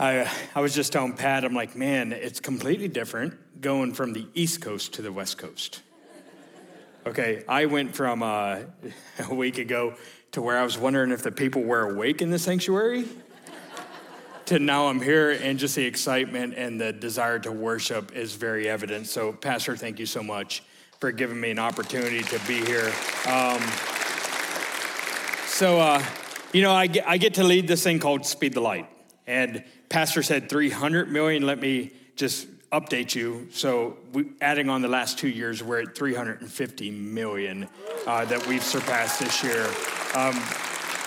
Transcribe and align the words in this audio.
I, 0.00 0.30
I 0.54 0.60
was 0.60 0.74
just 0.74 0.92
telling 0.92 1.14
Pat, 1.14 1.44
I'm 1.44 1.54
like, 1.54 1.74
man, 1.74 2.12
it's 2.12 2.38
completely 2.38 2.86
different 2.86 3.60
going 3.60 3.92
from 3.94 4.12
the 4.12 4.26
East 4.32 4.60
Coast 4.60 4.94
to 4.94 5.02
the 5.02 5.10
West 5.10 5.38
Coast. 5.38 5.82
Okay, 7.04 7.42
I 7.48 7.66
went 7.66 7.96
from 7.96 8.22
uh, 8.22 8.60
a 9.28 9.34
week 9.34 9.58
ago 9.58 9.94
to 10.32 10.42
where 10.42 10.56
I 10.56 10.62
was 10.62 10.78
wondering 10.78 11.10
if 11.10 11.22
the 11.22 11.32
people 11.32 11.62
were 11.62 11.90
awake 11.90 12.22
in 12.22 12.30
the 12.30 12.38
sanctuary 12.38 13.06
to 14.46 14.58
now 14.58 14.86
I'm 14.86 15.00
here, 15.00 15.32
and 15.32 15.58
just 15.58 15.74
the 15.74 15.84
excitement 15.84 16.54
and 16.56 16.80
the 16.80 16.92
desire 16.92 17.38
to 17.40 17.52
worship 17.52 18.14
is 18.14 18.34
very 18.34 18.68
evident. 18.68 19.06
So, 19.08 19.32
Pastor, 19.32 19.76
thank 19.76 19.98
you 19.98 20.06
so 20.06 20.22
much 20.22 20.62
for 21.00 21.12
giving 21.12 21.40
me 21.40 21.50
an 21.50 21.58
opportunity 21.58 22.22
to 22.22 22.38
be 22.46 22.64
here. 22.64 22.92
Um, 23.26 23.60
so, 25.46 25.80
uh, 25.80 26.02
you 26.52 26.62
know, 26.62 26.72
I 26.72 26.86
get, 26.86 27.06
I 27.06 27.18
get 27.18 27.34
to 27.34 27.44
lead 27.44 27.66
this 27.66 27.82
thing 27.82 27.98
called 27.98 28.24
Speed 28.24 28.54
the 28.54 28.60
Light. 28.60 28.86
And 29.28 29.62
Pastor 29.90 30.22
said 30.22 30.48
300 30.48 31.12
million. 31.12 31.44
Let 31.44 31.60
me 31.60 31.92
just 32.16 32.48
update 32.72 33.14
you. 33.14 33.46
So, 33.52 33.98
we, 34.12 34.26
adding 34.40 34.68
on 34.70 34.82
the 34.82 34.88
last 34.88 35.18
two 35.18 35.28
years, 35.28 35.62
we're 35.62 35.82
at 35.82 35.94
350 35.94 36.90
million 36.90 37.68
uh, 38.06 38.24
that 38.24 38.46
we've 38.46 38.64
surpassed 38.64 39.20
this 39.20 39.44
year. 39.44 39.66
Um, 40.14 40.34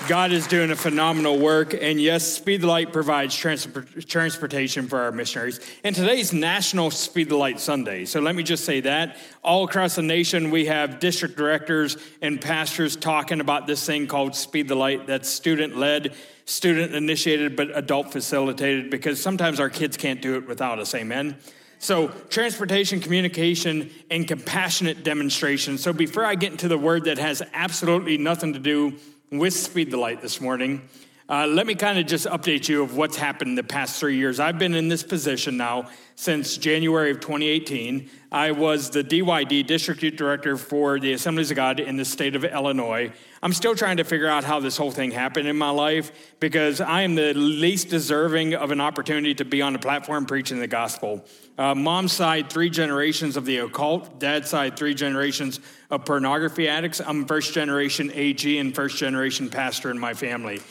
God 0.07 0.31
is 0.31 0.47
doing 0.47 0.71
a 0.71 0.75
phenomenal 0.75 1.37
work. 1.37 1.75
And 1.79 2.01
yes, 2.01 2.25
Speed 2.25 2.61
the 2.61 2.67
Light 2.67 2.91
provides 2.91 3.35
transport, 3.35 4.07
transportation 4.07 4.87
for 4.87 4.99
our 4.99 5.11
missionaries. 5.11 5.59
And 5.83 5.95
today's 5.95 6.33
National 6.33 6.89
Speed 6.89 7.29
the 7.29 7.37
Light 7.37 7.59
Sunday. 7.59 8.05
So 8.05 8.19
let 8.19 8.35
me 8.35 8.41
just 8.41 8.65
say 8.65 8.81
that. 8.81 9.17
All 9.43 9.63
across 9.63 9.95
the 9.95 10.01
nation, 10.01 10.49
we 10.49 10.65
have 10.65 10.99
district 10.99 11.37
directors 11.37 11.97
and 12.21 12.41
pastors 12.41 12.95
talking 12.95 13.41
about 13.41 13.67
this 13.67 13.85
thing 13.85 14.07
called 14.07 14.35
Speed 14.35 14.67
the 14.67 14.75
Light 14.75 15.05
that's 15.05 15.29
student 15.29 15.77
led, 15.77 16.13
student 16.45 16.95
initiated, 16.95 17.55
but 17.55 17.69
adult 17.77 18.11
facilitated 18.11 18.89
because 18.89 19.21
sometimes 19.21 19.59
our 19.59 19.69
kids 19.69 19.97
can't 19.97 20.21
do 20.21 20.35
it 20.35 20.47
without 20.47 20.79
us. 20.79 20.95
Amen. 20.95 21.37
So, 21.77 22.09
transportation, 22.29 22.99
communication, 22.99 23.89
and 24.11 24.27
compassionate 24.27 25.03
demonstration. 25.03 25.79
So, 25.79 25.91
before 25.91 26.23
I 26.23 26.35
get 26.35 26.51
into 26.51 26.67
the 26.67 26.77
word 26.77 27.05
that 27.05 27.17
has 27.17 27.41
absolutely 27.53 28.19
nothing 28.19 28.53
to 28.53 28.59
do 28.59 28.99
with 29.31 29.53
Speed 29.53 29.91
the 29.91 29.97
Light 29.97 30.21
this 30.21 30.41
morning. 30.41 30.81
Uh, 31.29 31.47
let 31.47 31.65
me 31.65 31.73
kind 31.73 31.97
of 31.97 32.05
just 32.05 32.27
update 32.27 32.67
you 32.67 32.83
of 32.83 32.97
what's 32.97 33.15
happened 33.15 33.51
in 33.51 33.55
the 33.55 33.63
past 33.63 33.97
three 33.97 34.17
years. 34.17 34.41
I've 34.41 34.59
been 34.59 34.75
in 34.75 34.89
this 34.89 35.03
position 35.03 35.55
now 35.55 35.89
since 36.21 36.55
January 36.55 37.09
of 37.09 37.19
2018. 37.19 38.07
I 38.31 38.51
was 38.51 38.91
the 38.91 39.03
DYD 39.03 39.65
District 39.65 40.15
Director 40.15 40.55
for 40.55 40.99
the 40.99 41.13
Assemblies 41.13 41.49
of 41.49 41.55
God 41.55 41.79
in 41.79 41.97
the 41.97 42.05
state 42.05 42.35
of 42.35 42.45
Illinois. 42.45 43.11
I'm 43.41 43.53
still 43.53 43.73
trying 43.73 43.97
to 43.97 44.03
figure 44.03 44.27
out 44.27 44.43
how 44.43 44.59
this 44.59 44.77
whole 44.77 44.91
thing 44.91 45.09
happened 45.09 45.47
in 45.47 45.57
my 45.57 45.71
life 45.71 46.11
because 46.39 46.79
I 46.79 47.01
am 47.01 47.15
the 47.15 47.33
least 47.33 47.89
deserving 47.89 48.53
of 48.53 48.69
an 48.69 48.79
opportunity 48.79 49.33
to 49.33 49.45
be 49.45 49.63
on 49.63 49.73
a 49.73 49.79
platform 49.79 50.27
preaching 50.27 50.59
the 50.59 50.67
gospel. 50.67 51.25
Uh, 51.57 51.73
mom's 51.73 52.13
side, 52.13 52.51
three 52.51 52.69
generations 52.69 53.35
of 53.35 53.45
the 53.45 53.57
occult. 53.57 54.19
Dad's 54.19 54.47
side, 54.47 54.77
three 54.77 54.93
generations 54.93 55.59
of 55.89 56.05
pornography 56.05 56.67
addicts. 56.67 57.01
I'm 57.01 57.25
first 57.25 57.51
generation 57.51 58.11
AG 58.13 58.59
and 58.59 58.75
first 58.75 58.95
generation 58.95 59.49
pastor 59.49 59.89
in 59.89 59.97
my 59.97 60.13
family. 60.13 60.61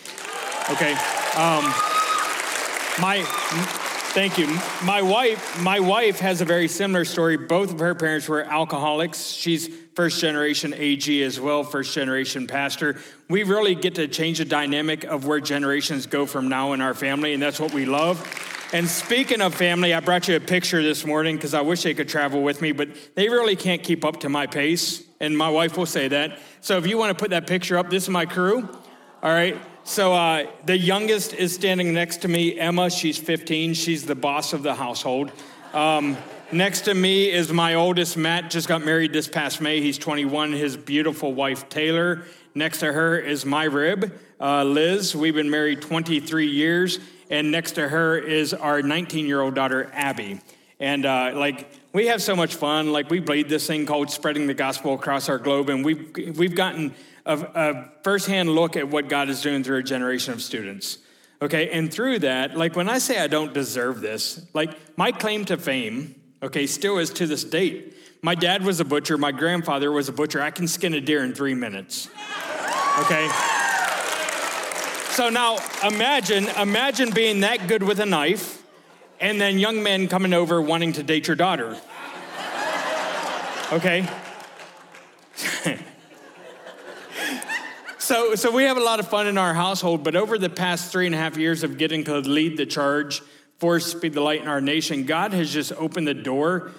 Okay. 0.71 0.93
Um, 1.35 1.65
my, 3.01 3.27
thank 4.13 4.39
you. 4.39 4.47
My 4.85 5.03
wife, 5.03 5.63
my 5.63 5.79
wife 5.79 6.19
has 6.19 6.41
a 6.41 6.45
very 6.45 6.67
similar 6.69 7.05
story. 7.05 7.37
Both 7.37 7.73
of 7.73 7.79
her 7.79 7.95
parents 7.95 8.29
were 8.29 8.43
alcoholics. 8.43 9.31
She's 9.31 9.69
first 9.95 10.21
generation 10.21 10.75
AG 10.75 11.23
as 11.23 11.39
well, 11.39 11.63
first 11.63 11.95
generation 11.95 12.47
pastor. 12.47 13.01
We 13.29 13.45
really 13.45 13.75
get 13.75 13.95
to 13.97 14.09
change 14.09 14.39
the 14.39 14.45
dynamic 14.45 15.05
of 15.05 15.27
where 15.27 15.41
generations 15.41 16.07
go 16.07 16.27
from 16.27 16.49
now 16.49 16.73
in 16.73 16.81
our 16.81 16.95
family, 16.95 17.35
and 17.35 17.43
that's 17.43 17.61
what 17.61 17.73
we 17.73 17.87
love. 17.87 18.19
And 18.73 18.89
speaking 18.89 19.41
of 19.41 19.55
family, 19.55 19.95
I 19.95 20.01
brought 20.01 20.29
you 20.29 20.37
a 20.37 20.41
picture 20.41 20.83
this 20.83 21.05
morning 21.05 21.37
because 21.37 21.55
I 21.55 21.61
wish 21.61 21.83
they 21.83 21.95
could 21.95 22.09
travel 22.09 22.43
with 22.43 22.61
me, 22.63 22.73
but 22.73 22.89
they 23.15 23.29
really 23.29 23.57
can't 23.57 23.83
keep 23.83 24.05
up 24.05 24.21
to 24.21 24.29
my 24.29 24.47
pace. 24.47 25.03
And 25.21 25.37
my 25.37 25.51
wife 25.51 25.77
will 25.77 25.87
say 25.87 26.09
that. 26.09 26.39
So 26.61 26.79
if 26.79 26.87
you 26.87 26.97
want 26.97 27.17
to 27.17 27.21
put 27.21 27.31
that 27.31 27.47
picture 27.47 27.79
up, 27.79 27.91
this 27.91 28.05
is 28.05 28.09
my 28.09 28.27
crew. 28.27 28.69
All 29.23 29.31
right. 29.31 29.57
So 29.91 30.13
uh, 30.13 30.47
the 30.67 30.79
youngest 30.79 31.35
is 31.35 31.53
standing 31.53 31.93
next 31.93 32.19
to 32.19 32.29
me, 32.29 32.57
Emma. 32.57 32.91
She's 32.91 33.19
15. 33.19 33.75
She's 33.75 34.07
the 34.07 34.15
boss 34.15 34.53
of 34.53 34.63
the 34.63 34.73
household. 34.73 35.33
Um, 35.75 36.17
next 36.53 36.83
to 36.83 36.95
me 36.95 37.29
is 37.29 37.53
my 37.53 37.75
oldest, 37.75 38.17
Matt. 38.17 38.53
Just 38.53 38.69
got 38.69 38.85
married 38.85 39.13
this 39.13 39.27
past 39.27 39.61
May. 39.61 39.81
He's 39.81 39.99
21. 39.99 40.53
His 40.53 40.77
beautiful 40.77 41.33
wife, 41.33 41.69
Taylor. 41.69 42.23
Next 42.55 42.79
to 42.79 42.93
her 42.93 43.19
is 43.19 43.45
my 43.45 43.65
rib, 43.65 44.17
uh, 44.41 44.63
Liz. 44.63 45.17
We've 45.17 45.35
been 45.35 45.51
married 45.51 45.83
23 45.83 46.47
years. 46.47 47.01
And 47.29 47.51
next 47.51 47.73
to 47.73 47.89
her 47.89 48.17
is 48.17 48.55
our 48.55 48.83
19 48.83 49.27
year 49.27 49.41
old 49.41 49.57
daughter, 49.57 49.91
Abby. 49.93 50.41
And 50.79 51.05
uh, 51.05 51.33
like, 51.35 51.69
we 51.93 52.07
have 52.07 52.23
so 52.23 52.37
much 52.37 52.55
fun. 52.55 52.93
Like, 52.93 53.11
we 53.11 53.19
bleed 53.19 53.49
this 53.49 53.67
thing 53.67 53.87
called 53.87 54.13
spreading 54.13 54.47
the 54.47 54.55
gospel 54.55 54.95
across 54.95 55.29
our 55.29 55.39
globe. 55.39 55.69
And 55.69 55.85
we've, 55.85 56.37
we've 56.39 56.55
gotten 56.55 56.95
a, 57.27 57.39
a 57.39 57.93
firsthand 58.03 58.51
look 58.51 58.77
at 58.77 58.89
what 58.89 59.09
God 59.09 59.29
is 59.29 59.43
doing 59.43 59.63
through 59.63 59.79
a 59.79 59.83
generation 59.83 60.33
of 60.33 60.43
students. 60.43 60.99
Okay, 61.43 61.71
and 61.71 61.93
through 61.93 62.19
that, 62.21 62.57
like 62.57 62.77
when 62.77 62.89
I 62.89 62.99
say 62.99 63.19
I 63.19 63.27
don't 63.27 63.55
deserve 63.55 64.01
this, 64.01 64.47
like 64.53 64.77
my 64.99 65.11
claim 65.11 65.47
to 65.47 65.57
fame, 65.57 66.15
okay, 66.43 66.67
still 66.67 66.99
is 66.99 67.11
to 67.15 67.27
this 67.27 67.45
date. 67.45 67.97
My 68.23 68.35
dad 68.35 68.63
was 68.63 68.81
a 68.81 68.85
butcher, 68.85 69.17
my 69.17 69.33
grandfather 69.33 69.91
was 69.91 70.11
a 70.11 70.13
butcher. 70.13 70.43
I 70.43 70.51
can 70.51 70.69
skin 70.69 70.93
a 70.93 71.01
deer 71.01 71.25
in 71.25 71.35
three 71.35 71.55
minutes. 71.55 72.09
Okay? 72.99 73.31
So 75.13 75.31
now 75.31 75.59
imagine, 75.83 76.47
imagine 76.49 77.11
being 77.11 77.41
that 77.41 77.67
good 77.67 77.83
with 77.83 78.01
a 78.01 78.07
knife 78.07 78.63
and 79.19 79.41
then 79.41 79.59
young 79.59 79.83
men 79.83 80.09
coming 80.09 80.35
over 80.35 80.61
wanting 80.61 80.93
to 80.95 81.03
date 81.03 81.27
your 81.27 81.37
daughter. 81.37 81.79
Okay? 83.73 84.07
so, 88.11 88.35
so 88.35 88.51
we 88.51 88.65
have 88.65 88.77
a 88.77 88.83
lot 88.83 88.99
of 88.99 89.07
fun 89.07 89.29
in 89.29 89.39
our 89.39 89.55
household, 89.55 90.03
but 90.03 90.17
over 90.17 90.37
the 90.37 90.51
past 90.51 90.91
three 90.91 91.07
and 91.07 91.15
a 91.15 91.19
half 91.19 91.37
years 91.37 91.63
of 91.63 91.79
getting 91.79 92.03
to 92.03 92.19
lead 92.19 92.57
the 92.57 92.67
charge 92.67 93.23
for 93.59 93.79
Speed 93.79 94.15
the 94.15 94.21
Light 94.21 94.43
in 94.43 94.49
our 94.49 94.61
nation, 94.61 95.05
God 95.05 95.33
has 95.33 95.53
just 95.53 95.71
opened 95.75 96.09
the 96.09 96.15
door 96.15 96.73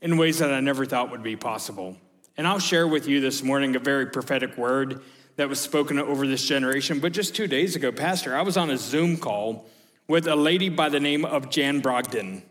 in 0.00 0.16
ways 0.16 0.38
that 0.38 0.54
I 0.54 0.60
never 0.60 0.86
thought 0.86 1.10
would 1.10 1.24
be 1.24 1.34
possible. 1.34 1.96
And 2.36 2.46
I'll 2.46 2.60
share 2.60 2.86
with 2.86 3.08
you 3.08 3.20
this 3.20 3.42
morning 3.42 3.74
a 3.74 3.80
very 3.80 4.06
prophetic 4.06 4.56
word 4.56 5.02
that 5.34 5.48
was 5.48 5.58
spoken 5.58 5.98
over 5.98 6.24
this 6.28 6.46
generation. 6.46 7.00
But 7.00 7.10
just 7.10 7.34
two 7.34 7.48
days 7.48 7.74
ago, 7.74 7.90
Pastor, 7.90 8.36
I 8.36 8.42
was 8.42 8.56
on 8.56 8.70
a 8.70 8.76
Zoom 8.78 9.16
call 9.16 9.66
with 10.06 10.28
a 10.28 10.36
lady 10.36 10.68
by 10.68 10.90
the 10.90 11.00
name 11.00 11.24
of 11.24 11.50
Jan 11.50 11.82
Brogdon. 11.82 12.42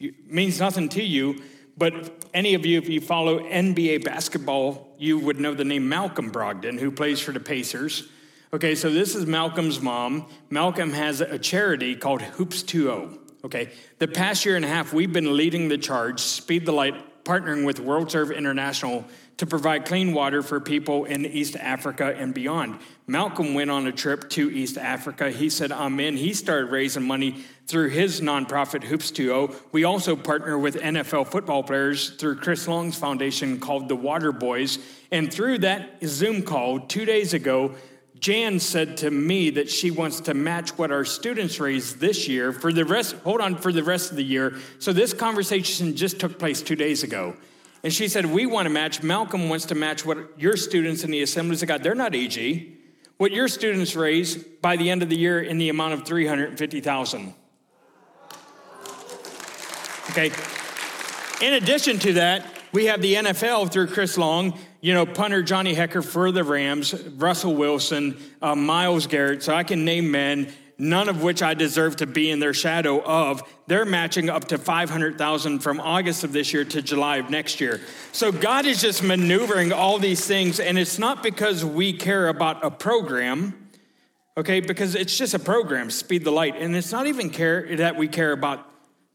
It 0.00 0.28
means 0.28 0.58
nothing 0.58 0.88
to 0.88 1.04
you, 1.04 1.40
but 1.76 2.24
any 2.34 2.54
of 2.54 2.66
you, 2.66 2.78
if 2.78 2.88
you 2.88 3.00
follow 3.00 3.38
NBA 3.38 4.02
basketball, 4.04 4.87
you 4.98 5.18
would 5.18 5.40
know 5.40 5.54
the 5.54 5.64
name 5.64 5.88
Malcolm 5.88 6.30
Brogdon, 6.30 6.78
who 6.78 6.90
plays 6.90 7.20
for 7.20 7.32
the 7.32 7.40
Pacers. 7.40 8.08
Okay, 8.52 8.74
so 8.74 8.90
this 8.90 9.14
is 9.14 9.26
Malcolm's 9.26 9.80
mom. 9.80 10.26
Malcolm 10.50 10.92
has 10.92 11.20
a 11.20 11.38
charity 11.38 11.94
called 11.94 12.22
Hoops 12.22 12.62
2O. 12.62 13.18
Okay, 13.44 13.70
the 13.98 14.08
past 14.08 14.44
year 14.44 14.56
and 14.56 14.64
a 14.64 14.68
half, 14.68 14.92
we've 14.92 15.12
been 15.12 15.36
leading 15.36 15.68
the 15.68 15.78
charge, 15.78 16.20
Speed 16.20 16.66
the 16.66 16.72
Light, 16.72 17.24
partnering 17.24 17.64
with 17.64 17.78
World 17.78 18.10
Serve 18.10 18.30
International 18.30 19.04
to 19.38 19.46
provide 19.46 19.86
clean 19.86 20.12
water 20.12 20.42
for 20.42 20.60
people 20.60 21.04
in 21.04 21.24
East 21.24 21.56
Africa 21.56 22.14
and 22.16 22.34
beyond. 22.34 22.78
Malcolm 23.06 23.54
went 23.54 23.70
on 23.70 23.86
a 23.86 23.92
trip 23.92 24.28
to 24.30 24.50
East 24.50 24.76
Africa. 24.76 25.30
He 25.30 25.48
said, 25.48 25.72
Amen. 25.72 26.16
He 26.16 26.34
started 26.34 26.66
raising 26.66 27.04
money 27.04 27.44
through 27.66 27.88
his 27.90 28.20
nonprofit 28.20 28.82
Hoops2O. 28.82 29.54
We 29.72 29.84
also 29.84 30.16
partner 30.16 30.58
with 30.58 30.76
NFL 30.76 31.28
football 31.28 31.62
players 31.62 32.10
through 32.10 32.36
Chris 32.36 32.66
Long's 32.66 32.98
foundation 32.98 33.60
called 33.60 33.88
the 33.88 33.96
Water 33.96 34.32
Boys. 34.32 34.78
And 35.12 35.32
through 35.32 35.58
that 35.58 35.98
Zoom 36.04 36.42
call 36.42 36.80
two 36.80 37.04
days 37.04 37.32
ago, 37.32 37.74
Jan 38.18 38.58
said 38.58 38.96
to 38.98 39.10
me 39.12 39.50
that 39.50 39.70
she 39.70 39.92
wants 39.92 40.20
to 40.22 40.34
match 40.34 40.76
what 40.76 40.90
our 40.90 41.04
students 41.04 41.60
raised 41.60 42.00
this 42.00 42.26
year 42.26 42.52
for 42.52 42.72
the 42.72 42.84
rest, 42.84 43.14
hold 43.22 43.40
on, 43.40 43.56
for 43.56 43.72
the 43.72 43.84
rest 43.84 44.10
of 44.10 44.16
the 44.16 44.24
year. 44.24 44.56
So 44.80 44.92
this 44.92 45.12
conversation 45.12 45.94
just 45.94 46.18
took 46.18 46.38
place 46.38 46.60
two 46.60 46.74
days 46.74 47.04
ago. 47.04 47.36
And 47.82 47.92
she 47.92 48.08
said, 48.08 48.26
We 48.26 48.46
want 48.46 48.66
to 48.66 48.70
match. 48.70 49.02
Malcolm 49.02 49.48
wants 49.48 49.66
to 49.66 49.74
match 49.74 50.04
what 50.04 50.40
your 50.40 50.56
students 50.56 51.04
in 51.04 51.10
the 51.10 51.22
Assemblies 51.22 51.62
of 51.62 51.68
God, 51.68 51.82
they're 51.82 51.94
not 51.94 52.14
AG, 52.14 52.76
what 53.16 53.32
your 53.32 53.48
students 53.48 53.94
raise 53.94 54.36
by 54.36 54.76
the 54.76 54.90
end 54.90 55.02
of 55.02 55.08
the 55.08 55.16
year 55.16 55.40
in 55.40 55.58
the 55.58 55.68
amount 55.68 55.94
of 55.94 56.04
350,000. 56.04 57.34
Okay. 60.10 60.32
In 61.40 61.54
addition 61.54 61.98
to 62.00 62.14
that, 62.14 62.46
we 62.72 62.86
have 62.86 63.00
the 63.00 63.14
NFL 63.14 63.70
through 63.70 63.88
Chris 63.88 64.18
Long, 64.18 64.58
you 64.80 64.94
know, 64.94 65.06
punter 65.06 65.42
Johnny 65.42 65.74
Hekker 65.74 66.04
for 66.04 66.32
the 66.32 66.44
Rams, 66.44 66.94
Russell 67.16 67.54
Wilson, 67.54 68.16
uh, 68.42 68.54
Myles 68.54 69.06
Garrett. 69.06 69.42
So 69.42 69.54
I 69.54 69.64
can 69.64 69.84
name 69.84 70.10
men 70.10 70.52
none 70.78 71.08
of 71.08 71.22
which 71.22 71.42
I 71.42 71.54
deserve 71.54 71.96
to 71.96 72.06
be 72.06 72.30
in 72.30 72.38
their 72.38 72.54
shadow 72.54 73.02
of. 73.02 73.42
They're 73.66 73.84
matching 73.84 74.30
up 74.30 74.46
to 74.46 74.58
500,000 74.58 75.58
from 75.58 75.80
August 75.80 76.22
of 76.22 76.32
this 76.32 76.52
year 76.52 76.64
to 76.66 76.80
July 76.80 77.16
of 77.16 77.30
next 77.30 77.60
year. 77.60 77.80
So 78.12 78.30
God 78.30 78.64
is 78.64 78.80
just 78.80 79.02
maneuvering 79.02 79.72
all 79.72 79.98
these 79.98 80.24
things, 80.24 80.60
and 80.60 80.78
it's 80.78 80.98
not 80.98 81.22
because 81.22 81.64
we 81.64 81.92
care 81.92 82.28
about 82.28 82.64
a 82.64 82.70
program. 82.70 83.68
okay? 84.36 84.60
Because 84.60 84.94
it's 84.94 85.18
just 85.18 85.34
a 85.34 85.38
program, 85.38 85.90
Speed 85.90 86.24
the 86.24 86.30
Light. 86.30 86.54
And 86.56 86.76
it's 86.76 86.92
not 86.92 87.06
even 87.08 87.28
care 87.28 87.76
that 87.76 87.96
we 87.96 88.06
care 88.06 88.30
about 88.32 88.64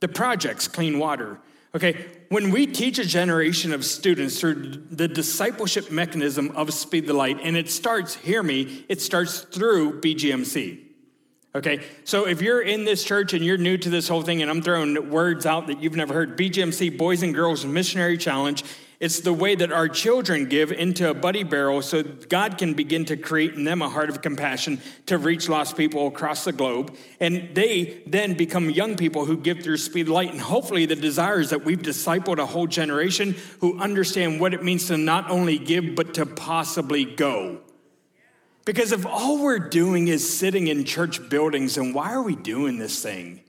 the 0.02 0.10
projects, 0.10 0.68
clean 0.68 1.00
water. 1.00 1.40
Okay, 1.76 2.06
when 2.30 2.52
we 2.52 2.68
teach 2.68 3.00
a 3.00 3.06
generation 3.06 3.74
of 3.74 3.84
students 3.84 4.40
through 4.40 4.84
the 4.92 5.08
discipleship 5.08 5.90
mechanism 5.90 6.52
of 6.52 6.72
Speed 6.72 7.08
the 7.08 7.14
Light, 7.14 7.40
and 7.42 7.58
it 7.58 7.68
starts, 7.68 8.14
hear 8.14 8.44
me, 8.44 8.86
it 8.90 9.02
starts 9.02 9.40
through 9.40 10.00
BGMC. 10.02 10.93
Okay, 11.56 11.86
so 12.04 12.26
if 12.26 12.42
you're 12.42 12.64
in 12.64 12.84
this 12.84 13.04
church 13.04 13.34
and 13.34 13.46
you're 13.46 13.60
new 13.60 13.78
to 13.78 13.90
this 13.92 14.08
whole 14.08 14.24
thing, 14.24 14.42
and 14.42 14.50
I'm 14.50 14.64
throwing 14.64 15.12
words 15.12 15.46
out 15.46 15.68
that 15.68 15.84
you've 15.84 15.96
never 15.96 16.12
heard, 16.12 16.36
BGMC, 16.36 16.98
Boys 16.98 17.22
and 17.22 17.32
Girls 17.36 17.64
Missionary 17.64 18.18
Challenge, 18.18 18.64
it's 19.00 19.20
the 19.20 19.34
way 19.34 19.54
that 19.54 19.72
our 19.72 19.88
children 19.88 20.50
give 20.50 20.72
into 20.72 21.12
a 21.12 21.14
buddy 21.14 21.44
barrel 21.44 21.84
so 21.84 22.02
God 22.02 22.58
can 22.58 22.74
begin 22.74 23.06
to 23.06 23.18
create 23.18 23.54
in 23.54 23.66
them 23.66 23.84
a 23.84 23.90
heart 23.90 24.10
of 24.10 24.24
compassion 24.24 24.82
to 25.06 25.20
reach 25.20 25.48
lost 25.48 25.78
people 25.78 26.08
across 26.08 26.44
the 26.44 26.54
globe. 26.54 26.96
And 27.20 27.54
they 27.54 28.02
then 28.08 28.34
become 28.34 28.72
young 28.72 28.96
people 28.96 29.26
who 29.26 29.38
give 29.38 29.62
through 29.62 29.78
speed 29.78 30.08
light. 30.08 30.32
And 30.32 30.42
hopefully, 30.42 30.88
the 30.88 30.96
desire 30.96 31.40
is 31.40 31.52
that 31.52 31.66
we've 31.66 31.82
discipled 31.82 32.40
a 32.40 32.48
whole 32.48 32.66
generation 32.66 33.36
who 33.60 33.78
understand 33.80 34.40
what 34.40 34.56
it 34.56 34.64
means 34.64 34.88
to 34.88 34.98
not 34.98 35.30
only 35.30 35.60
give, 35.60 35.94
but 35.94 36.16
to 36.16 36.26
possibly 36.26 37.06
go. 37.06 37.60
Because 38.66 38.92
if 38.92 39.06
all 39.06 39.44
we're 39.44 39.60
doing 39.60 40.08
is 40.08 40.38
sitting 40.38 40.68
in 40.68 40.86
church 40.86 41.30
buildings, 41.30 41.76
then 41.76 41.94
why 41.94 42.14
are 42.14 42.22
we 42.22 42.36
doing 42.36 42.78
this 42.78 43.02
thing? 43.02 43.42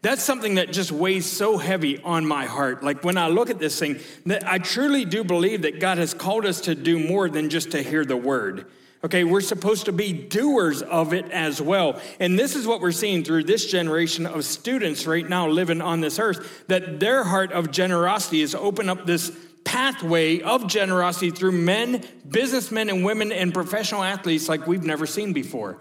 That's 0.00 0.22
something 0.22 0.56
that 0.56 0.72
just 0.72 0.92
weighs 0.92 1.26
so 1.26 1.58
heavy 1.58 2.00
on 2.02 2.24
my 2.24 2.46
heart. 2.46 2.84
Like 2.84 3.02
when 3.02 3.18
I 3.18 3.28
look 3.28 3.50
at 3.50 3.58
this 3.58 3.78
thing, 3.78 3.98
that 4.26 4.46
I 4.46 4.58
truly 4.58 5.04
do 5.04 5.24
believe 5.24 5.62
that 5.62 5.80
God 5.80 5.98
has 5.98 6.14
called 6.14 6.46
us 6.46 6.60
to 6.62 6.74
do 6.74 6.98
more 6.98 7.28
than 7.28 7.50
just 7.50 7.72
to 7.72 7.82
hear 7.82 8.04
the 8.04 8.16
word. 8.16 8.66
Okay, 9.04 9.22
we're 9.22 9.40
supposed 9.40 9.84
to 9.84 9.92
be 9.92 10.12
doers 10.12 10.82
of 10.82 11.12
it 11.12 11.30
as 11.30 11.62
well. 11.62 12.00
And 12.18 12.36
this 12.36 12.56
is 12.56 12.66
what 12.66 12.80
we're 12.80 12.90
seeing 12.90 13.22
through 13.22 13.44
this 13.44 13.66
generation 13.66 14.26
of 14.26 14.44
students 14.44 15.06
right 15.06 15.28
now 15.28 15.48
living 15.48 15.80
on 15.80 16.00
this 16.00 16.18
earth 16.18 16.64
that 16.66 16.98
their 16.98 17.22
heart 17.22 17.52
of 17.52 17.70
generosity 17.70 18.40
is 18.40 18.56
open 18.56 18.88
up 18.88 19.06
this 19.06 19.30
pathway 19.68 20.40
of 20.40 20.66
generosity 20.66 21.30
through 21.30 21.52
men, 21.52 22.02
businessmen, 22.26 22.88
and 22.88 23.04
women, 23.04 23.30
and 23.30 23.52
professional 23.52 24.02
athletes 24.02 24.48
like 24.48 24.66
we've 24.66 24.82
never 24.82 25.06
seen 25.06 25.34
before. 25.34 25.76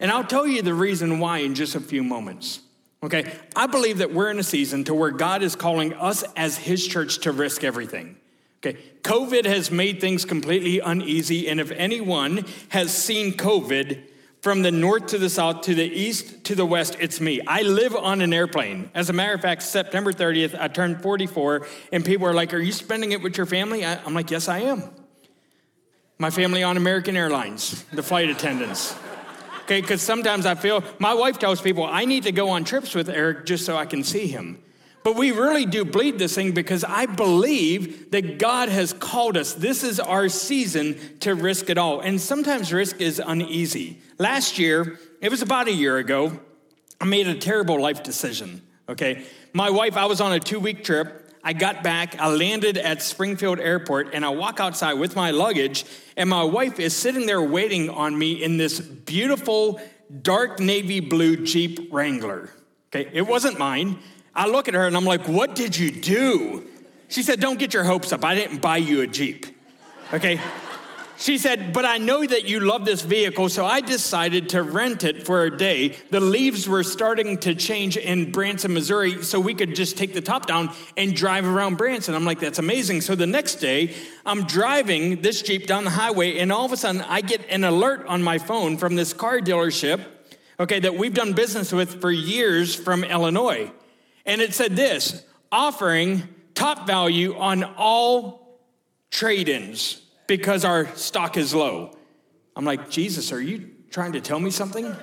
And 0.00 0.10
I'll 0.10 0.24
tell 0.24 0.46
you 0.46 0.62
the 0.62 0.72
reason 0.72 1.18
why 1.18 1.38
in 1.40 1.54
just 1.54 1.74
a 1.74 1.80
few 1.80 2.02
moments. 2.02 2.60
Okay, 3.02 3.30
I 3.54 3.66
believe 3.66 3.98
that 3.98 4.10
we're 4.10 4.30
in 4.30 4.38
a 4.38 4.42
season 4.42 4.84
to 4.84 4.94
where 4.94 5.10
God 5.10 5.42
is 5.42 5.54
calling 5.54 5.92
us 5.92 6.24
as 6.34 6.56
His 6.56 6.86
church 6.86 7.18
to 7.20 7.32
risk 7.32 7.62
everything. 7.62 8.16
Okay, 8.60 8.80
COVID 9.02 9.44
has 9.44 9.70
made 9.70 10.00
things 10.00 10.24
completely 10.24 10.80
uneasy, 10.80 11.46
and 11.46 11.60
if 11.60 11.70
anyone 11.72 12.46
has 12.70 12.90
seen 12.90 13.34
COVID 13.34 14.02
from 14.46 14.62
the 14.62 14.70
north 14.70 15.06
to 15.08 15.18
the 15.18 15.28
south, 15.28 15.62
to 15.62 15.74
the 15.74 15.82
east 15.82 16.44
to 16.44 16.54
the 16.54 16.64
west, 16.64 16.96
it's 17.00 17.20
me. 17.20 17.40
I 17.48 17.62
live 17.62 17.96
on 17.96 18.20
an 18.20 18.32
airplane. 18.32 18.88
As 18.94 19.10
a 19.10 19.12
matter 19.12 19.34
of 19.34 19.40
fact, 19.40 19.60
September 19.64 20.12
30th, 20.12 20.56
I 20.56 20.68
turned 20.68 21.02
44, 21.02 21.66
and 21.92 22.04
people 22.04 22.28
are 22.28 22.32
like, 22.32 22.54
Are 22.54 22.60
you 22.60 22.70
spending 22.70 23.10
it 23.10 23.20
with 23.20 23.36
your 23.36 23.46
family? 23.46 23.84
I'm 23.84 24.14
like, 24.14 24.30
Yes, 24.30 24.48
I 24.48 24.58
am. 24.58 24.84
My 26.20 26.30
family 26.30 26.62
on 26.62 26.76
American 26.76 27.16
Airlines, 27.16 27.82
the 27.92 28.04
flight 28.04 28.30
attendants 28.30 28.94
okay? 29.64 29.80
Because 29.80 30.00
sometimes 30.00 30.46
I 30.46 30.54
feel, 30.54 30.84
my 31.00 31.12
wife 31.12 31.40
tells 31.40 31.60
people, 31.60 31.84
I 31.84 32.04
need 32.04 32.22
to 32.22 32.30
go 32.30 32.50
on 32.50 32.62
trips 32.62 32.94
with 32.94 33.08
Eric 33.08 33.46
just 33.46 33.66
so 33.66 33.76
I 33.76 33.84
can 33.84 34.04
see 34.04 34.28
him. 34.28 34.62
But 35.06 35.14
we 35.14 35.30
really 35.30 35.66
do 35.66 35.84
bleed 35.84 36.18
this 36.18 36.34
thing 36.34 36.50
because 36.50 36.82
I 36.82 37.06
believe 37.06 38.10
that 38.10 38.40
God 38.40 38.68
has 38.70 38.92
called 38.92 39.36
us. 39.36 39.52
This 39.52 39.84
is 39.84 40.00
our 40.00 40.28
season 40.28 40.98
to 41.20 41.36
risk 41.36 41.70
it 41.70 41.78
all. 41.78 42.00
And 42.00 42.20
sometimes 42.20 42.72
risk 42.72 43.00
is 43.00 43.22
uneasy. 43.24 44.00
Last 44.18 44.58
year, 44.58 44.98
it 45.20 45.30
was 45.30 45.42
about 45.42 45.68
a 45.68 45.72
year 45.72 45.98
ago, 45.98 46.40
I 47.00 47.04
made 47.04 47.28
a 47.28 47.36
terrible 47.36 47.80
life 47.80 48.02
decision, 48.02 48.62
okay? 48.88 49.24
My 49.52 49.70
wife, 49.70 49.96
I 49.96 50.06
was 50.06 50.20
on 50.20 50.32
a 50.32 50.40
two 50.40 50.58
week 50.58 50.82
trip. 50.82 51.30
I 51.44 51.52
got 51.52 51.84
back, 51.84 52.20
I 52.20 52.28
landed 52.28 52.76
at 52.76 53.00
Springfield 53.00 53.60
Airport, 53.60 54.12
and 54.12 54.24
I 54.24 54.30
walk 54.30 54.58
outside 54.58 54.94
with 54.94 55.14
my 55.14 55.30
luggage, 55.30 55.84
and 56.16 56.28
my 56.28 56.42
wife 56.42 56.80
is 56.80 56.96
sitting 56.96 57.26
there 57.26 57.40
waiting 57.40 57.90
on 57.90 58.18
me 58.18 58.42
in 58.42 58.56
this 58.56 58.80
beautiful 58.80 59.80
dark 60.22 60.58
navy 60.58 60.98
blue 60.98 61.36
Jeep 61.46 61.90
Wrangler. 61.92 62.50
Okay, 62.88 63.08
it 63.12 63.22
wasn't 63.22 63.56
mine. 63.56 64.00
I 64.36 64.46
look 64.46 64.68
at 64.68 64.74
her 64.74 64.86
and 64.86 64.96
I'm 64.96 65.04
like, 65.04 65.26
What 65.26 65.54
did 65.54 65.76
you 65.76 65.90
do? 65.90 66.66
She 67.08 67.22
said, 67.22 67.40
Don't 67.40 67.58
get 67.58 67.74
your 67.74 67.84
hopes 67.84 68.12
up. 68.12 68.24
I 68.24 68.34
didn't 68.34 68.58
buy 68.58 68.76
you 68.76 69.00
a 69.00 69.06
Jeep. 69.06 69.46
Okay, 70.12 70.38
she 71.18 71.38
said, 71.38 71.72
But 71.72 71.86
I 71.86 71.96
know 71.96 72.24
that 72.24 72.44
you 72.44 72.60
love 72.60 72.84
this 72.84 73.00
vehicle, 73.00 73.48
so 73.48 73.64
I 73.64 73.80
decided 73.80 74.50
to 74.50 74.62
rent 74.62 75.04
it 75.04 75.24
for 75.24 75.44
a 75.44 75.56
day. 75.56 75.96
The 76.10 76.20
leaves 76.20 76.68
were 76.68 76.82
starting 76.82 77.38
to 77.38 77.54
change 77.54 77.96
in 77.96 78.30
Branson, 78.30 78.74
Missouri, 78.74 79.22
so 79.22 79.40
we 79.40 79.54
could 79.54 79.74
just 79.74 79.96
take 79.96 80.12
the 80.12 80.20
top 80.20 80.46
down 80.46 80.70
and 80.96 81.16
drive 81.16 81.46
around 81.46 81.76
Branson. 81.76 82.14
I'm 82.14 82.26
like, 82.26 82.40
That's 82.40 82.58
amazing. 82.58 83.00
So 83.00 83.14
the 83.14 83.26
next 83.26 83.56
day, 83.56 83.94
I'm 84.26 84.44
driving 84.44 85.22
this 85.22 85.40
Jeep 85.40 85.66
down 85.66 85.84
the 85.84 85.90
highway, 85.90 86.38
and 86.38 86.52
all 86.52 86.66
of 86.66 86.72
a 86.72 86.76
sudden, 86.76 87.00
I 87.02 87.22
get 87.22 87.48
an 87.48 87.64
alert 87.64 88.06
on 88.06 88.22
my 88.22 88.36
phone 88.38 88.76
from 88.76 88.96
this 88.96 89.14
car 89.14 89.40
dealership, 89.40 90.04
okay, 90.60 90.80
that 90.80 90.96
we've 90.96 91.14
done 91.14 91.32
business 91.32 91.72
with 91.72 92.02
for 92.02 92.10
years 92.10 92.74
from 92.74 93.02
Illinois. 93.02 93.70
And 94.26 94.40
it 94.40 94.52
said 94.52 94.76
this 94.76 95.24
offering 95.50 96.24
top 96.54 96.86
value 96.86 97.36
on 97.36 97.64
all 97.64 98.60
trade 99.10 99.48
ins 99.48 100.02
because 100.26 100.64
our 100.64 100.94
stock 100.96 101.36
is 101.36 101.54
low. 101.54 101.96
I'm 102.56 102.64
like, 102.64 102.90
Jesus, 102.90 103.32
are 103.32 103.40
you 103.40 103.70
trying 103.90 104.12
to 104.12 104.20
tell 104.20 104.40
me 104.40 104.50
something? 104.50 104.84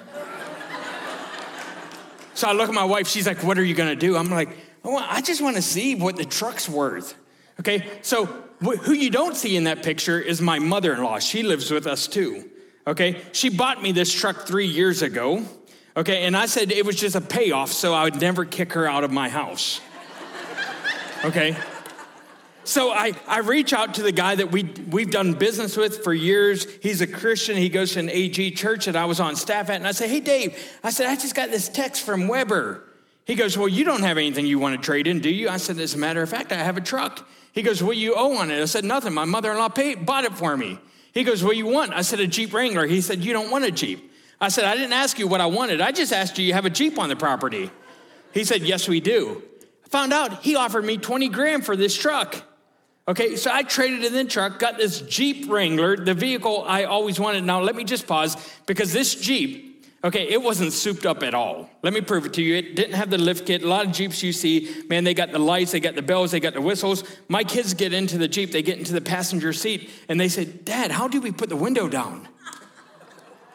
so 2.34 2.48
I 2.48 2.52
look 2.52 2.68
at 2.68 2.76
my 2.76 2.84
wife, 2.84 3.08
she's 3.08 3.26
like, 3.26 3.44
What 3.44 3.58
are 3.58 3.64
you 3.64 3.74
gonna 3.74 3.96
do? 3.96 4.18
I'm 4.18 4.30
like, 4.30 4.50
oh, 4.84 4.98
I 4.98 5.22
just 5.22 5.42
wanna 5.42 5.62
see 5.62 5.96
what 5.96 6.18
the 6.18 6.26
truck's 6.26 6.68
worth. 6.68 7.16
Okay, 7.60 7.88
so 8.02 8.26
who 8.60 8.94
you 8.94 9.10
don't 9.10 9.36
see 9.36 9.56
in 9.56 9.66
that 9.66 9.84
picture 9.84 10.20
is 10.20 10.42
my 10.42 10.60
mother 10.60 10.94
in 10.94 11.04
law. 11.04 11.20
She 11.20 11.44
lives 11.44 11.70
with 11.72 11.88
us 11.88 12.08
too. 12.08 12.50
Okay, 12.86 13.22
she 13.32 13.50
bought 13.50 13.82
me 13.82 13.92
this 13.92 14.12
truck 14.12 14.46
three 14.46 14.68
years 14.68 15.02
ago. 15.02 15.44
Okay, 15.96 16.26
and 16.26 16.36
I 16.36 16.48
said 16.48 16.72
it 16.72 16.86
was 16.86 16.96
just 16.96 17.16
a 17.16 17.22
payoff 17.22 17.72
so 17.72 17.94
I 17.94 18.04
would 18.04 18.20
never 18.20 18.46
kick 18.46 18.74
her 18.74 18.88
out 18.88 19.04
of 19.04 19.12
my 19.12 19.30
house. 19.30 19.80
Okay, 21.24 21.56
so 22.66 22.92
I, 22.92 23.12
I 23.28 23.40
reach 23.40 23.74
out 23.74 23.96
to 23.96 24.04
the 24.04 24.12
guy 24.12 24.36
that 24.36 24.52
we, 24.52 24.64
we've 24.64 25.12
done 25.12 25.34
business 25.34 25.76
with 25.76 26.04
for 26.04 26.14
years. 26.14 26.66
He's 26.82 27.02
a 27.02 27.08
Christian. 27.08 27.58
He 27.58 27.68
goes 27.68 27.94
to 27.94 28.00
an 28.00 28.10
AG 28.10 28.52
church 28.52 28.86
that 28.86 28.96
I 28.96 29.06
was 29.06 29.20
on 29.20 29.36
staff 29.36 29.70
at. 29.70 29.76
And 29.76 29.88
I 29.88 29.92
say, 29.92 30.08
Hey, 30.08 30.22
Dave, 30.22 30.58
I 30.84 30.90
said, 30.90 31.08
I 31.08 31.16
just 31.16 31.36
got 31.36 31.52
this 31.52 31.68
text 31.68 32.06
from 32.06 32.28
Weber. 32.28 32.84
He 33.26 33.36
goes, 33.36 33.58
Well, 33.58 33.68
you 33.68 33.84
don't 33.84 34.02
have 34.04 34.18
anything 34.18 34.46
you 34.46 34.60
want 34.60 34.80
to 34.80 34.86
trade 34.86 35.08
in, 35.08 35.20
do 35.20 35.30
you? 35.30 35.50
I 35.50 35.58
said, 35.58 35.78
As 35.78 35.94
a 35.94 35.98
matter 35.98 36.22
of 36.22 36.30
fact, 36.30 36.52
I 36.54 36.56
have 36.56 36.78
a 36.78 36.82
truck. 36.82 37.28
He 37.52 37.64
goes, 37.64 37.84
What 37.84 37.98
you 37.98 38.16
owe 38.16 38.38
on 38.38 38.50
it? 38.50 38.62
I 38.62 38.66
said, 38.66 38.86
Nothing. 38.86 39.14
My 39.14 39.26
mother 39.26 39.52
in 39.52 39.58
law 39.58 39.70
paid 39.70 40.06
bought 40.06 40.24
it 40.24 40.34
for 40.34 40.56
me. 40.56 40.80
He 41.14 41.24
goes, 41.24 41.44
What 41.44 41.58
you 41.58 41.66
want? 41.66 41.92
I 41.94 42.02
said, 42.02 42.22
A 42.22 42.28
Jeep 42.28 42.54
Wrangler. 42.54 42.88
He 42.88 43.02
said, 43.02 43.26
You 43.26 43.34
don't 43.34 43.52
want 43.52 43.66
a 43.66 43.72
Jeep. 43.72 44.12
I 44.44 44.50
said, 44.50 44.66
I 44.66 44.76
didn't 44.76 44.92
ask 44.92 45.18
you 45.20 45.26
what 45.26 45.40
I 45.40 45.46
wanted. 45.46 45.80
I 45.80 45.94
just 45.94 46.12
asked 46.12 46.38
you, 46.38 46.44
you 46.46 46.52
have 46.52 46.66
a 46.66 46.70
Jeep 46.70 47.00
on 47.00 47.08
the 47.08 47.16
property. 47.16 47.72
He 48.34 48.44
said, 48.44 48.64
Yes, 48.64 48.90
we 48.90 49.00
do. 49.00 49.42
I 49.86 49.88
found 49.88 50.12
out 50.12 50.44
he 50.44 50.58
offered 50.58 50.84
me 50.84 50.98
20 50.98 51.30
grand 51.30 51.66
for 51.66 51.78
this 51.78 51.96
truck. 51.96 52.36
Okay, 53.08 53.38
so 53.38 53.50
I 53.54 53.64
traded 53.64 54.04
in 54.04 54.12
the 54.12 54.26
truck, 54.26 54.60
got 54.60 54.78
this 54.78 55.00
Jeep 55.00 55.50
Wrangler, 55.50 55.96
the 55.96 56.14
vehicle 56.14 56.66
I 56.68 56.84
always 56.84 57.22
wanted. 57.22 57.46
Now, 57.46 57.62
let 57.62 57.74
me 57.74 57.86
just 57.86 58.06
pause 58.06 58.36
because 58.66 58.92
this 58.92 59.16
Jeep, 59.16 59.86
okay, 60.04 60.28
it 60.28 60.42
wasn't 60.42 60.74
souped 60.74 61.06
up 61.06 61.24
at 61.24 61.34
all. 61.34 61.70
Let 61.82 61.94
me 61.94 62.02
prove 62.02 62.26
it 62.26 62.34
to 62.34 62.42
you. 62.42 62.56
It 62.58 62.76
didn't 62.76 62.96
have 62.96 63.10
the 63.10 63.18
lift 63.18 63.48
kit. 63.48 63.64
A 63.64 63.68
lot 63.68 63.86
of 63.86 63.94
Jeeps 63.94 64.24
you 64.24 64.34
see, 64.34 64.84
man, 64.90 65.06
they 65.06 65.14
got 65.14 65.32
the 65.32 65.40
lights, 65.40 65.72
they 65.72 65.80
got 65.80 65.96
the 65.96 66.02
bells, 66.02 66.32
they 66.32 66.42
got 66.42 66.54
the 66.54 66.62
whistles. 66.62 67.06
My 67.30 67.46
kids 67.46 67.74
get 67.74 67.94
into 67.94 68.18
the 68.18 68.28
Jeep, 68.28 68.52
they 68.52 68.62
get 68.62 68.78
into 68.78 68.92
the 68.92 69.00
passenger 69.00 69.54
seat, 69.54 69.90
and 70.10 70.20
they 70.20 70.28
say, 70.28 70.44
Dad, 70.44 70.92
how 70.92 71.08
do 71.08 71.22
we 71.22 71.32
put 71.32 71.48
the 71.48 71.56
window 71.56 71.88
down? 71.88 72.28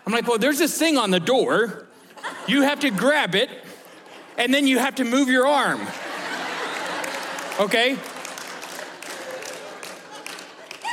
I'm 0.09 0.13
like, 0.13 0.27
well, 0.27 0.39
there's 0.39 0.59
this 0.59 0.79
thing 0.79 0.97
on 0.97 1.11
the 1.11 1.21
door. 1.21 1.87
You 2.47 2.63
have 2.63 2.81
to 2.81 2.91
grab 2.91 3.35
it, 3.35 3.51
and 4.39 4.55
then 4.55 4.67
you 4.67 4.79
have 4.79 4.95
to 4.95 5.05
move 5.05 5.29
your 5.29 5.47
arm. 5.47 5.87
Okay? 7.61 7.99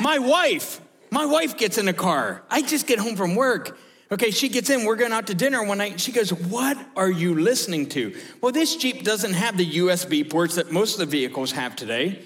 My 0.02 0.18
wife, 0.18 0.82
my 1.10 1.24
wife 1.24 1.56
gets 1.56 1.78
in 1.78 1.86
the 1.86 1.94
car. 1.94 2.42
I 2.50 2.60
just 2.60 2.86
get 2.86 2.98
home 2.98 3.16
from 3.16 3.36
work. 3.36 3.78
Okay, 4.12 4.30
she 4.30 4.50
gets 4.50 4.68
in, 4.68 4.84
we're 4.84 4.96
going 4.96 5.12
out 5.12 5.28
to 5.28 5.34
dinner 5.34 5.64
one 5.64 5.78
night. 5.78 5.98
She 5.98 6.12
goes, 6.12 6.30
What 6.30 6.76
are 6.94 7.10
you 7.10 7.40
listening 7.40 7.88
to? 7.88 8.14
Well, 8.42 8.52
this 8.52 8.76
Jeep 8.76 9.02
doesn't 9.02 9.32
have 9.32 9.56
the 9.56 9.78
USB 9.78 10.28
ports 10.28 10.56
that 10.56 10.70
most 10.70 10.92
of 10.92 10.98
the 10.98 11.06
vehicles 11.06 11.52
have 11.52 11.74
today. 11.74 12.22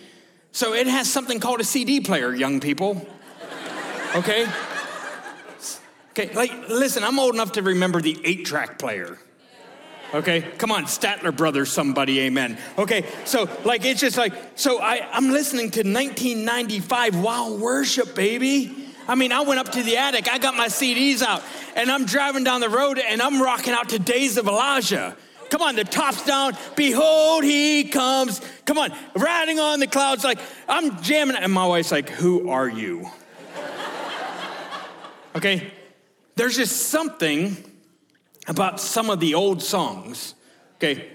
So 0.50 0.74
it 0.74 0.88
has 0.88 1.08
something 1.08 1.38
called 1.38 1.60
a 1.60 1.64
CD 1.64 2.00
player, 2.00 2.34
young 2.34 2.58
people. 2.58 3.06
Okay? 4.16 4.48
Okay, 6.10 6.32
like, 6.34 6.68
listen, 6.68 7.04
I'm 7.04 7.18
old 7.18 7.34
enough 7.34 7.52
to 7.52 7.62
remember 7.62 8.00
the 8.00 8.20
eight 8.24 8.44
track 8.44 8.78
player. 8.78 9.18
Okay, 10.12 10.40
come 10.58 10.72
on, 10.72 10.84
Statler 10.86 11.34
Brothers, 11.36 11.70
somebody, 11.70 12.20
amen. 12.20 12.58
Okay, 12.76 13.06
so 13.24 13.48
like 13.64 13.84
it's 13.84 14.00
just 14.00 14.18
like, 14.18 14.32
so 14.56 14.80
I, 14.80 15.08
I'm 15.12 15.30
listening 15.30 15.70
to 15.70 15.80
1995 15.80 17.16
Wow 17.16 17.54
Worship, 17.54 18.16
baby. 18.16 18.88
I 19.06 19.14
mean, 19.14 19.30
I 19.30 19.42
went 19.42 19.60
up 19.60 19.70
to 19.72 19.82
the 19.84 19.98
attic, 19.98 20.28
I 20.28 20.38
got 20.38 20.56
my 20.56 20.66
CDs 20.66 21.22
out, 21.22 21.44
and 21.76 21.92
I'm 21.92 22.06
driving 22.06 22.42
down 22.42 22.60
the 22.60 22.68
road 22.68 22.98
and 22.98 23.22
I'm 23.22 23.40
rocking 23.40 23.72
out 23.72 23.90
to 23.90 24.00
Days 24.00 24.36
of 24.36 24.48
Elijah. 24.48 25.16
Come 25.48 25.62
on, 25.62 25.76
the 25.76 25.84
top's 25.84 26.24
down. 26.24 26.56
Behold, 26.74 27.44
he 27.44 27.84
comes. 27.84 28.40
Come 28.64 28.78
on, 28.78 28.92
riding 29.14 29.58
on 29.58 29.80
the 29.80 29.88
clouds. 29.88 30.22
Like, 30.22 30.38
I'm 30.68 31.02
jamming. 31.02 31.36
And 31.36 31.52
my 31.52 31.66
wife's 31.66 31.90
like, 31.90 32.08
Who 32.08 32.50
are 32.50 32.68
you? 32.68 33.10
okay? 35.34 35.72
There's 36.40 36.56
just 36.56 36.88
something 36.88 37.54
about 38.46 38.80
some 38.80 39.10
of 39.10 39.20
the 39.20 39.34
old 39.34 39.62
songs. 39.62 40.34
Okay, 40.76 41.10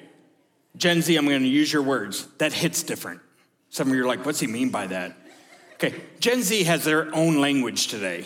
Gen 0.77 1.01
Z, 1.01 1.15
I'm 1.15 1.25
to 1.25 1.39
use 1.39 1.74
your 1.74 1.82
words, 1.82 2.27
that 2.38 2.53
hits 2.53 2.84
different. 2.84 3.22
Some 3.72 3.89
of 3.89 3.96
you 3.96 4.03
are 4.03 4.08
like, 4.08 4.24
What's 4.24 4.39
he 4.39 4.46
mean 4.46 4.70
by 4.70 4.86
that? 4.86 5.17
Okay, 5.74 6.00
Gen 6.20 6.44
Z 6.44 6.65
has 6.65 6.84
their 6.84 7.12
own 7.15 7.41
language 7.41 7.88
today. 7.88 8.25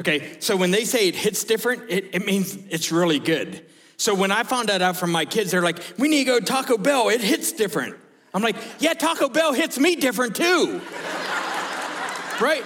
Okay, 0.00 0.36
so 0.40 0.56
when 0.56 0.72
they 0.72 0.84
say 0.84 1.06
it 1.06 1.14
hits 1.14 1.44
different, 1.44 1.88
it, 1.88 2.12
it 2.12 2.26
means 2.26 2.58
it's 2.68 2.90
really 2.90 3.20
good. 3.20 3.64
So 3.96 4.12
when 4.12 4.32
I 4.32 4.42
found 4.42 4.70
that 4.70 4.82
out 4.82 4.96
from 4.96 5.12
my 5.12 5.26
kids, 5.26 5.52
they're 5.52 5.62
like, 5.62 5.78
we 5.98 6.08
need 6.08 6.24
to 6.24 6.32
go 6.32 6.40
to 6.40 6.44
Taco 6.44 6.76
Bell. 6.76 7.10
It 7.10 7.20
hits 7.20 7.52
different. 7.52 7.94
I'm 8.34 8.42
like, 8.42 8.56
yeah, 8.80 8.94
Taco 8.94 9.28
Bell 9.28 9.52
hits 9.52 9.78
me 9.78 9.94
different 9.94 10.34
too. 10.34 10.80
right? 12.40 12.64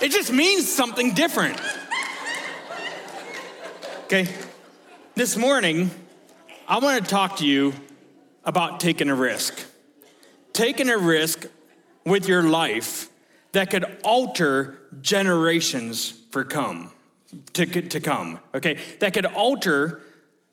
It 0.00 0.12
just 0.12 0.32
means 0.32 0.70
something 0.70 1.12
different. 1.12 1.60
Okay? 4.04 4.28
This 5.16 5.36
morning, 5.36 5.90
I 6.68 6.78
want 6.78 7.02
to 7.02 7.10
talk 7.10 7.38
to 7.38 7.46
you 7.46 7.74
about 8.44 8.78
taking 8.78 9.08
a 9.08 9.14
risk. 9.14 9.58
Taking 10.52 10.88
a 10.88 10.96
risk 10.96 11.46
with 12.04 12.28
your 12.28 12.44
life 12.44 13.08
that 13.52 13.70
could 13.70 13.84
alter 14.04 14.78
generations 15.00 16.10
for 16.30 16.44
come 16.44 16.92
to, 17.54 17.66
to 17.66 18.00
come, 18.00 18.38
okay? 18.54 18.78
That 19.00 19.14
could 19.14 19.26
alter, 19.26 20.00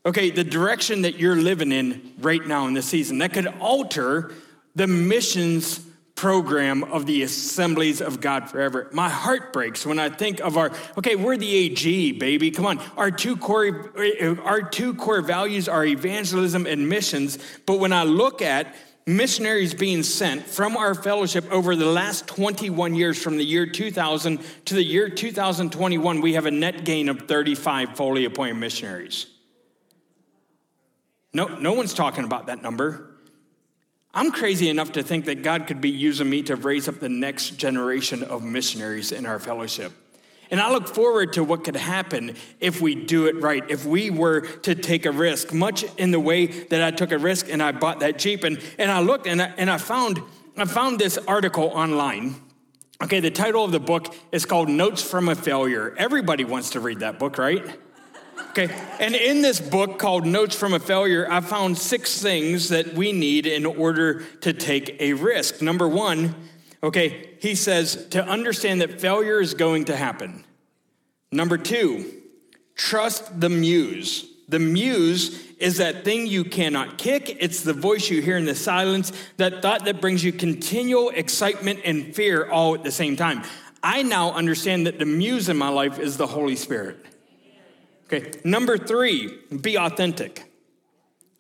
okay, 0.06 0.32
the 0.32 0.44
direction 0.44 1.04
that 1.04 1.16
you're 1.20 1.36
living 1.36 1.72
in 1.72 2.14
right 2.20 2.46
now 2.46 2.68
in 2.68 2.74
this 2.74 2.88
season. 2.88 3.20
That 3.20 3.34
could 3.34 3.48
alter 3.60 4.34
the 4.76 4.88
missions 4.88 5.85
program 6.16 6.84
of 6.86 7.06
the 7.06 7.24
assemblies 7.24 8.02
of 8.02 8.22
God 8.22 8.50
forever. 8.50 8.88
My 8.94 9.10
heart 9.10 9.52
breaks 9.52 9.86
when 9.86 10.00
I 10.00 10.10
think 10.10 10.40
of 10.40 10.58
our, 10.58 10.72
okay, 10.98 11.16
we're 11.16 11.36
the 11.36 11.56
AG, 11.56 12.14
baby. 12.14 12.52
Come 12.52 12.66
on. 12.66 12.80
Our 12.96 13.12
two 13.12 13.36
core, 13.36 13.92
our 14.44 14.62
two 14.62 14.94
core 14.94 15.22
values 15.22 15.68
are 15.68 15.86
evangelism 15.86 16.66
and 16.66 16.88
missions. 16.88 17.38
But 17.66 17.80
when 17.80 17.92
I 17.92 18.04
look 18.04 18.42
at 18.42 18.74
missionaries 19.06 19.74
being 19.74 20.04
sent 20.04 20.46
from 20.48 20.78
our 20.78 20.96
fellowship 20.96 21.52
over 21.52 21.76
the 21.76 21.86
last 21.86 22.28
21 22.28 22.96
years, 22.96 23.22
from 23.22 23.38
the 23.38 23.46
year 23.46 23.66
2000 23.66 24.40
to 24.66 24.74
the 24.74 24.84
year 24.84 25.10
2021, 25.10 26.22
we 26.22 26.34
have 26.34 26.46
a 26.46 26.52
net 26.52 26.86
gain 26.86 27.10
of 27.10 27.28
35 27.28 27.98
fully 27.98 28.24
appointed 28.24 28.56
missionaries. 28.56 29.28
No, 31.34 31.48
no 31.48 31.74
one's 31.74 31.94
talking 31.94 32.24
about 32.24 32.48
that 32.48 32.62
number. 32.62 33.15
I'm 34.18 34.32
crazy 34.32 34.70
enough 34.70 34.94
to 34.94 35.04
think 35.04 35.26
that 35.26 35.44
God 35.44 35.68
could 35.68 35.82
be 35.82 35.90
using 35.90 36.30
me 36.30 36.42
to 36.44 36.56
raise 36.56 36.88
up 36.88 37.02
the 37.02 37.10
next 37.10 37.58
generation 37.58 38.24
of 38.24 38.44
missionaries 38.44 39.12
in 39.12 39.26
our 39.26 39.40
fellowship. 39.40 39.92
And 40.50 40.62
I 40.62 40.72
look 40.72 40.88
forward 40.88 41.34
to 41.34 41.44
what 41.44 41.66
could 41.66 41.76
happen 41.76 42.36
if 42.62 42.80
we 42.80 42.96
do 42.96 43.26
it 43.26 43.42
right, 43.42 43.64
if 43.70 43.86
we 43.86 44.10
were 44.10 44.42
to 44.42 44.74
take 44.74 45.06
a 45.06 45.12
risk, 45.12 45.54
much 45.54 45.84
in 45.98 46.12
the 46.12 46.20
way 46.20 46.46
that 46.46 46.82
I 46.82 46.92
took 46.92 47.12
a 47.12 47.18
risk 47.18 47.50
and 47.50 47.62
I 47.62 47.74
bought 47.74 48.00
that 48.00 48.18
Jeep. 48.18 48.46
And, 48.46 48.62
and 48.78 48.90
I 48.90 49.02
looked 49.02 49.28
and 49.28 49.42
I, 49.42 49.54
and 49.58 49.70
I, 49.70 49.78
found, 49.78 50.22
I 50.56 50.64
found 50.64 50.98
this 50.98 51.18
article 51.28 51.66
online. 51.74 52.36
Okay, 53.04 53.20
the 53.20 53.32
title 53.32 53.66
of 53.66 53.74
the 53.74 53.82
book 53.82 54.16
is 54.32 54.46
called 54.46 54.70
Notes 54.70 55.02
from 55.02 55.28
a 55.28 55.36
Failure. 55.36 55.94
Everybody 55.98 56.46
wants 56.46 56.70
to 56.70 56.80
read 56.80 57.02
that 57.02 57.20
book, 57.20 57.38
right? 57.38 57.78
Okay, 58.50 58.70
and 59.00 59.16
in 59.16 59.42
this 59.42 59.60
book 59.60 60.00
called 60.00 60.26
Notes 60.26 60.56
from 60.56 60.74
a 60.74 60.80
Failure, 60.80 61.30
I 61.30 61.42
found 61.42 61.78
six 61.78 62.22
things 62.22 62.70
that 62.70 62.94
we 62.94 63.12
need 63.12 63.46
in 63.46 63.66
order 63.66 64.22
to 64.42 64.54
take 64.54 64.96
a 65.02 65.14
risk. 65.14 65.62
Number 65.62 65.88
one, 65.88 66.36
Okay, 66.86 67.32
he 67.40 67.56
says 67.56 68.06
to 68.12 68.24
understand 68.24 68.82
that 68.82 69.02
failure 69.02 69.42
is 69.42 69.56
going 69.56 69.86
to 69.86 69.96
happen. 69.96 70.46
Number 71.32 71.58
two, 71.58 72.22
trust 72.76 73.40
the 73.40 73.50
muse. 73.50 74.24
The 74.50 74.60
muse 74.60 75.52
is 75.58 75.78
that 75.78 76.04
thing 76.04 76.28
you 76.28 76.44
cannot 76.44 77.00
kick. 77.00 77.38
It's 77.40 77.64
the 77.64 77.74
voice 77.74 78.12
you 78.12 78.22
hear 78.22 78.38
in 78.38 78.46
the 78.46 78.54
silence, 78.54 79.12
that 79.38 79.64
thought 79.64 79.86
that 79.86 80.00
brings 80.00 80.24
you 80.24 80.32
continual 80.32 81.10
excitement 81.10 81.80
and 81.84 82.14
fear 82.14 82.48
all 82.52 82.76
at 82.76 82.84
the 82.84 82.92
same 82.92 83.16
time. 83.16 83.42
I 83.82 84.04
now 84.04 84.34
understand 84.34 84.86
that 84.86 85.00
the 85.00 85.06
muse 85.06 85.50
in 85.50 85.58
my 85.58 85.70
life 85.70 85.98
is 85.98 86.18
the 86.18 86.28
Holy 86.28 86.56
Spirit. 86.56 87.04
Okay, 88.06 88.32
number 88.44 88.78
three, 88.78 89.40
be 89.62 89.78
authentic. 89.78 90.52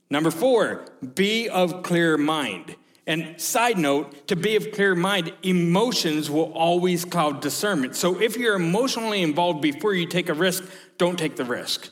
Number 0.09 0.31
four, 0.31 0.85
be 1.13 1.49
of 1.49 1.83
clear 1.83 2.17
mind. 2.17 2.75
And 3.07 3.39
side 3.39 3.77
note, 3.77 4.27
to 4.27 4.35
be 4.35 4.55
of 4.55 4.71
clear 4.71 4.95
mind, 4.95 5.31
emotions 5.43 6.29
will 6.29 6.51
always 6.53 7.05
cloud 7.05 7.39
discernment. 7.39 7.95
So 7.95 8.19
if 8.19 8.35
you're 8.35 8.55
emotionally 8.55 9.21
involved 9.21 9.61
before 9.61 9.93
you 9.93 10.07
take 10.07 10.27
a 10.29 10.33
risk, 10.33 10.63
don't 10.97 11.17
take 11.19 11.35
the 11.35 11.45
risk. 11.45 11.89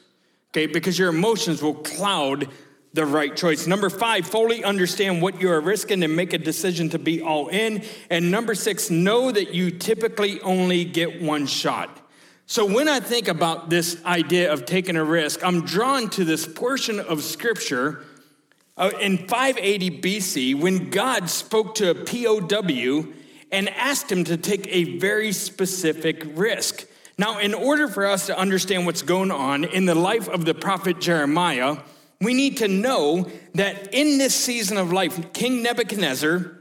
Okay, 0.49 0.65
because 0.65 0.97
your 0.97 1.09
emotions 1.09 1.61
will 1.61 1.75
cloud 1.75 2.49
the 2.93 3.05
right 3.05 3.35
choice. 3.35 3.65
Number 3.67 3.89
five, 3.89 4.27
fully 4.27 4.63
understand 4.63 5.21
what 5.21 5.41
you 5.41 5.51
are 5.51 5.61
risking 5.61 6.03
and 6.03 6.15
make 6.15 6.33
a 6.33 6.37
decision 6.37 6.89
to 6.89 6.99
be 6.99 7.21
all 7.21 7.47
in. 7.47 7.83
And 8.09 8.29
number 8.31 8.53
six, 8.53 8.89
know 8.89 9.31
that 9.31 9.53
you 9.53 9.71
typically 9.71 10.41
only 10.41 10.85
get 10.85 11.21
one 11.21 11.47
shot. 11.47 11.99
So 12.45 12.65
when 12.65 12.89
I 12.89 12.99
think 12.99 13.29
about 13.29 13.69
this 13.69 14.03
idea 14.03 14.51
of 14.51 14.65
taking 14.65 14.97
a 14.97 15.03
risk, 15.03 15.45
I'm 15.45 15.65
drawn 15.65 16.09
to 16.11 16.25
this 16.25 16.45
portion 16.45 16.99
of 16.99 17.23
scripture 17.23 18.03
uh, 18.75 18.91
in 18.99 19.17
580 19.17 20.01
BC 20.01 20.59
when 20.59 20.89
God 20.89 21.29
spoke 21.29 21.75
to 21.75 21.91
a 21.91 21.95
POW 21.95 23.13
and 23.51 23.69
asked 23.69 24.11
him 24.11 24.23
to 24.25 24.35
take 24.35 24.67
a 24.67 24.97
very 24.97 25.31
specific 25.31 26.23
risk. 26.33 26.85
Now, 27.17 27.39
in 27.39 27.53
order 27.53 27.87
for 27.87 28.05
us 28.05 28.25
to 28.25 28.37
understand 28.37 28.85
what's 28.85 29.03
going 29.03 29.31
on 29.31 29.63
in 29.63 29.85
the 29.85 29.95
life 29.95 30.27
of 30.27 30.45
the 30.45 30.53
prophet 30.53 30.99
Jeremiah, 30.99 31.77
we 32.19 32.33
need 32.33 32.57
to 32.57 32.67
know 32.67 33.29
that 33.53 33.93
in 33.93 34.17
this 34.17 34.35
season 34.35 34.77
of 34.77 34.91
life, 34.91 35.31
King 35.33 35.61
Nebuchadnezzar 35.61 36.57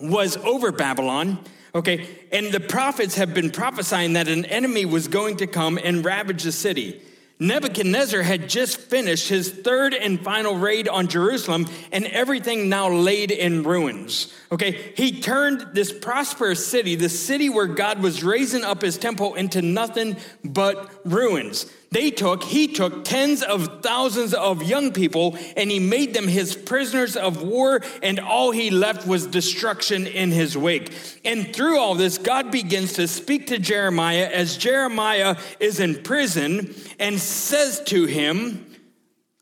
was 0.00 0.36
over 0.38 0.72
Babylon. 0.72 1.40
Okay, 1.74 2.08
and 2.32 2.50
the 2.52 2.60
prophets 2.60 3.14
have 3.14 3.32
been 3.32 3.50
prophesying 3.50 4.14
that 4.14 4.28
an 4.28 4.44
enemy 4.46 4.84
was 4.84 5.08
going 5.08 5.36
to 5.36 5.46
come 5.46 5.78
and 5.82 6.04
ravage 6.04 6.42
the 6.42 6.52
city. 6.52 7.00
Nebuchadnezzar 7.42 8.20
had 8.20 8.50
just 8.50 8.78
finished 8.78 9.30
his 9.30 9.50
third 9.50 9.94
and 9.94 10.20
final 10.20 10.56
raid 10.56 10.88
on 10.88 11.08
Jerusalem, 11.08 11.68
and 11.90 12.04
everything 12.06 12.68
now 12.68 12.90
laid 12.90 13.30
in 13.30 13.62
ruins. 13.62 14.34
Okay, 14.52 14.92
he 14.94 15.22
turned 15.22 15.68
this 15.72 15.90
prosperous 15.90 16.66
city, 16.66 16.96
the 16.96 17.08
city 17.08 17.48
where 17.48 17.66
God 17.66 18.02
was 18.02 18.22
raising 18.22 18.62
up 18.62 18.82
his 18.82 18.98
temple, 18.98 19.36
into 19.36 19.62
nothing 19.62 20.18
but 20.44 20.99
ruins. 21.04 21.66
They 21.90 22.12
took, 22.12 22.44
he 22.44 22.68
took 22.68 23.04
tens 23.04 23.42
of 23.42 23.82
thousands 23.82 24.32
of 24.32 24.62
young 24.62 24.92
people 24.92 25.36
and 25.56 25.70
he 25.70 25.80
made 25.80 26.14
them 26.14 26.28
his 26.28 26.54
prisoners 26.54 27.16
of 27.16 27.42
war, 27.42 27.82
and 28.00 28.20
all 28.20 28.52
he 28.52 28.70
left 28.70 29.08
was 29.08 29.26
destruction 29.26 30.06
in 30.06 30.30
his 30.30 30.56
wake. 30.56 30.92
And 31.24 31.52
through 31.52 31.80
all 31.80 31.96
this, 31.96 32.16
God 32.16 32.52
begins 32.52 32.92
to 32.94 33.08
speak 33.08 33.48
to 33.48 33.58
Jeremiah 33.58 34.30
as 34.32 34.56
Jeremiah 34.56 35.36
is 35.58 35.80
in 35.80 36.02
prison 36.02 36.72
and 37.00 37.18
says 37.18 37.82
to 37.86 38.04
him, 38.04 38.66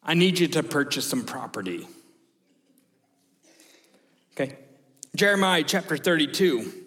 I 0.03 0.15
need 0.15 0.39
you 0.39 0.49
to 0.49 0.63
purchase 0.63 1.07
some 1.07 1.27
property. 1.27 1.87
Okay, 4.33 4.57
Jeremiah 5.15 5.65
chapter 5.67 5.99
32. 5.99 6.78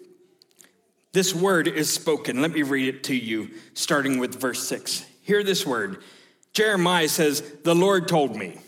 This 1.12 1.34
word 1.34 1.68
is 1.68 1.92
spoken. 1.92 2.40
Let 2.40 2.52
me 2.52 2.62
read 2.62 2.94
it 2.94 3.04
to 3.04 3.14
you, 3.14 3.50
starting 3.74 4.18
with 4.18 4.40
verse 4.40 4.66
6. 4.66 5.04
Hear 5.22 5.44
this 5.44 5.66
word. 5.66 6.02
Jeremiah 6.54 7.08
says, 7.08 7.42
The 7.64 7.74
Lord 7.74 8.08
told 8.08 8.34
me 8.34 8.58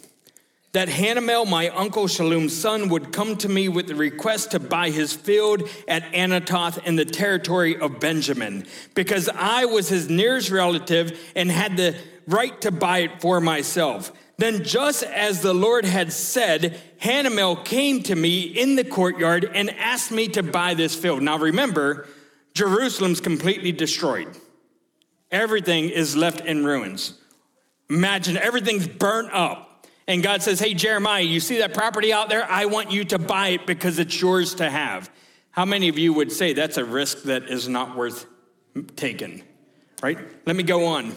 that 0.72 0.88
Hanamel, 0.88 1.48
my 1.48 1.68
uncle 1.70 2.06
Shallum's 2.06 2.54
son, 2.54 2.90
would 2.90 3.12
come 3.12 3.36
to 3.38 3.48
me 3.48 3.68
with 3.68 3.86
the 3.86 3.94
request 3.94 4.50
to 4.50 4.60
buy 4.60 4.90
his 4.90 5.12
field 5.14 5.62
at 5.88 6.02
Anathoth 6.12 6.84
in 6.84 6.96
the 6.96 7.04
territory 7.06 7.78
of 7.78 7.98
Benjamin, 8.00 8.66
because 8.94 9.30
I 9.30 9.64
was 9.64 9.88
his 9.88 10.10
nearest 10.10 10.50
relative 10.50 11.18
and 11.34 11.50
had 11.50 11.78
the 11.78 11.96
right 12.26 12.60
to 12.60 12.70
buy 12.70 12.98
it 12.98 13.22
for 13.22 13.40
myself. 13.40 14.12
Then, 14.36 14.64
just 14.64 15.02
as 15.04 15.40
the 15.40 15.54
Lord 15.54 15.84
had 15.84 16.12
said, 16.12 16.80
Hanamel 17.00 17.64
came 17.64 18.02
to 18.02 18.16
me 18.16 18.42
in 18.42 18.74
the 18.74 18.84
courtyard 18.84 19.48
and 19.54 19.70
asked 19.70 20.10
me 20.10 20.28
to 20.28 20.42
buy 20.42 20.74
this 20.74 20.94
field. 20.94 21.22
Now, 21.22 21.38
remember, 21.38 22.08
Jerusalem's 22.54 23.20
completely 23.20 23.72
destroyed. 23.72 24.28
Everything 25.30 25.90
is 25.90 26.16
left 26.16 26.40
in 26.40 26.64
ruins. 26.64 27.18
Imagine 27.90 28.36
everything's 28.36 28.86
burnt 28.86 29.32
up. 29.32 29.86
And 30.06 30.22
God 30.22 30.42
says, 30.42 30.60
Hey, 30.60 30.74
Jeremiah, 30.74 31.22
you 31.22 31.40
see 31.40 31.58
that 31.58 31.74
property 31.74 32.12
out 32.12 32.28
there? 32.28 32.48
I 32.48 32.66
want 32.66 32.92
you 32.92 33.04
to 33.06 33.18
buy 33.18 33.48
it 33.48 33.66
because 33.66 33.98
it's 33.98 34.20
yours 34.20 34.54
to 34.56 34.70
have. 34.70 35.10
How 35.50 35.64
many 35.64 35.88
of 35.88 35.98
you 35.98 36.12
would 36.12 36.32
say 36.32 36.52
that's 36.52 36.76
a 36.76 36.84
risk 36.84 37.22
that 37.24 37.44
is 37.44 37.68
not 37.68 37.96
worth 37.96 38.26
taking? 38.96 39.42
Right? 40.02 40.18
Let 40.46 40.56
me 40.56 40.62
go 40.62 40.86
on. 40.86 41.14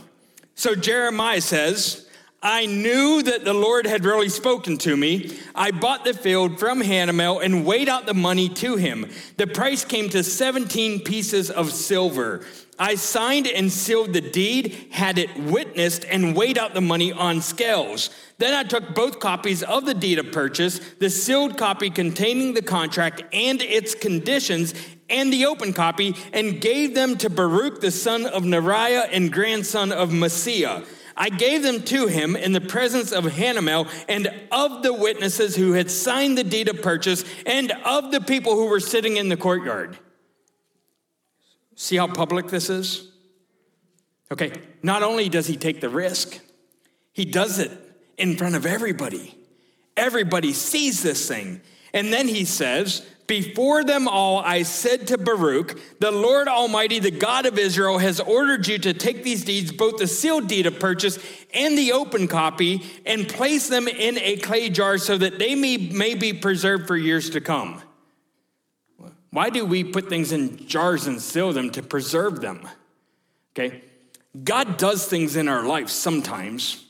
So 0.55 0.73
Jeremiah 0.73 1.41
says, 1.41 2.06
I 2.41 2.67
knew 2.67 3.23
that 3.23 3.45
the 3.45 3.53
Lord 3.53 3.87
had 3.87 4.05
really 4.05 4.29
spoken 4.29 4.77
to 4.79 4.95
me. 4.95 5.37
I 5.55 5.71
bought 5.71 6.05
the 6.05 6.13
field 6.13 6.59
from 6.59 6.81
Hanamel 6.81 7.43
and 7.43 7.65
weighed 7.65 7.89
out 7.89 8.05
the 8.05 8.13
money 8.13 8.47
to 8.49 8.75
him. 8.75 9.09
The 9.37 9.47
price 9.47 9.83
came 9.83 10.07
to 10.09 10.23
17 10.23 10.99
pieces 10.99 11.49
of 11.49 11.71
silver. 11.73 12.45
I 12.77 12.93
signed 12.93 13.47
and 13.47 13.71
sealed 13.71 14.13
the 14.13 14.21
deed, 14.21 14.89
had 14.91 15.17
it 15.17 15.35
witnessed, 15.35 16.05
and 16.05 16.35
weighed 16.35 16.59
out 16.59 16.75
the 16.75 16.81
money 16.81 17.11
on 17.11 17.41
scales. 17.41 18.11
Then 18.37 18.53
I 18.53 18.63
took 18.63 18.93
both 18.93 19.19
copies 19.19 19.63
of 19.63 19.87
the 19.87 19.95
deed 19.95 20.19
of 20.19 20.31
purchase, 20.31 20.79
the 20.99 21.09
sealed 21.09 21.57
copy 21.57 21.89
containing 21.89 22.53
the 22.53 22.61
contract 22.61 23.23
and 23.33 23.63
its 23.63 23.95
conditions, 23.95 24.75
and 25.09 25.33
the 25.33 25.47
open 25.47 25.73
copy, 25.73 26.15
and 26.33 26.61
gave 26.61 26.93
them 26.93 27.17
to 27.17 27.31
Baruch 27.31 27.81
the 27.81 27.89
son 27.89 28.27
of 28.27 28.43
Neriah 28.43 29.09
and 29.11 29.33
grandson 29.33 29.91
of 29.91 30.11
Mahseiah. 30.11 30.85
I 31.17 31.29
gave 31.29 31.63
them 31.63 31.81
to 31.83 32.05
him 32.07 32.35
in 32.35 32.51
the 32.51 32.61
presence 32.61 33.11
of 33.11 33.25
Hanamel 33.25 33.89
and 34.07 34.31
of 34.51 34.83
the 34.83 34.93
witnesses 34.93 35.55
who 35.55 35.73
had 35.73 35.89
signed 35.89 36.37
the 36.37 36.43
deed 36.43 36.69
of 36.69 36.81
purchase 36.81 37.25
and 37.45 37.71
of 37.83 38.11
the 38.11 38.21
people 38.21 38.53
who 38.53 38.67
were 38.67 38.79
sitting 38.79 39.17
in 39.17 39.29
the 39.29 39.37
courtyard. 39.37 39.97
See 41.75 41.95
how 41.95 42.07
public 42.07 42.47
this 42.47 42.69
is? 42.69 43.11
Okay, 44.31 44.51
not 44.83 45.03
only 45.03 45.29
does 45.29 45.47
he 45.47 45.57
take 45.57 45.81
the 45.81 45.89
risk, 45.89 46.39
he 47.13 47.25
does 47.25 47.59
it 47.59 47.71
in 48.17 48.35
front 48.35 48.55
of 48.55 48.65
everybody. 48.65 49.37
Everybody 49.95 50.53
sees 50.53 51.01
this 51.01 51.27
thing. 51.27 51.61
And 51.93 52.13
then 52.13 52.27
he 52.27 52.45
says, 52.45 53.05
before 53.27 53.83
them 53.83 54.07
all, 54.07 54.39
I 54.39 54.63
said 54.63 55.07
to 55.07 55.17
Baruch, 55.17 55.77
The 55.99 56.11
Lord 56.11 56.47
Almighty, 56.47 56.99
the 56.99 57.11
God 57.11 57.45
of 57.45 57.59
Israel, 57.59 57.97
has 57.97 58.21
ordered 58.21 58.65
you 58.67 58.77
to 58.79 58.93
take 58.93 59.23
these 59.23 59.43
deeds, 59.43 59.73
both 59.73 59.97
the 59.97 60.07
sealed 60.07 60.47
deed 60.47 60.65
of 60.65 60.79
purchase 60.79 61.19
and 61.53 61.77
the 61.77 61.91
open 61.91 62.29
copy, 62.29 62.83
and 63.05 63.27
place 63.27 63.67
them 63.67 63.89
in 63.89 64.17
a 64.19 64.37
clay 64.37 64.69
jar 64.69 64.97
so 64.97 65.17
that 65.17 65.39
they 65.39 65.55
may, 65.55 65.75
may 65.75 66.15
be 66.15 66.31
preserved 66.31 66.87
for 66.87 66.95
years 66.95 67.29
to 67.31 67.41
come. 67.41 67.81
Why 69.31 69.49
do 69.49 69.65
we 69.65 69.83
put 69.83 70.07
things 70.07 70.31
in 70.31 70.65
jars 70.65 71.05
and 71.05 71.21
seal 71.21 71.51
them 71.51 71.69
to 71.71 71.83
preserve 71.83 72.39
them? 72.39 72.65
Okay? 73.51 73.83
God 74.41 74.77
does 74.77 75.05
things 75.05 75.35
in 75.35 75.49
our 75.49 75.65
life 75.65 75.89
sometimes 75.89 76.85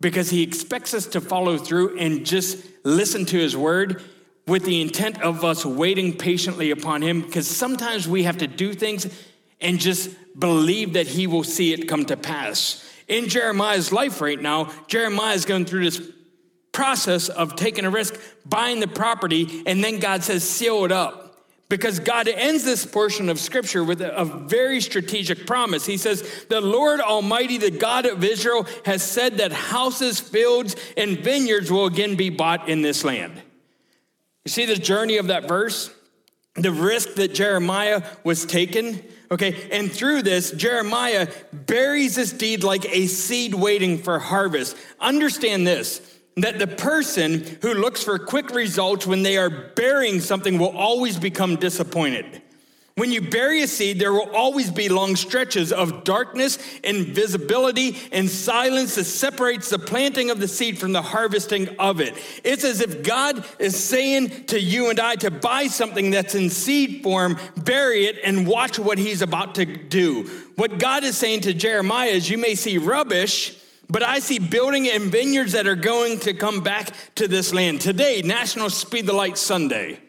because 0.00 0.30
he 0.30 0.42
expects 0.42 0.94
us 0.94 1.04
to 1.08 1.20
follow 1.20 1.58
through 1.58 1.98
and 1.98 2.24
just 2.24 2.64
listen 2.82 3.26
to 3.26 3.38
his 3.38 3.54
word 3.54 4.02
with 4.46 4.64
the 4.64 4.80
intent 4.80 5.20
of 5.22 5.44
us 5.44 5.64
waiting 5.64 6.16
patiently 6.16 6.70
upon 6.70 7.02
Him, 7.02 7.20
because 7.20 7.48
sometimes 7.48 8.06
we 8.06 8.22
have 8.22 8.38
to 8.38 8.46
do 8.46 8.72
things 8.72 9.06
and 9.60 9.80
just 9.80 10.10
believe 10.38 10.92
that 10.92 11.06
He 11.06 11.26
will 11.26 11.44
see 11.44 11.72
it 11.72 11.88
come 11.88 12.04
to 12.06 12.16
pass. 12.16 12.82
In 13.08 13.28
Jeremiah's 13.28 13.92
life 13.92 14.20
right 14.20 14.40
now, 14.40 14.72
Jeremiah 14.86 15.34
is 15.34 15.44
going 15.44 15.64
through 15.64 15.84
this 15.84 16.00
process 16.72 17.28
of 17.28 17.56
taking 17.56 17.84
a 17.84 17.90
risk, 17.90 18.20
buying 18.44 18.80
the 18.80 18.88
property, 18.88 19.62
and 19.66 19.82
then 19.82 19.98
God 19.98 20.22
says, 20.22 20.48
seal 20.48 20.84
it 20.84 20.92
up. 20.92 21.22
Because 21.68 21.98
God 21.98 22.28
ends 22.28 22.62
this 22.62 22.86
portion 22.86 23.28
of 23.28 23.40
scripture 23.40 23.82
with 23.82 24.00
a 24.00 24.24
very 24.24 24.80
strategic 24.80 25.48
promise. 25.48 25.84
He 25.84 25.96
says, 25.96 26.44
The 26.48 26.60
Lord 26.60 27.00
Almighty, 27.00 27.58
the 27.58 27.72
God 27.72 28.06
of 28.06 28.22
Israel, 28.22 28.68
has 28.84 29.02
said 29.02 29.38
that 29.38 29.52
houses, 29.52 30.20
fields, 30.20 30.76
and 30.96 31.18
vineyards 31.18 31.68
will 31.68 31.86
again 31.86 32.14
be 32.14 32.30
bought 32.30 32.68
in 32.68 32.82
this 32.82 33.02
land. 33.02 33.42
You 34.46 34.50
see 34.50 34.64
the 34.64 34.76
journey 34.76 35.16
of 35.16 35.26
that 35.26 35.48
verse? 35.48 35.90
The 36.54 36.70
risk 36.70 37.14
that 37.14 37.34
Jeremiah 37.34 38.00
was 38.22 38.46
taken. 38.46 39.02
Okay, 39.28 39.68
and 39.72 39.90
through 39.90 40.22
this, 40.22 40.52
Jeremiah 40.52 41.26
buries 41.52 42.14
this 42.14 42.32
deed 42.32 42.62
like 42.62 42.86
a 42.94 43.08
seed 43.08 43.54
waiting 43.54 43.98
for 43.98 44.20
harvest. 44.20 44.76
Understand 45.00 45.66
this 45.66 46.00
that 46.36 46.60
the 46.60 46.68
person 46.68 47.58
who 47.60 47.74
looks 47.74 48.04
for 48.04 48.20
quick 48.20 48.50
results 48.50 49.04
when 49.04 49.24
they 49.24 49.36
are 49.36 49.50
burying 49.50 50.20
something 50.20 50.58
will 50.58 50.76
always 50.76 51.18
become 51.18 51.56
disappointed. 51.56 52.40
When 52.96 53.12
you 53.12 53.20
bury 53.20 53.60
a 53.60 53.68
seed, 53.68 53.98
there 53.98 54.14
will 54.14 54.34
always 54.34 54.70
be 54.70 54.88
long 54.88 55.16
stretches 55.16 55.70
of 55.70 56.02
darkness, 56.02 56.58
invisibility, 56.82 57.98
and 58.10 58.28
silence 58.28 58.94
that 58.94 59.04
separates 59.04 59.68
the 59.68 59.78
planting 59.78 60.30
of 60.30 60.40
the 60.40 60.48
seed 60.48 60.78
from 60.78 60.92
the 60.92 61.02
harvesting 61.02 61.68
of 61.78 62.00
it. 62.00 62.14
It's 62.42 62.64
as 62.64 62.80
if 62.80 63.02
God 63.02 63.44
is 63.58 63.76
saying 63.76 64.46
to 64.46 64.58
you 64.58 64.88
and 64.88 64.98
I 64.98 65.16
to 65.16 65.30
buy 65.30 65.66
something 65.66 66.10
that's 66.10 66.34
in 66.34 66.48
seed 66.48 67.02
form, 67.02 67.36
bury 67.58 68.06
it, 68.06 68.16
and 68.24 68.46
watch 68.46 68.78
what 68.78 68.96
He's 68.96 69.20
about 69.20 69.56
to 69.56 69.66
do. 69.66 70.22
What 70.56 70.78
God 70.78 71.04
is 71.04 71.18
saying 71.18 71.42
to 71.42 71.52
Jeremiah 71.52 72.08
is, 72.08 72.30
You 72.30 72.38
may 72.38 72.54
see 72.54 72.78
rubbish. 72.78 73.62
But 73.88 74.02
I 74.02 74.18
see 74.18 74.40
building 74.40 74.88
and 74.88 75.12
vineyards 75.12 75.52
that 75.52 75.68
are 75.68 75.76
going 75.76 76.18
to 76.20 76.34
come 76.34 76.60
back 76.60 76.90
to 77.14 77.28
this 77.28 77.54
land. 77.54 77.80
Today, 77.80 78.20
National 78.24 78.68
Speed 78.68 79.06
the 79.06 79.12
Light 79.12 79.38
Sunday. 79.38 80.00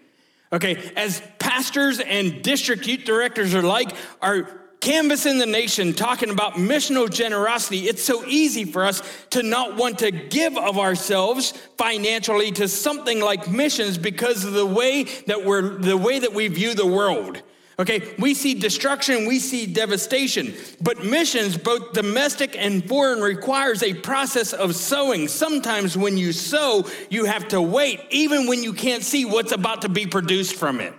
Okay, 0.51 0.91
as 0.95 1.21
pastors 1.39 1.99
and 1.99 2.41
district 2.41 2.87
youth 2.87 3.03
directors 3.03 3.53
are 3.53 3.61
like, 3.61 3.93
are 4.21 4.49
canvassing 4.79 5.39
the 5.39 5.45
nation 5.45 5.93
talking 5.93 6.29
about 6.29 6.53
missional 6.53 7.11
generosity, 7.11 7.79
it's 7.79 8.01
so 8.01 8.25
easy 8.25 8.63
for 8.63 8.85
us 8.85 9.01
to 9.31 9.43
not 9.43 9.75
want 9.75 9.99
to 9.99 10.11
give 10.11 10.57
of 10.57 10.77
ourselves 10.77 11.51
financially 11.77 12.51
to 12.53 12.67
something 12.67 13.19
like 13.19 13.49
missions 13.49 13.97
because 13.97 14.45
of 14.45 14.53
the 14.53 14.65
way 14.65 15.03
that 15.25 15.43
we're 15.43 15.77
the 15.77 15.97
way 15.97 16.19
that 16.19 16.33
we 16.33 16.47
view 16.47 16.73
the 16.73 16.87
world. 16.87 17.41
Okay, 17.79 18.15
we 18.17 18.33
see 18.33 18.55
destruction, 18.55 19.27
we 19.27 19.37
see 19.37 19.67
devastation, 19.67 20.55
but 20.81 21.05
missions, 21.05 21.57
both 21.57 21.93
domestic 21.93 22.55
and 22.57 22.83
foreign, 22.87 23.21
requires 23.21 23.83
a 23.83 23.93
process 23.93 24.51
of 24.51 24.75
sowing. 24.75 25.27
Sometimes 25.27 25.95
when 25.95 26.17
you 26.17 26.31
sow, 26.31 26.85
you 27.11 27.25
have 27.25 27.47
to 27.49 27.61
wait, 27.61 28.01
even 28.09 28.47
when 28.47 28.63
you 28.63 28.73
can't 28.73 29.03
see 29.03 29.25
what's 29.25 29.51
about 29.51 29.83
to 29.83 29.89
be 29.89 30.07
produced 30.07 30.55
from 30.55 30.79
it. 30.81 30.91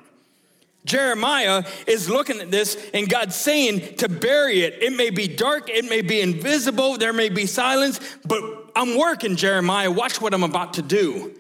Jeremiah 0.85 1.65
is 1.89 2.09
looking 2.09 2.41
at 2.41 2.53
this 2.53 2.91
and 2.95 3.09
God's 3.09 3.35
saying 3.35 3.97
to 3.97 4.09
bury 4.09 4.61
it. 4.61 4.81
It 4.81 4.97
may 4.97 5.11
be 5.11 5.27
dark, 5.27 5.69
it 5.69 5.85
may 5.85 6.01
be 6.01 6.21
invisible, 6.21 6.97
there 6.97 7.13
may 7.13 7.29
be 7.29 7.47
silence, 7.47 7.99
but 8.25 8.71
I'm 8.77 8.97
working, 8.97 9.35
Jeremiah. 9.35 9.91
Watch 9.91 10.21
what 10.21 10.33
I'm 10.33 10.45
about 10.45 10.75
to 10.75 10.83
do. 10.83 11.35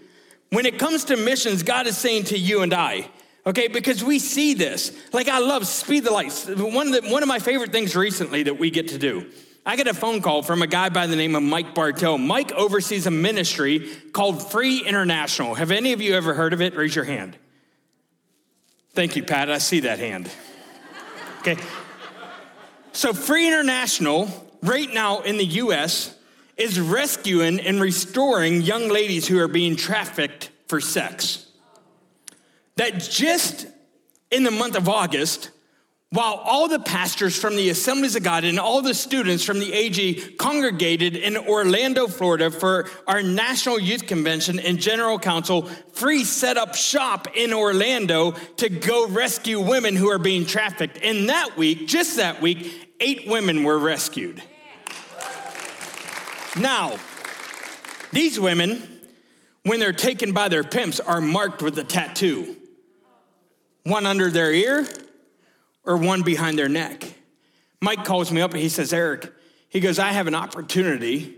When 0.50 0.66
it 0.66 0.80
comes 0.80 1.04
to 1.04 1.16
missions, 1.16 1.62
God 1.62 1.86
is 1.86 1.96
saying 1.96 2.24
to 2.24 2.38
you 2.38 2.62
and 2.62 2.74
I, 2.74 3.08
Okay, 3.48 3.68
because 3.68 4.04
we 4.04 4.18
see 4.18 4.52
this. 4.52 4.92
Like 5.14 5.26
I 5.26 5.38
love 5.38 5.66
Speed 5.66 6.04
the 6.04 6.10
Lights. 6.10 6.46
One 6.46 6.88
of, 6.88 7.02
the, 7.02 7.08
one 7.10 7.22
of 7.22 7.28
my 7.30 7.38
favorite 7.38 7.72
things 7.72 7.96
recently 7.96 8.42
that 8.42 8.58
we 8.58 8.70
get 8.70 8.88
to 8.88 8.98
do. 8.98 9.30
I 9.64 9.74
get 9.76 9.86
a 9.86 9.94
phone 9.94 10.20
call 10.20 10.42
from 10.42 10.60
a 10.60 10.66
guy 10.66 10.90
by 10.90 11.06
the 11.06 11.16
name 11.16 11.34
of 11.34 11.42
Mike 11.42 11.74
Bartell. 11.74 12.18
Mike 12.18 12.52
oversees 12.52 13.06
a 13.06 13.10
ministry 13.10 13.88
called 14.12 14.50
Free 14.50 14.84
International. 14.84 15.54
Have 15.54 15.70
any 15.70 15.94
of 15.94 16.02
you 16.02 16.14
ever 16.14 16.34
heard 16.34 16.52
of 16.52 16.60
it? 16.60 16.76
Raise 16.76 16.94
your 16.94 17.06
hand. 17.06 17.38
Thank 18.92 19.16
you, 19.16 19.22
Pat. 19.22 19.50
I 19.50 19.58
see 19.58 19.80
that 19.80 19.98
hand. 19.98 20.30
Okay. 21.38 21.56
So, 22.92 23.14
Free 23.14 23.46
International, 23.46 24.28
right 24.62 24.92
now 24.92 25.20
in 25.20 25.38
the 25.38 25.46
US, 25.46 26.14
is 26.58 26.78
rescuing 26.78 27.60
and 27.60 27.80
restoring 27.80 28.60
young 28.60 28.88
ladies 28.88 29.26
who 29.26 29.38
are 29.38 29.48
being 29.48 29.74
trafficked 29.74 30.50
for 30.66 30.82
sex 30.82 31.47
that 32.78 33.00
just 33.00 33.66
in 34.30 34.44
the 34.44 34.50
month 34.52 34.76
of 34.76 34.88
August, 34.88 35.50
while 36.10 36.34
all 36.34 36.68
the 36.68 36.78
pastors 36.78 37.38
from 37.38 37.56
the 37.56 37.68
Assemblies 37.70 38.14
of 38.14 38.22
God 38.22 38.44
and 38.44 38.58
all 38.58 38.80
the 38.80 38.94
students 38.94 39.44
from 39.44 39.58
the 39.58 39.72
AG 39.72 40.36
congregated 40.38 41.16
in 41.16 41.36
Orlando, 41.36 42.06
Florida 42.06 42.50
for 42.50 42.88
our 43.06 43.20
National 43.20 43.80
Youth 43.80 44.06
Convention 44.06 44.60
and 44.60 44.78
General 44.78 45.18
Council, 45.18 45.62
Free 45.92 46.22
set 46.22 46.56
up 46.56 46.76
shop 46.76 47.26
in 47.36 47.52
Orlando 47.52 48.30
to 48.56 48.68
go 48.68 49.08
rescue 49.08 49.60
women 49.60 49.96
who 49.96 50.08
are 50.08 50.18
being 50.18 50.46
trafficked. 50.46 51.00
And 51.02 51.28
that 51.28 51.56
week, 51.56 51.88
just 51.88 52.16
that 52.16 52.40
week, 52.40 52.94
eight 53.00 53.26
women 53.26 53.64
were 53.64 53.78
rescued. 53.78 54.40
Now, 56.56 56.96
these 58.12 58.38
women, 58.38 59.00
when 59.64 59.80
they're 59.80 59.92
taken 59.92 60.32
by 60.32 60.48
their 60.48 60.64
pimps, 60.64 61.00
are 61.00 61.20
marked 61.20 61.60
with 61.60 61.76
a 61.78 61.84
tattoo 61.84 62.54
one 63.84 64.06
under 64.06 64.30
their 64.30 64.52
ear 64.52 64.86
or 65.84 65.96
one 65.96 66.22
behind 66.22 66.58
their 66.58 66.68
neck. 66.68 67.04
Mike 67.80 68.04
calls 68.04 68.30
me 68.32 68.40
up 68.40 68.52
and 68.52 68.60
he 68.60 68.68
says, 68.68 68.92
Eric, 68.92 69.32
he 69.68 69.80
goes, 69.80 69.98
I 69.98 70.08
have 70.08 70.26
an 70.26 70.34
opportunity 70.34 71.36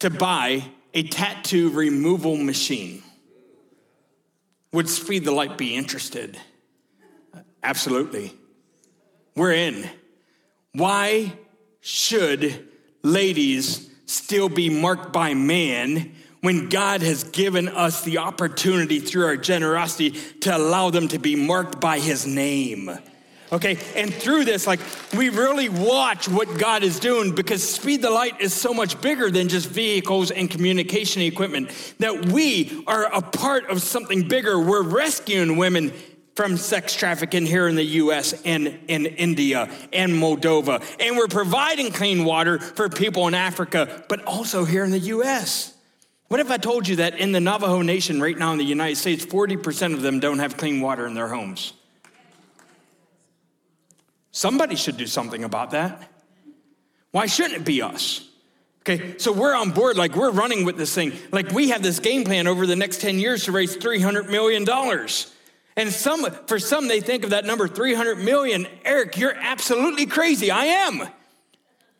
to 0.00 0.10
buy 0.10 0.64
a 0.94 1.02
tattoo 1.04 1.70
removal 1.70 2.36
machine. 2.36 3.02
Would 4.72 4.88
Speed 4.88 5.24
the 5.24 5.32
Light 5.32 5.56
be 5.56 5.74
interested? 5.74 6.38
Uh, 7.34 7.40
absolutely. 7.62 8.34
We're 9.34 9.52
in. 9.52 9.88
Why 10.72 11.32
should 11.80 12.68
ladies 13.02 13.90
still 14.06 14.48
be 14.48 14.68
marked 14.68 15.12
by 15.12 15.34
man 15.34 16.14
when 16.40 16.68
God 16.68 17.02
has 17.02 17.24
given 17.24 17.68
us 17.68 18.02
the 18.02 18.18
opportunity 18.18 19.00
through 19.00 19.26
our 19.26 19.36
generosity 19.36 20.10
to 20.40 20.56
allow 20.56 20.90
them 20.90 21.08
to 21.08 21.18
be 21.18 21.36
marked 21.36 21.80
by 21.80 21.98
his 21.98 22.26
name. 22.26 22.90
Okay, 23.50 23.78
and 23.96 24.12
through 24.12 24.44
this, 24.44 24.66
like 24.66 24.80
we 25.16 25.30
really 25.30 25.70
watch 25.70 26.28
what 26.28 26.58
God 26.58 26.82
is 26.82 27.00
doing 27.00 27.34
because 27.34 27.66
Speed 27.66 28.02
the 28.02 28.10
Light 28.10 28.40
is 28.42 28.52
so 28.52 28.74
much 28.74 29.00
bigger 29.00 29.30
than 29.30 29.48
just 29.48 29.70
vehicles 29.70 30.30
and 30.30 30.50
communication 30.50 31.22
equipment, 31.22 31.70
that 31.98 32.26
we 32.26 32.84
are 32.86 33.04
a 33.04 33.22
part 33.22 33.70
of 33.70 33.80
something 33.80 34.28
bigger. 34.28 34.60
We're 34.60 34.82
rescuing 34.82 35.56
women 35.56 35.94
from 36.34 36.58
sex 36.58 36.94
trafficking 36.94 37.46
here 37.46 37.68
in 37.68 37.74
the 37.74 37.84
US 37.84 38.34
and 38.44 38.78
in 38.86 39.06
India 39.06 39.70
and 39.94 40.12
Moldova. 40.12 40.84
And 41.00 41.16
we're 41.16 41.26
providing 41.26 41.90
clean 41.90 42.26
water 42.26 42.58
for 42.58 42.90
people 42.90 43.26
in 43.28 43.34
Africa, 43.34 44.04
but 44.10 44.22
also 44.24 44.66
here 44.66 44.84
in 44.84 44.90
the 44.90 44.98
US. 44.98 45.74
What 46.28 46.40
if 46.40 46.50
I 46.50 46.58
told 46.58 46.86
you 46.86 46.96
that 46.96 47.18
in 47.18 47.32
the 47.32 47.40
Navajo 47.40 47.80
Nation 47.80 48.20
right 48.20 48.36
now 48.36 48.52
in 48.52 48.58
the 48.58 48.64
United 48.64 48.96
States, 48.96 49.24
40% 49.24 49.94
of 49.94 50.02
them 50.02 50.20
don't 50.20 50.38
have 50.38 50.56
clean 50.56 50.80
water 50.80 51.06
in 51.06 51.14
their 51.14 51.28
homes? 51.28 51.72
Somebody 54.30 54.76
should 54.76 54.98
do 54.98 55.06
something 55.06 55.42
about 55.42 55.70
that. 55.70 56.10
Why 57.10 57.26
shouldn't 57.26 57.54
it 57.54 57.64
be 57.64 57.80
us? 57.80 58.28
Okay, 58.82 59.18
so 59.18 59.32
we're 59.32 59.54
on 59.54 59.70
board, 59.70 59.96
like 59.96 60.14
we're 60.14 60.30
running 60.30 60.64
with 60.64 60.76
this 60.76 60.94
thing. 60.94 61.12
Like 61.32 61.50
we 61.50 61.70
have 61.70 61.82
this 61.82 61.98
game 61.98 62.24
plan 62.24 62.46
over 62.46 62.66
the 62.66 62.76
next 62.76 63.00
10 63.00 63.18
years 63.18 63.44
to 63.44 63.52
raise 63.52 63.76
$300 63.76 64.30
million. 64.30 64.66
And 65.76 65.92
some, 65.92 66.24
for 66.46 66.58
some, 66.58 66.88
they 66.88 67.00
think 67.00 67.24
of 67.24 67.30
that 67.30 67.44
number 67.44 67.68
300 67.68 68.18
million. 68.18 68.66
Eric, 68.84 69.16
you're 69.16 69.34
absolutely 69.34 70.06
crazy. 70.06 70.50
I 70.50 70.64
am. 70.64 71.08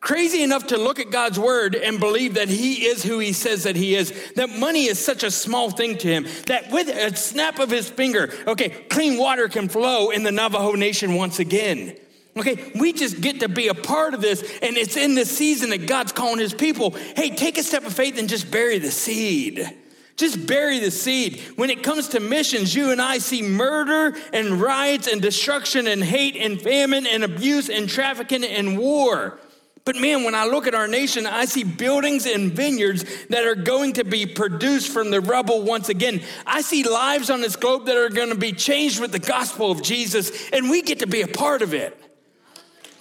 Crazy 0.01 0.43
enough 0.43 0.67
to 0.67 0.77
look 0.77 0.99
at 0.99 1.11
God's 1.11 1.37
word 1.37 1.75
and 1.75 1.99
believe 1.99 2.35
that 2.35 2.47
He 2.47 2.85
is 2.85 3.03
who 3.03 3.19
He 3.19 3.33
says 3.33 3.63
that 3.63 3.75
He 3.75 3.95
is. 3.95 4.13
That 4.35 4.49
money 4.49 4.85
is 4.85 5.03
such 5.03 5.23
a 5.23 5.31
small 5.31 5.71
thing 5.71 5.97
to 5.97 6.07
Him 6.07 6.25
that 6.45 6.71
with 6.71 6.87
a 6.87 7.15
snap 7.17 7.59
of 7.59 7.69
His 7.69 7.89
finger, 7.89 8.33
okay, 8.47 8.69
clean 8.69 9.17
water 9.17 9.49
can 9.49 9.67
flow 9.67 10.11
in 10.11 10.23
the 10.23 10.31
Navajo 10.31 10.73
Nation 10.73 11.15
once 11.15 11.39
again. 11.39 11.97
Okay, 12.37 12.71
we 12.79 12.93
just 12.93 13.19
get 13.19 13.41
to 13.41 13.49
be 13.49 13.67
a 13.67 13.73
part 13.73 14.13
of 14.13 14.21
this, 14.21 14.41
and 14.61 14.77
it's 14.77 14.95
in 14.95 15.15
this 15.15 15.35
season 15.35 15.71
that 15.71 15.87
God's 15.87 16.13
calling 16.13 16.39
His 16.39 16.53
people 16.53 16.91
hey, 17.17 17.31
take 17.31 17.57
a 17.57 17.63
step 17.63 17.85
of 17.85 17.93
faith 17.93 18.17
and 18.17 18.29
just 18.29 18.49
bury 18.49 18.79
the 18.79 18.91
seed. 18.91 19.69
Just 20.15 20.47
bury 20.47 20.79
the 20.79 20.91
seed. 20.91 21.41
When 21.55 21.69
it 21.69 21.81
comes 21.81 22.09
to 22.09 22.19
missions, 22.19 22.75
you 22.75 22.91
and 22.91 23.01
I 23.01 23.19
see 23.19 23.41
murder 23.41 24.17
and 24.33 24.61
riots 24.61 25.07
and 25.07 25.21
destruction 25.21 25.87
and 25.87 26.03
hate 26.03 26.35
and 26.35 26.61
famine 26.61 27.07
and 27.07 27.23
abuse 27.23 27.69
and 27.69 27.87
trafficking 27.87 28.43
and 28.43 28.77
war. 28.77 29.39
But 29.89 29.99
man, 29.99 30.23
when 30.23 30.35
I 30.35 30.45
look 30.45 30.67
at 30.67 30.75
our 30.75 30.87
nation, 30.87 31.25
I 31.25 31.45
see 31.45 31.63
buildings 31.63 32.27
and 32.27 32.51
vineyards 32.51 33.03
that 33.29 33.43
are 33.43 33.55
going 33.55 33.93
to 33.93 34.03
be 34.03 34.27
produced 34.27 34.93
from 34.93 35.09
the 35.09 35.19
rubble 35.19 35.63
once 35.63 35.89
again. 35.89 36.21
I 36.45 36.61
see 36.61 36.83
lives 36.83 37.31
on 37.31 37.41
this 37.41 37.55
globe 37.55 37.87
that 37.87 37.97
are 37.97 38.09
going 38.09 38.29
to 38.29 38.37
be 38.37 38.51
changed 38.51 38.99
with 38.99 39.11
the 39.11 39.17
gospel 39.17 39.71
of 39.71 39.81
Jesus, 39.81 40.51
and 40.51 40.69
we 40.69 40.83
get 40.83 40.99
to 40.99 41.07
be 41.07 41.23
a 41.23 41.27
part 41.27 41.63
of 41.63 41.73
it. 41.73 41.99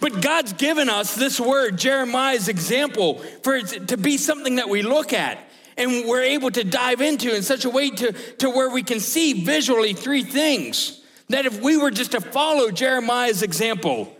But 0.00 0.22
God's 0.22 0.54
given 0.54 0.88
us 0.88 1.14
this 1.14 1.38
word, 1.38 1.76
Jeremiah's 1.76 2.48
example, 2.48 3.18
for 3.42 3.56
it 3.56 3.88
to 3.88 3.98
be 3.98 4.16
something 4.16 4.56
that 4.56 4.70
we 4.70 4.80
look 4.80 5.12
at 5.12 5.38
and 5.76 6.08
we're 6.08 6.22
able 6.22 6.50
to 6.52 6.64
dive 6.64 7.02
into 7.02 7.36
in 7.36 7.42
such 7.42 7.66
a 7.66 7.70
way 7.70 7.90
to, 7.90 8.12
to 8.38 8.48
where 8.48 8.70
we 8.70 8.82
can 8.82 9.00
see 9.00 9.44
visually 9.44 9.92
three 9.92 10.22
things. 10.22 11.02
That 11.28 11.44
if 11.44 11.60
we 11.60 11.76
were 11.76 11.90
just 11.90 12.12
to 12.12 12.22
follow 12.22 12.70
Jeremiah's 12.70 13.42
example, 13.42 14.16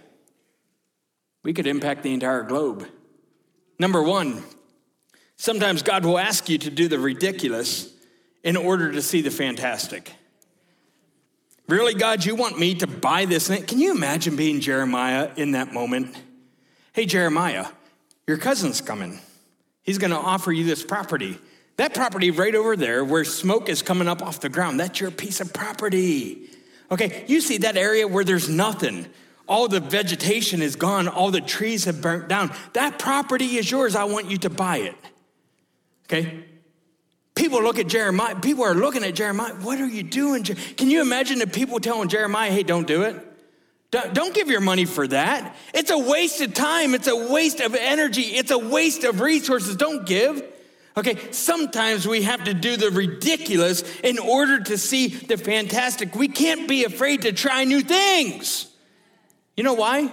we 1.49 1.55
could 1.55 1.67
impact 1.67 2.03
the 2.03 2.13
entire 2.13 2.43
globe. 2.43 2.87
Number 3.79 4.03
one, 4.03 4.45
sometimes 5.37 5.81
God 5.81 6.05
will 6.05 6.19
ask 6.19 6.51
you 6.51 6.59
to 6.59 6.69
do 6.69 6.89
the 6.89 6.99
ridiculous 6.99 7.91
in 8.43 8.55
order 8.55 8.93
to 8.93 9.01
see 9.01 9.23
the 9.23 9.31
fantastic. 9.31 10.13
Really, 11.67 11.95
God, 11.95 12.27
you 12.27 12.35
want 12.35 12.59
me 12.59 12.75
to 12.75 12.87
buy 12.87 13.25
this 13.25 13.49
thing? 13.49 13.63
Can 13.63 13.79
you 13.79 13.93
imagine 13.93 14.37
being 14.37 14.61
Jeremiah 14.61 15.31
in 15.37 15.53
that 15.53 15.73
moment? 15.73 16.15
Hey, 16.93 17.07
Jeremiah, 17.07 17.69
your 18.27 18.37
cousin's 18.37 18.83
coming. 18.83 19.19
He's 19.83 19.97
going 19.97 20.11
to 20.11 20.19
offer 20.19 20.53
you 20.53 20.65
this 20.65 20.85
property. 20.85 21.39
That 21.79 21.95
property 21.95 22.31
right 22.31 22.55
over 22.55 22.77
there 22.77 23.07
where 23.07 23.25
smoke 23.25 23.71
is 23.71 23.81
coming 23.81 24.07
up 24.07 24.21
off 24.21 24.41
the 24.41 24.51
ground, 24.51 24.79
that's 24.79 25.01
your 25.01 25.11
piece 25.11 25.41
of 25.41 25.55
property. 25.55 26.51
Okay, 26.91 27.25
you 27.27 27.41
see 27.41 27.57
that 27.57 27.79
area 27.79 28.07
where 28.07 28.23
there's 28.23 28.51
nothing. 28.51 29.07
All 29.49 29.67
the 29.67 29.81
vegetation 29.81 30.61
is 30.61 30.77
gone, 30.77 31.09
all 31.09 31.31
the 31.31 31.41
trees 31.41 31.87
have 31.87 32.03
burnt 32.03 32.29
down. 32.29 32.53
That 32.75 32.99
property 32.99 33.57
is 33.57 33.71
yours. 33.71 33.97
I 33.97 34.05
want 34.05 34.31
you 34.31 34.37
to 34.39 34.51
buy 34.51 34.79
it. 34.79 34.97
Okay? 36.05 36.45
People 37.35 37.63
look 37.63 37.79
at 37.79 37.87
Jeremiah, 37.87 38.35
people 38.37 38.65
are 38.65 38.75
looking 38.75 39.05
at 39.05 39.15
Jeremiah. 39.15 39.55
What 39.55 39.81
are 39.81 39.87
you 39.87 40.03
doing? 40.03 40.45
Can 40.45 40.91
you 40.91 41.01
imagine 41.01 41.39
the 41.39 41.47
people 41.47 41.81
telling 41.81 42.09
Jeremiah, 42.09 42.51
hey, 42.51 42.63
don't 42.63 42.87
do 42.87 43.03
it? 43.03 43.25
Don't 43.91 44.35
give 44.35 44.49
your 44.49 44.61
money 44.61 44.85
for 44.85 45.07
that. 45.07 45.57
It's 45.73 45.91
a 45.91 45.99
waste 45.99 46.43
of 46.43 46.53
time. 46.53 46.95
It's 46.95 47.07
a 47.07 47.33
waste 47.33 47.61
of 47.61 47.75
energy. 47.75 48.23
It's 48.23 48.51
a 48.51 48.59
waste 48.59 49.05
of 49.05 49.21
resources. 49.21 49.77
Don't 49.77 50.05
give. 50.05 50.43
Okay, 50.97 51.17
sometimes 51.31 52.07
we 52.07 52.23
have 52.23 52.45
to 52.45 52.55
do 52.55 52.77
the 52.77 52.91
ridiculous 52.91 53.83
in 54.01 54.19
order 54.19 54.61
to 54.61 54.77
see 54.77 55.07
the 55.07 55.39
fantastic. 55.39 56.15
We 56.15 56.29
can't 56.29 56.69
be 56.69 56.85
afraid 56.85 57.23
to 57.23 57.33
try 57.33 57.65
new 57.65 57.81
things. 57.81 58.68
You 59.59 59.65
know 59.65 59.75
why? 59.75 60.09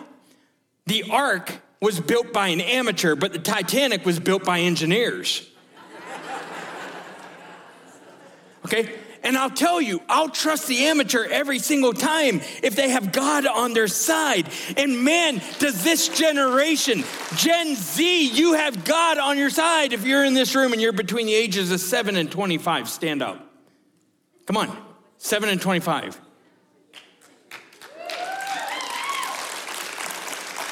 The 0.88 1.03
ark 1.12 1.62
was 1.79 1.99
built 1.99 2.34
by 2.34 2.47
an 2.47 2.60
amateur, 2.60 3.15
but 3.15 3.31
the 3.31 3.38
Titanic 3.38 4.03
was 4.03 4.19
built 4.19 4.43
by 4.43 4.62
engineers. 4.62 5.47
Okay? 8.65 8.91
And 9.21 9.38
I'll 9.38 9.51
tell 9.51 9.79
you, 9.79 10.01
I'll 10.10 10.29
trust 10.29 10.65
the 10.65 10.86
amateur 10.86 11.25
every 11.25 11.60
single 11.60 11.93
time 11.93 12.41
if 12.63 12.75
they 12.75 12.89
have 12.89 13.12
God 13.12 13.45
on 13.45 13.73
their 13.73 13.88
side. 13.88 14.49
And 14.77 15.03
man, 15.03 15.39
does 15.60 15.84
this 15.84 16.08
generation, 16.10 17.03
Gen 17.36 17.75
Z, 17.75 18.29
you 18.29 18.53
have 18.53 18.84
God 18.84 19.19
on 19.19 19.38
your 19.38 19.51
side. 19.51 19.93
If 19.93 20.08
you're 20.08 20.25
in 20.25 20.34
this 20.34 20.55
room 20.55 20.73
and 20.73 20.81
you're 20.81 20.91
between 20.91 21.27
the 21.27 21.36
ages 21.36 21.71
of 21.71 21.81
7 21.81 22.15
and 22.15 22.31
25, 22.31 22.89
stand 22.89 23.21
up. 23.21 23.47
Come 24.47 24.58
on, 24.58 24.75
7 25.19 25.49
and 25.49 25.62
25. 25.62 26.19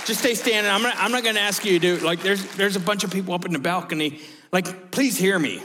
Just 0.06 0.20
stay 0.20 0.36
standing. 0.36 0.72
I'm 0.72 0.82
not, 0.82 0.96
I'm 0.98 1.12
not 1.12 1.24
going 1.24 1.36
to 1.36 1.42
ask 1.42 1.64
you 1.64 1.80
to 1.80 1.98
do 1.98 2.06
like 2.06 2.22
there's 2.22 2.44
there's 2.56 2.76
a 2.76 2.80
bunch 2.80 3.04
of 3.04 3.12
people 3.12 3.34
up 3.34 3.46
in 3.46 3.54
the 3.54 3.60
balcony. 3.60 4.20
Like, 4.52 4.92
please 4.92 5.18
hear 5.18 5.40
me. 5.40 5.64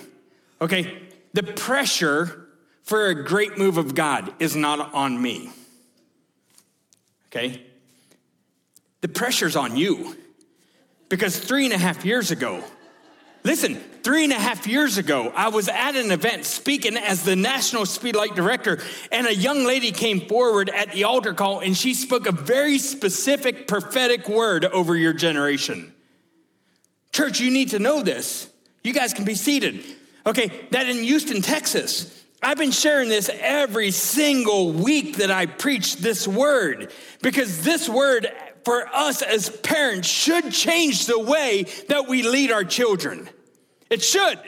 Okay? 0.60 1.02
The 1.34 1.42
pressure 1.42 2.46
for 2.82 3.06
a 3.06 3.24
great 3.24 3.58
move 3.58 3.76
of 3.76 3.94
God 3.94 4.32
is 4.38 4.56
not 4.56 4.94
on 4.94 5.20
me. 5.20 5.50
Okay? 7.26 7.62
The 9.00 9.08
pressure's 9.08 9.56
on 9.56 9.76
you. 9.76 10.16
Because 11.08 11.38
three 11.38 11.64
and 11.64 11.72
a 11.72 11.78
half 11.78 12.04
years 12.04 12.30
ago, 12.30 12.62
listen, 13.44 13.76
three 14.02 14.24
and 14.24 14.32
a 14.32 14.36
half 14.36 14.66
years 14.66 14.98
ago, 14.98 15.32
I 15.34 15.48
was 15.48 15.68
at 15.68 15.96
an 15.96 16.10
event 16.10 16.44
speaking 16.44 16.96
as 16.96 17.24
the 17.24 17.36
National 17.36 17.82
Speedlight 17.82 18.34
Director, 18.34 18.78
and 19.12 19.26
a 19.26 19.34
young 19.34 19.64
lady 19.64 19.92
came 19.92 20.20
forward 20.20 20.70
at 20.70 20.92
the 20.92 21.04
altar 21.04 21.34
call 21.34 21.60
and 21.60 21.76
she 21.76 21.94
spoke 21.94 22.26
a 22.26 22.32
very 22.32 22.78
specific 22.78 23.66
prophetic 23.66 24.28
word 24.28 24.64
over 24.64 24.96
your 24.96 25.12
generation. 25.12 25.92
Church, 27.12 27.40
you 27.40 27.50
need 27.50 27.70
to 27.70 27.78
know 27.78 28.02
this. 28.02 28.50
You 28.84 28.92
guys 28.92 29.12
can 29.12 29.24
be 29.24 29.34
seated. 29.34 29.84
Okay, 30.26 30.66
that 30.70 30.88
in 30.88 30.96
Houston, 31.02 31.42
Texas, 31.42 32.24
I've 32.42 32.58
been 32.58 32.70
sharing 32.70 33.08
this 33.08 33.28
every 33.40 33.90
single 33.90 34.72
week 34.72 35.16
that 35.16 35.30
I 35.30 35.46
preach 35.46 35.96
this 35.96 36.28
word 36.28 36.92
because 37.20 37.64
this 37.64 37.88
word 37.88 38.28
for 38.68 38.86
us 38.94 39.22
as 39.22 39.48
parents 39.48 40.06
should 40.06 40.52
change 40.52 41.06
the 41.06 41.18
way 41.18 41.64
that 41.88 42.06
we 42.06 42.22
lead 42.22 42.52
our 42.52 42.64
children. 42.64 43.26
It 43.88 44.02
should. 44.02 44.38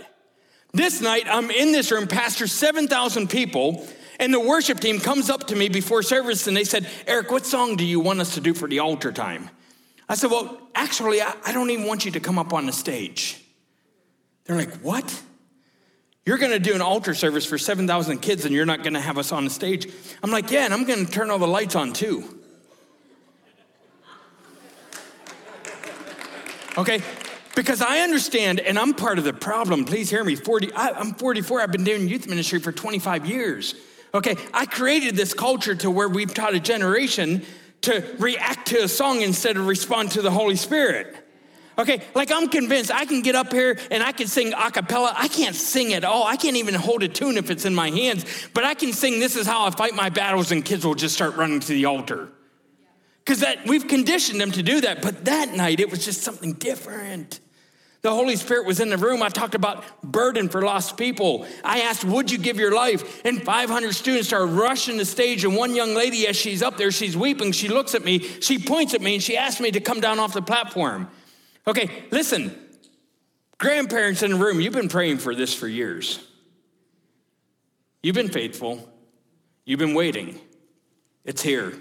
This 0.75 1.01
night, 1.01 1.25
I'm 1.27 1.51
in 1.51 1.73
this 1.73 1.91
room, 1.91 2.07
pastor 2.07 2.47
7,000 2.47 3.31
people, 3.31 3.89
and 4.19 4.35
the 4.35 4.39
worship 4.39 4.79
team 4.79 5.01
comes 5.01 5.31
up 5.31 5.47
to 5.47 5.57
me 5.57 5.71
before 5.71 6.03
service 6.03 6.47
and 6.47 6.55
they 6.55 6.65
said, 6.65 6.87
Eric, 7.07 7.31
what 7.31 7.47
song 7.47 7.77
do 7.77 7.85
you 7.87 7.99
want 7.99 8.21
us 8.21 8.35
to 8.35 8.43
do 8.43 8.53
for 8.53 8.69
the 8.69 8.81
altar 8.81 9.11
time? 9.11 9.49
I 10.07 10.17
said, 10.17 10.31
Well, 10.31 10.69
actually, 10.75 11.23
I, 11.23 11.35
I 11.47 11.53
don't 11.53 11.71
even 11.71 11.87
want 11.87 12.05
you 12.05 12.11
to 12.11 12.21
come 12.21 12.39
up 12.39 12.53
on 12.53 12.67
the 12.67 12.73
stage. 12.73 13.43
They're 14.45 14.57
like, 14.57 14.75
What? 14.83 15.19
You're 16.27 16.37
going 16.37 16.53
to 16.53 16.59
do 16.59 16.75
an 16.75 16.83
altar 16.83 17.15
service 17.15 17.47
for 17.47 17.57
7,000 17.57 18.19
kids 18.19 18.45
and 18.45 18.55
you're 18.55 18.67
not 18.67 18.83
going 18.83 18.93
to 18.93 19.01
have 19.01 19.17
us 19.17 19.33
on 19.33 19.45
the 19.45 19.51
stage. 19.51 19.91
I'm 20.23 20.31
like, 20.31 20.51
yeah, 20.51 20.67
and 20.67 20.75
I'm 20.75 20.85
going 20.85 21.07
to 21.07 21.11
turn 21.11 21.31
all 21.31 21.39
the 21.39 21.49
lights 21.49 21.75
on 21.75 21.95
too. 21.95 22.40
Okay? 26.79 27.03
Because 27.55 27.83
I 27.83 28.01
understand, 28.01 28.61
and 28.61 28.79
I'm 28.79 28.95
part 28.95 29.19
of 29.19 29.25
the 29.25 29.33
problem. 29.33 29.85
Please 29.85 30.09
hear 30.09 30.23
me. 30.23 30.37
40, 30.37 30.73
I, 30.73 30.91
I'm 30.91 31.15
44. 31.15 31.61
I've 31.61 31.73
been 31.73 31.85
doing 31.85 32.09
youth 32.09 32.29
ministry 32.29 32.61
for 32.61 32.73
25 32.73 33.27
years. 33.27 33.75
Okay, 34.13 34.37
I 34.53 34.67
created 34.67 35.15
this 35.15 35.35
culture 35.35 35.75
to 35.77 35.91
where 35.91 36.09
we've 36.09 36.33
taught 36.33 36.55
a 36.55 36.61
generation 36.61 37.43
to 37.83 38.05
react 38.19 38.69
to 38.69 38.83
a 38.83 38.89
song 38.89 39.23
instead 39.23 39.57
of 39.57 39.67
respond 39.67 40.13
to 40.13 40.23
the 40.23 40.31
Holy 40.31 40.57
Spirit. 40.57 41.17
Okay, 41.79 42.03
like 42.15 42.31
I'm 42.31 42.49
convinced 42.49 42.91
I 42.91 43.05
can 43.05 43.23
get 43.23 43.35
up 43.35 43.53
here 43.53 43.79
and 43.91 44.03
I 44.03 44.13
can 44.13 44.27
sing 44.27 44.53
a 44.53 44.71
cappella. 44.71 45.15
I 45.17 45.29
can't 45.29 45.55
sing 45.55 45.95
at 45.95 46.05
all. 46.05 46.25
I 46.25 46.37
can't 46.37 46.57
even 46.57 46.75
hold 46.75 47.03
a 47.03 47.09
tune 47.09 47.39
if 47.39 47.51
it's 47.51 47.65
in 47.65 47.75
my 47.75 47.91
hands, 47.91 48.25
but 48.53 48.65
I 48.65 48.75
can 48.75 48.93
sing 48.93 49.19
This 49.19 49.37
is 49.37 49.47
How 49.47 49.65
I 49.65 49.71
Fight 49.71 49.95
My 49.95 50.11
Battles, 50.11 50.53
and 50.53 50.65
kids 50.65 50.85
will 50.85 50.95
just 50.95 51.15
start 51.15 51.37
running 51.37 51.61
to 51.61 51.69
the 51.69 51.87
altar. 51.87 52.29
Because 53.31 53.43
that 53.43 53.65
we've 53.65 53.87
conditioned 53.87 54.41
them 54.41 54.51
to 54.51 54.61
do 54.61 54.81
that, 54.81 55.03
but 55.03 55.27
that 55.27 55.55
night 55.55 55.79
it 55.79 55.89
was 55.89 56.05
just 56.05 56.23
something 56.23 56.55
different. 56.55 57.39
The 58.03 58.11
Holy 58.11 58.35
Spirit 58.35 58.67
was 58.67 58.81
in 58.81 58.89
the 58.89 58.97
room. 58.97 59.23
I 59.23 59.29
talked 59.29 59.55
about 59.55 59.85
burden 60.03 60.49
for 60.49 60.63
lost 60.63 60.97
people. 60.97 61.47
I 61.63 61.83
asked, 61.83 62.03
Would 62.05 62.33
you 62.33 62.39
give 62.39 62.59
your 62.59 62.75
life? 62.75 63.25
And 63.25 63.41
500 63.41 63.95
students 63.95 64.27
started 64.27 64.47
rushing 64.47 64.97
the 64.97 65.05
stage. 65.05 65.45
And 65.45 65.55
one 65.55 65.77
young 65.77 65.95
lady, 65.95 66.27
as 66.27 66.35
she's 66.35 66.61
up 66.61 66.77
there, 66.77 66.91
she's 66.91 67.17
weeping. 67.17 67.53
She 67.53 67.69
looks 67.69 67.95
at 67.95 68.05
me, 68.05 68.19
she 68.19 68.59
points 68.59 68.95
at 68.95 69.01
me, 69.01 69.15
and 69.15 69.23
she 69.23 69.37
asked 69.37 69.61
me 69.61 69.71
to 69.71 69.81
come 69.81 70.01
down 70.01 70.19
off 70.19 70.33
the 70.33 70.43
platform. 70.43 71.09
Okay, 71.69 71.89
listen, 72.11 72.53
grandparents 73.59 74.25
in 74.25 74.33
the 74.33 74.39
room, 74.39 74.61
you've 74.61 74.73
been 74.73 74.89
praying 74.89 75.19
for 75.19 75.37
this 75.37 75.55
for 75.55 75.69
years. 75.69 76.19
You've 78.03 78.17
been 78.17 78.31
faithful, 78.31 78.93
you've 79.65 79.79
been 79.79 79.95
waiting. 79.95 80.41
It's 81.25 81.43
here. 81.43 81.75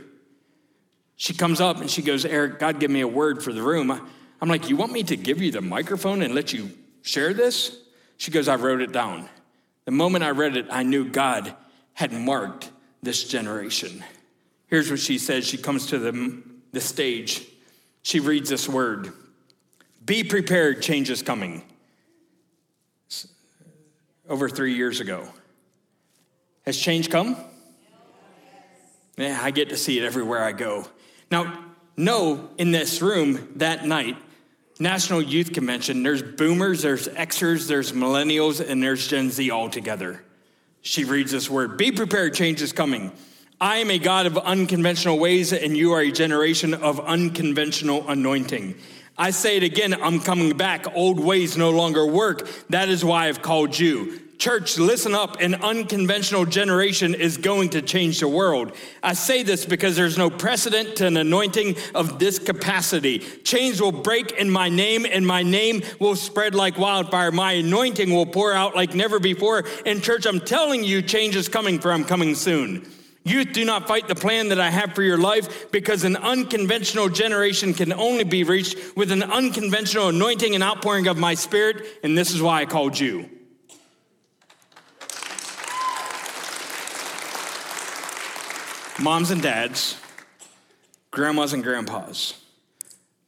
She 1.20 1.34
comes 1.34 1.60
up 1.60 1.82
and 1.82 1.92
she 1.92 2.02
goes, 2.02 2.24
Eric, 2.24 2.60
God 2.60 2.80
give 2.80 2.90
me 2.90 3.02
a 3.02 3.08
word 3.08 3.44
for 3.44 3.52
the 3.52 3.62
room. 3.62 3.92
I'm 3.92 4.48
like, 4.48 4.70
You 4.70 4.78
want 4.78 4.94
me 4.94 5.04
to 5.04 5.18
give 5.18 5.42
you 5.42 5.52
the 5.52 5.62
microphone 5.62 6.22
and 6.22 6.34
let 6.34 6.54
you 6.54 6.72
share 7.02 7.34
this? 7.34 7.78
She 8.16 8.32
goes, 8.32 8.48
I 8.48 8.56
wrote 8.56 8.80
it 8.80 8.94
down. 8.94 9.28
The 9.84 9.92
moment 9.92 10.24
I 10.24 10.30
read 10.30 10.56
it, 10.56 10.68
I 10.72 10.84
knew 10.84 11.04
God 11.04 11.54
had 11.94 12.14
marked 12.14 12.72
this 13.04 13.26
generation. 13.28 14.02
Here's 14.68 14.90
what 14.90 15.02
she 15.02 15.18
says. 15.18 15.46
She 15.46 15.58
comes 15.58 15.88
to 15.88 16.00
the, 16.00 16.42
the 16.72 16.80
stage. 16.80 17.46
She 18.02 18.22
reads 18.22 18.50
this 18.50 18.70
word 18.70 19.12
Be 20.06 20.24
prepared, 20.24 20.82
change 20.82 21.10
is 21.10 21.22
coming. 21.22 21.64
Over 24.30 24.48
three 24.48 24.76
years 24.76 25.02
ago. 25.02 25.28
Has 26.66 26.78
change 26.78 27.10
come? 27.10 27.36
Yeah, 29.18 29.38
I 29.42 29.52
get 29.52 29.68
to 29.70 29.76
see 29.76 30.00
it 30.00 30.06
everywhere 30.06 30.42
I 30.42 30.54
go. 30.54 30.88
Now, 31.32 31.66
know 31.96 32.50
in 32.58 32.72
this 32.72 33.02
room 33.02 33.54
that 33.58 33.86
night, 33.86 34.18
National 34.80 35.22
Youth 35.22 35.54
Convention, 35.54 36.04
there's 36.04 36.24
boomers, 36.24 36.82
there's 36.82 37.08
Xers, 37.10 37.68
there's 37.68 37.92
millennials, 37.92 38.66
and 38.66 38.82
there's 38.82 39.08
Gen 39.08 39.30
Z 39.30 39.50
all 39.52 39.70
together. 39.70 40.24
She 40.82 41.04
reads 41.04 41.32
this 41.32 41.50
word 41.50 41.78
Be 41.78 41.92
prepared, 41.92 42.34
change 42.34 42.62
is 42.62 42.72
coming. 42.72 43.12
I 43.62 43.78
am 43.78 43.92
a 43.92 44.00
God 44.00 44.26
of 44.26 44.38
unconventional 44.38 45.20
ways, 45.20 45.52
and 45.52 45.76
you 45.76 45.92
are 45.92 46.00
a 46.00 46.12
generation 46.12 46.74
of 46.74 47.02
unconventional 47.02 48.08
anointing. 48.08 48.76
I 49.18 49.32
say 49.32 49.58
it 49.58 49.64
again, 49.64 49.94
I'm 49.94 50.22
coming 50.22 50.56
back. 50.56 50.96
Old 50.96 51.20
ways 51.20 51.58
no 51.58 51.72
longer 51.72 52.06
work. 52.06 52.48
That 52.70 52.88
is 52.88 53.04
why 53.04 53.28
I've 53.28 53.42
called 53.42 53.78
you. 53.78 54.22
Church, 54.40 54.78
listen 54.78 55.14
up. 55.14 55.42
An 55.42 55.56
unconventional 55.56 56.46
generation 56.46 57.14
is 57.14 57.36
going 57.36 57.72
to 57.72 57.82
change 57.82 58.22
the 58.22 58.28
world. 58.30 58.72
I 59.04 59.12
say 59.12 59.44
this 59.44 59.66
because 59.66 59.98
there's 59.98 60.18
no 60.18 60.30
precedent 60.30 60.96
to 60.96 61.08
an 61.08 61.18
anointing 61.18 61.76
of 61.94 62.20
this 62.20 62.40
capacity. 62.40 63.20
Chains 63.20 63.82
will 63.82 63.92
break 63.92 64.32
in 64.32 64.50
my 64.50 64.70
name, 64.70 65.06
and 65.06 65.28
my 65.28 65.44
name 65.44 65.82
will 66.00 66.16
spread 66.16 66.56
like 66.56 66.78
wildfire. 66.78 67.34
My 67.34 67.52
anointing 67.52 68.14
will 68.14 68.26
pour 68.26 68.54
out 68.54 68.78
like 68.78 68.96
never 68.96 69.20
before. 69.20 69.66
And, 69.86 70.02
church, 70.02 70.26
I'm 70.26 70.40
telling 70.40 70.86
you, 70.86 71.02
change 71.02 71.36
is 71.36 71.50
coming 71.50 71.78
for 71.78 71.92
I'm 71.92 72.06
coming 72.06 72.34
soon. 72.34 72.90
Youth, 73.26 73.52
do 73.52 73.66
not 73.66 73.90
fight 73.90 74.08
the 74.08 74.16
plan 74.16 74.48
that 74.50 74.60
I 74.62 74.70
have 74.70 74.96
for 74.96 75.04
your 75.04 75.18
life 75.18 75.70
because 75.70 76.06
an 76.06 76.16
unconventional 76.16 77.10
generation 77.10 77.74
can 77.74 77.92
only 77.92 78.24
be 78.24 78.46
reached 78.46 78.96
with 78.96 79.12
an 79.12 79.22
unconventional 79.22 80.08
anointing 80.08 80.56
and 80.56 80.64
outpouring 80.64 81.08
of 81.08 81.18
my 81.18 81.34
spirit, 81.34 81.86
and 82.04 82.18
this 82.18 82.34
is 82.34 82.42
why 82.42 82.62
I 82.62 82.66
called 82.66 82.98
you. 82.98 83.30
Moms 89.02 89.32
and 89.32 89.42
dads, 89.42 89.98
grandmas 91.12 91.54
and 91.54 91.64
grandpas, 91.64 92.34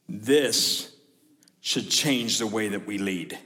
this 0.08 0.94
should 1.60 1.88
change 1.88 2.38
the 2.38 2.46
way 2.46 2.68
that 2.68 2.86
we 2.86 2.98
lead. 2.98 3.38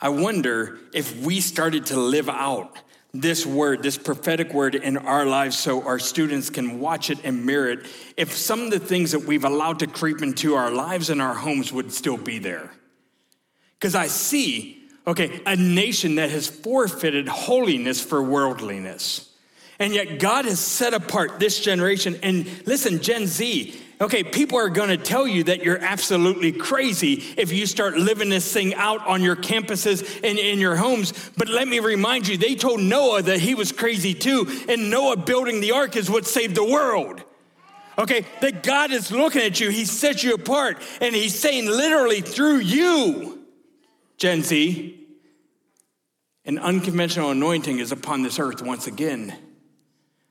I 0.00 0.10
wonder 0.10 0.78
if 0.92 1.24
we 1.24 1.40
started 1.40 1.86
to 1.86 1.98
live 1.98 2.28
out 2.28 2.76
this 3.14 3.46
word, 3.46 3.82
this 3.82 3.96
prophetic 3.96 4.52
word 4.52 4.74
in 4.74 4.98
our 4.98 5.24
lives 5.24 5.58
so 5.58 5.82
our 5.84 5.98
students 5.98 6.50
can 6.50 6.80
watch 6.80 7.08
it 7.08 7.18
and 7.24 7.46
mirror 7.46 7.70
it, 7.70 7.86
if 8.16 8.36
some 8.36 8.60
of 8.62 8.70
the 8.70 8.78
things 8.78 9.12
that 9.12 9.20
we've 9.20 9.44
allowed 9.44 9.78
to 9.78 9.86
creep 9.86 10.20
into 10.20 10.54
our 10.54 10.70
lives 10.70 11.08
and 11.08 11.22
our 11.22 11.34
homes 11.34 11.72
would 11.72 11.92
still 11.92 12.18
be 12.18 12.38
there. 12.38 12.72
Because 13.78 13.94
I 13.94 14.08
see, 14.08 14.82
okay, 15.06 15.40
a 15.46 15.56
nation 15.56 16.16
that 16.16 16.30
has 16.30 16.46
forfeited 16.46 17.28
holiness 17.28 18.04
for 18.04 18.22
worldliness. 18.22 19.32
And 19.78 19.92
yet, 19.92 20.18
God 20.18 20.44
has 20.46 20.58
set 20.58 20.94
apart 20.94 21.38
this 21.38 21.60
generation. 21.60 22.18
And 22.22 22.46
listen, 22.66 23.00
Gen 23.02 23.26
Z, 23.26 23.78
okay, 24.00 24.24
people 24.24 24.58
are 24.58 24.70
gonna 24.70 24.96
tell 24.96 25.26
you 25.26 25.44
that 25.44 25.62
you're 25.62 25.78
absolutely 25.78 26.52
crazy 26.52 27.22
if 27.36 27.52
you 27.52 27.66
start 27.66 27.96
living 27.96 28.28
this 28.28 28.50
thing 28.50 28.74
out 28.74 29.06
on 29.06 29.22
your 29.22 29.36
campuses 29.36 30.02
and 30.24 30.38
in 30.38 30.58
your 30.58 30.76
homes. 30.76 31.12
But 31.36 31.48
let 31.48 31.68
me 31.68 31.80
remind 31.80 32.26
you, 32.26 32.38
they 32.38 32.54
told 32.54 32.80
Noah 32.80 33.22
that 33.22 33.40
he 33.40 33.54
was 33.54 33.72
crazy 33.72 34.14
too. 34.14 34.46
And 34.68 34.90
Noah 34.90 35.16
building 35.16 35.60
the 35.60 35.72
ark 35.72 35.96
is 35.96 36.10
what 36.10 36.26
saved 36.26 36.54
the 36.54 36.64
world. 36.64 37.22
Okay, 37.98 38.26
that 38.42 38.62
God 38.62 38.90
is 38.90 39.10
looking 39.10 39.42
at 39.42 39.58
you, 39.58 39.70
He 39.70 39.86
set 39.86 40.22
you 40.22 40.34
apart, 40.34 40.82
and 41.00 41.14
He's 41.14 41.38
saying 41.38 41.66
literally 41.66 42.20
through 42.20 42.58
you, 42.58 43.42
Gen 44.18 44.42
Z, 44.42 45.02
an 46.44 46.58
unconventional 46.58 47.30
anointing 47.30 47.78
is 47.78 47.92
upon 47.92 48.22
this 48.22 48.38
earth 48.38 48.62
once 48.62 48.86
again. 48.86 49.34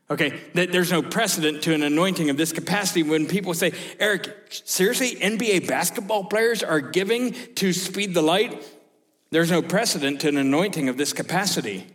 Okay, 0.09 0.39
there's 0.53 0.91
no 0.91 1.01
precedent 1.01 1.63
to 1.63 1.73
an 1.73 1.81
anointing 1.81 2.29
of 2.29 2.37
this 2.37 2.51
capacity 2.51 3.01
when 3.01 3.25
people 3.25 3.55
say, 3.55 3.73
Eric, 3.99 4.31
seriously, 4.49 5.15
NBA 5.15 5.67
basketball 5.67 6.25
players 6.25 6.61
are 6.61 6.79
giving 6.79 7.33
to 7.55 7.73
speed 7.73 8.13
the 8.13 8.21
light? 8.21 8.63
There's 9.31 9.49
no 9.49 9.63
precedent 9.63 10.21
to 10.21 10.27
an 10.27 10.37
anointing 10.37 10.89
of 10.89 10.97
this 10.97 11.11
capacity. 11.11 11.87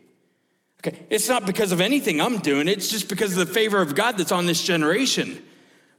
Okay, 0.80 0.98
it's 1.08 1.28
not 1.28 1.46
because 1.46 1.70
of 1.70 1.80
anything 1.80 2.20
I'm 2.20 2.38
doing, 2.38 2.66
it's 2.66 2.88
just 2.88 3.08
because 3.08 3.36
of 3.36 3.46
the 3.46 3.54
favor 3.54 3.80
of 3.80 3.94
God 3.94 4.18
that's 4.18 4.32
on 4.32 4.46
this 4.46 4.62
generation. 4.62 5.40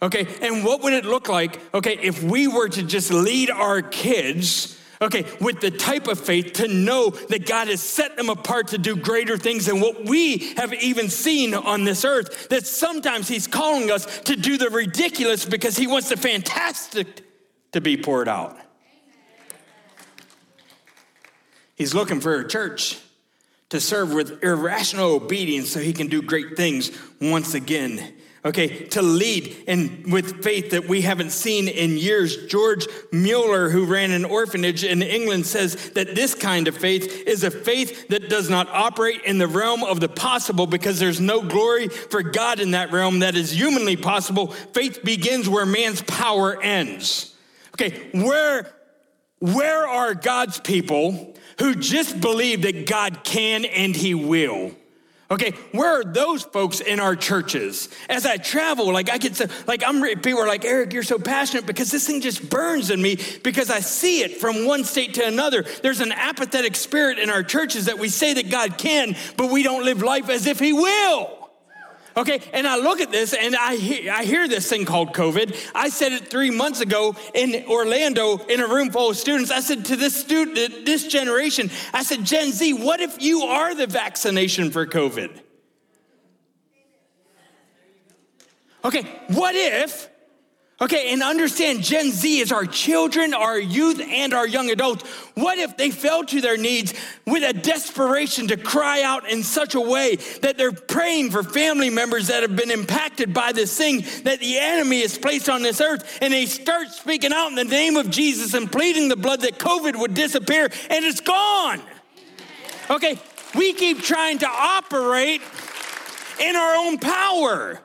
Okay, 0.01 0.27
and 0.41 0.65
what 0.65 0.81
would 0.81 0.93
it 0.93 1.05
look 1.05 1.29
like, 1.29 1.59
okay, 1.73 1.97
if 2.01 2.21
we 2.23 2.47
were 2.47 2.67
to 2.67 2.83
just 2.83 3.11
lead 3.11 3.49
our 3.49 3.81
kids 3.81 4.77
okay, 5.01 5.25
with 5.39 5.59
the 5.59 5.71
type 5.71 6.07
of 6.07 6.19
faith 6.19 6.53
to 6.53 6.67
know 6.67 7.09
that 7.09 7.47
God 7.47 7.67
has 7.67 7.81
set 7.81 8.15
them 8.15 8.29
apart 8.29 8.69
to 8.69 8.77
do 8.77 8.95
greater 8.95 9.37
things 9.37 9.65
than 9.65 9.81
what 9.81 10.05
we 10.05 10.53
have 10.55 10.73
even 10.73 11.09
seen 11.09 11.53
on 11.53 11.83
this 11.83 12.05
earth. 12.05 12.49
That 12.49 12.67
sometimes 12.67 13.27
He's 13.27 13.47
calling 13.47 13.89
us 13.89 14.19
to 14.21 14.35
do 14.35 14.57
the 14.57 14.69
ridiculous 14.69 15.45
because 15.45 15.75
He 15.75 15.87
wants 15.87 16.09
the 16.09 16.17
fantastic 16.17 17.23
to 17.71 17.81
be 17.81 17.97
poured 17.97 18.27
out. 18.27 18.57
He's 21.75 21.95
looking 21.95 22.21
for 22.21 22.35
a 22.35 22.47
church 22.47 22.99
to 23.69 23.79
serve 23.79 24.13
with 24.13 24.43
irrational 24.43 25.11
obedience 25.11 25.71
so 25.71 25.79
He 25.79 25.93
can 25.93 26.07
do 26.07 26.21
great 26.21 26.55
things 26.55 26.91
once 27.19 27.55
again 27.55 28.13
okay, 28.43 28.85
to 28.87 29.01
lead 29.01 29.55
and 29.67 30.11
with 30.11 30.43
faith 30.43 30.71
that 30.71 30.87
we 30.87 31.01
haven't 31.01 31.29
seen 31.31 31.67
in 31.67 31.97
years. 31.97 32.47
George 32.47 32.87
Mueller, 33.11 33.69
who 33.69 33.85
ran 33.85 34.11
an 34.11 34.25
orphanage 34.25 34.83
in 34.83 35.01
England, 35.01 35.45
says 35.45 35.91
that 35.91 36.15
this 36.15 36.33
kind 36.33 36.67
of 36.67 36.75
faith 36.75 37.27
is 37.27 37.43
a 37.43 37.51
faith 37.51 38.07
that 38.07 38.29
does 38.29 38.49
not 38.49 38.67
operate 38.69 39.21
in 39.25 39.37
the 39.37 39.47
realm 39.47 39.83
of 39.83 39.99
the 39.99 40.09
possible 40.09 40.65
because 40.65 40.99
there's 40.99 41.21
no 41.21 41.41
glory 41.41 41.87
for 41.87 42.23
God 42.23 42.59
in 42.59 42.71
that 42.71 42.91
realm 42.91 43.19
that 43.19 43.35
is 43.35 43.51
humanly 43.51 43.95
possible. 43.95 44.47
Faith 44.47 45.03
begins 45.03 45.47
where 45.47 45.65
man's 45.65 46.01
power 46.01 46.61
ends. 46.61 47.35
Okay, 47.75 48.09
where, 48.11 48.71
where 49.39 49.87
are 49.87 50.13
God's 50.13 50.59
people 50.59 51.35
who 51.59 51.75
just 51.75 52.19
believe 52.19 52.63
that 52.63 52.87
God 52.87 53.23
can 53.23 53.65
and 53.65 53.95
he 53.95 54.15
will? 54.15 54.71
Okay, 55.31 55.53
where 55.71 56.01
are 56.01 56.03
those 56.03 56.43
folks 56.43 56.81
in 56.81 56.99
our 56.99 57.15
churches? 57.15 57.87
As 58.09 58.25
I 58.25 58.35
travel, 58.35 58.91
like 58.91 59.09
I 59.09 59.17
get 59.17 59.37
so, 59.37 59.45
like 59.65 59.81
I'm, 59.81 60.01
people 60.19 60.41
are 60.41 60.47
like, 60.47 60.65
Eric, 60.65 60.91
you're 60.91 61.03
so 61.03 61.17
passionate 61.17 61.65
because 61.65 61.89
this 61.89 62.05
thing 62.05 62.19
just 62.19 62.49
burns 62.49 62.89
in 62.89 63.01
me 63.01 63.17
because 63.41 63.69
I 63.69 63.79
see 63.79 64.23
it 64.23 64.41
from 64.41 64.65
one 64.65 64.83
state 64.83 65.13
to 65.13 65.25
another. 65.25 65.63
There's 65.81 66.01
an 66.01 66.11
apathetic 66.11 66.75
spirit 66.75 67.17
in 67.17 67.29
our 67.29 67.43
churches 67.43 67.85
that 67.85 67.97
we 67.97 68.09
say 68.09 68.33
that 68.33 68.49
God 68.51 68.77
can, 68.77 69.15
but 69.37 69.49
we 69.49 69.63
don't 69.63 69.85
live 69.85 70.03
life 70.03 70.29
as 70.29 70.47
if 70.47 70.59
He 70.59 70.73
will. 70.73 71.40
Okay, 72.17 72.41
and 72.51 72.67
I 72.67 72.77
look 72.77 72.99
at 72.99 73.09
this 73.09 73.33
and 73.33 73.55
I 73.55 73.77
hear, 73.77 74.11
I 74.11 74.23
hear 74.23 74.47
this 74.47 74.69
thing 74.69 74.83
called 74.83 75.13
COVID. 75.13 75.55
I 75.73 75.87
said 75.87 76.11
it 76.11 76.27
three 76.27 76.51
months 76.51 76.81
ago 76.81 77.15
in 77.33 77.65
Orlando 77.67 78.37
in 78.37 78.59
a 78.59 78.67
room 78.67 78.89
full 78.89 79.11
of 79.11 79.17
students. 79.17 79.49
I 79.49 79.61
said 79.61 79.85
to 79.85 79.95
this 79.95 80.19
student, 80.19 80.85
this 80.85 81.07
generation, 81.07 81.71
I 81.93 82.03
said, 82.03 82.25
Gen 82.25 82.51
Z, 82.51 82.73
what 82.73 82.99
if 82.99 83.21
you 83.21 83.43
are 83.43 83.73
the 83.73 83.87
vaccination 83.87 84.71
for 84.71 84.85
COVID? 84.85 85.39
Okay, 88.83 89.03
what 89.27 89.55
if 89.55 90.09
Okay, 90.81 91.13
and 91.13 91.21
understand 91.21 91.83
Gen 91.83 92.09
Z 92.09 92.39
is 92.39 92.51
our 92.51 92.65
children, 92.65 93.35
our 93.35 93.59
youth, 93.59 94.01
and 94.01 94.33
our 94.33 94.47
young 94.47 94.71
adults. 94.71 95.07
What 95.35 95.59
if 95.59 95.77
they 95.77 95.91
fell 95.91 96.23
to 96.23 96.41
their 96.41 96.57
needs 96.57 96.95
with 97.27 97.43
a 97.43 97.53
desperation 97.53 98.47
to 98.47 98.57
cry 98.57 99.03
out 99.03 99.29
in 99.29 99.43
such 99.43 99.75
a 99.75 99.79
way 99.79 100.15
that 100.41 100.57
they're 100.57 100.71
praying 100.71 101.29
for 101.29 101.43
family 101.43 101.91
members 101.91 102.29
that 102.29 102.41
have 102.41 102.55
been 102.55 102.71
impacted 102.71 103.31
by 103.31 103.51
this 103.51 103.77
thing 103.77 104.03
that 104.23 104.39
the 104.39 104.57
enemy 104.57 105.01
has 105.01 105.19
placed 105.19 105.49
on 105.49 105.61
this 105.61 105.81
earth, 105.81 106.17
and 106.19 106.33
they 106.33 106.47
start 106.47 106.87
speaking 106.87 107.31
out 107.31 107.49
in 107.49 107.55
the 107.55 107.63
name 107.63 107.95
of 107.95 108.09
Jesus 108.09 108.55
and 108.55 108.71
pleading 108.71 109.07
the 109.07 109.15
blood 109.15 109.41
that 109.41 109.59
COVID 109.59 109.99
would 109.99 110.15
disappear, 110.15 110.63
and 110.89 111.05
it's 111.05 111.21
gone. 111.21 111.79
Okay, 112.89 113.19
we 113.53 113.73
keep 113.73 114.01
trying 114.01 114.39
to 114.39 114.47
operate 114.47 115.43
in 116.39 116.55
our 116.55 116.75
own 116.75 116.97
power, 116.97 117.79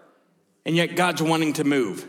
and 0.64 0.74
yet 0.74 0.96
God's 0.96 1.22
wanting 1.22 1.52
to 1.54 1.64
move. 1.64 2.09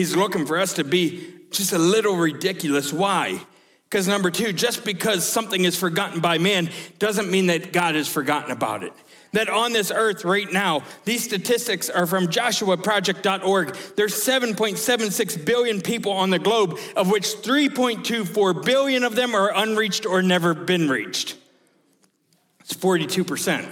He's 0.00 0.16
looking 0.16 0.46
for 0.46 0.58
us 0.58 0.72
to 0.72 0.82
be 0.82 1.28
just 1.50 1.74
a 1.74 1.78
little 1.78 2.16
ridiculous. 2.16 2.90
Why? 2.90 3.38
Because 3.84 4.08
number 4.08 4.30
two, 4.30 4.50
just 4.50 4.82
because 4.82 5.28
something 5.28 5.62
is 5.62 5.76
forgotten 5.76 6.20
by 6.20 6.38
man 6.38 6.70
doesn't 6.98 7.30
mean 7.30 7.48
that 7.48 7.74
God 7.74 7.96
has 7.96 8.08
forgotten 8.08 8.50
about 8.50 8.82
it. 8.82 8.94
That 9.34 9.50
on 9.50 9.74
this 9.74 9.92
earth 9.94 10.24
right 10.24 10.50
now, 10.50 10.84
these 11.04 11.22
statistics 11.22 11.90
are 11.90 12.06
from 12.06 12.28
joshuaproject.org. 12.28 13.76
There's 13.94 14.14
7.76 14.14 15.44
billion 15.44 15.82
people 15.82 16.12
on 16.12 16.30
the 16.30 16.38
globe, 16.38 16.78
of 16.96 17.10
which 17.10 17.26
3.24 17.26 18.64
billion 18.64 19.04
of 19.04 19.14
them 19.14 19.34
are 19.34 19.54
unreached 19.54 20.06
or 20.06 20.22
never 20.22 20.54
been 20.54 20.88
reached. 20.88 21.36
It's 22.60 22.72
42%. 22.72 23.70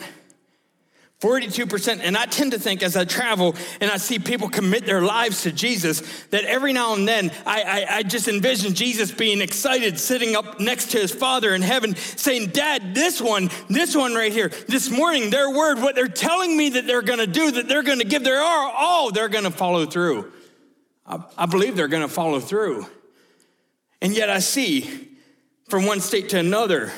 42%. 1.20 2.00
And 2.00 2.16
I 2.16 2.26
tend 2.26 2.52
to 2.52 2.61
think 2.61 2.83
as 2.83 2.96
I 2.96 3.04
travel 3.04 3.57
and 3.81 3.90
I 3.90 3.96
see 3.96 4.20
people 4.20 4.48
commit 4.48 4.87
their 4.87 5.02
lives 5.02 5.42
to 5.42 5.52
Jesus, 5.52 6.00
that 6.26 6.44
every 6.44 6.72
now 6.72 6.94
and 6.94 7.09
then 7.09 7.33
I, 7.44 7.62
I, 7.62 7.96
I, 7.96 8.02
just 8.04 8.28
envision 8.28 8.72
Jesus 8.72 9.11
being 9.11 9.40
excited, 9.40 9.98
sitting 9.98 10.37
up 10.37 10.61
next 10.61 10.92
to 10.92 10.98
his 10.98 11.11
Father 11.11 11.57
in 11.57 11.62
heaven, 11.62 11.96
saying, 11.96 12.50
Dad, 12.50 12.94
this 12.94 13.20
one, 13.20 13.50
this 13.68 13.96
one 13.96 14.14
right 14.14 14.33
here, 14.33 14.50
this 14.68 14.90
morning, 14.90 15.31
their 15.31 15.50
word, 15.50 15.81
what 15.81 15.96
they're 15.96 16.07
telling 16.07 16.57
me 16.57 16.70
that 16.70 16.87
they're 16.87 17.02
going 17.02 17.18
to 17.18 17.26
do, 17.26 17.50
that 17.50 17.68
they're 17.68 17.83
going 17.83 17.98
to 17.98 18.07
give 18.07 18.22
their 18.22 18.40
all, 18.40 19.11
they're 19.11 19.28
going 19.28 19.44
to 19.44 19.50
follow 19.50 19.87
through. 19.87 20.33
I, 21.04 21.20
I 21.37 21.46
believe 21.46 21.74
they're 21.74 21.88
going 21.88 22.07
to 22.07 22.09
follow 22.09 22.38
through. 22.38 22.87
And 24.00 24.14
yet 24.14 24.31
I 24.31 24.38
see 24.38 25.09
from 25.68 25.85
one 25.85 26.00
state 26.00 26.28
to 26.28 26.38
another, 26.38 26.92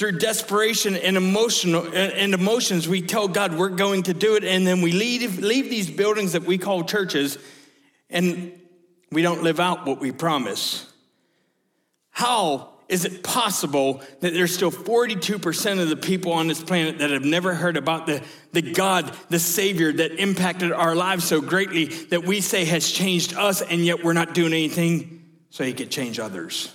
through 0.00 0.12
desperation 0.12 0.96
and 0.96 1.14
emotional 1.14 1.86
and 1.94 2.32
emotions, 2.32 2.88
we 2.88 3.02
tell 3.02 3.28
God 3.28 3.52
we're 3.52 3.68
going 3.68 4.04
to 4.04 4.14
do 4.14 4.34
it, 4.34 4.44
and 4.44 4.66
then 4.66 4.80
we 4.80 4.92
leave, 4.92 5.40
leave 5.40 5.68
these 5.68 5.90
buildings 5.90 6.32
that 6.32 6.42
we 6.42 6.56
call 6.56 6.84
churches, 6.84 7.36
and 8.08 8.58
we 9.12 9.20
don't 9.20 9.42
live 9.42 9.60
out 9.60 9.86
what 9.86 10.00
we 10.00 10.10
promise. 10.10 10.90
How 12.08 12.70
is 12.88 13.04
it 13.04 13.22
possible 13.22 14.00
that 14.20 14.32
there's 14.32 14.54
still 14.54 14.70
42% 14.70 15.82
of 15.82 15.90
the 15.90 15.96
people 15.96 16.32
on 16.32 16.48
this 16.48 16.64
planet 16.64 17.00
that 17.00 17.10
have 17.10 17.26
never 17.26 17.52
heard 17.52 17.76
about 17.76 18.06
the, 18.06 18.22
the 18.52 18.62
God, 18.62 19.14
the 19.28 19.38
Savior 19.38 19.92
that 19.92 20.12
impacted 20.12 20.72
our 20.72 20.94
lives 20.94 21.24
so 21.24 21.42
greatly 21.42 21.84
that 22.06 22.24
we 22.24 22.40
say 22.40 22.64
has 22.64 22.90
changed 22.90 23.34
us, 23.34 23.60
and 23.60 23.84
yet 23.84 24.02
we're 24.02 24.14
not 24.14 24.32
doing 24.32 24.54
anything 24.54 25.26
so 25.50 25.62
he 25.62 25.74
could 25.74 25.90
change 25.90 26.18
others? 26.18 26.74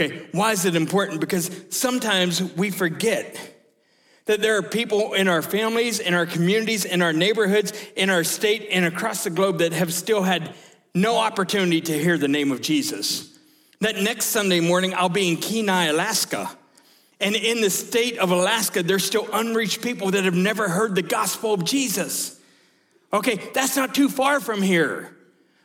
Okay, 0.00 0.26
why 0.32 0.52
is 0.52 0.64
it 0.64 0.76
important? 0.76 1.20
Because 1.20 1.50
sometimes 1.68 2.42
we 2.54 2.70
forget 2.70 3.38
that 4.24 4.40
there 4.40 4.56
are 4.56 4.62
people 4.62 5.12
in 5.12 5.28
our 5.28 5.42
families, 5.42 5.98
in 6.00 6.14
our 6.14 6.24
communities, 6.24 6.86
in 6.86 7.02
our 7.02 7.12
neighborhoods, 7.12 7.74
in 7.96 8.08
our 8.08 8.24
state, 8.24 8.68
and 8.70 8.86
across 8.86 9.24
the 9.24 9.30
globe 9.30 9.58
that 9.58 9.74
have 9.74 9.92
still 9.92 10.22
had 10.22 10.54
no 10.94 11.18
opportunity 11.18 11.82
to 11.82 11.98
hear 11.98 12.16
the 12.16 12.28
name 12.28 12.50
of 12.50 12.62
Jesus. 12.62 13.38
That 13.80 13.96
next 13.96 14.26
Sunday 14.26 14.60
morning, 14.60 14.94
I'll 14.94 15.10
be 15.10 15.28
in 15.28 15.36
Kenai, 15.36 15.86
Alaska. 15.86 16.50
And 17.20 17.36
in 17.36 17.60
the 17.60 17.70
state 17.70 18.16
of 18.16 18.30
Alaska, 18.30 18.82
there's 18.82 19.04
still 19.04 19.28
unreached 19.34 19.82
people 19.82 20.12
that 20.12 20.24
have 20.24 20.34
never 20.34 20.68
heard 20.68 20.94
the 20.94 21.02
gospel 21.02 21.52
of 21.52 21.64
Jesus. 21.64 22.40
Okay, 23.12 23.50
that's 23.52 23.76
not 23.76 23.94
too 23.94 24.08
far 24.08 24.40
from 24.40 24.62
here. 24.62 25.14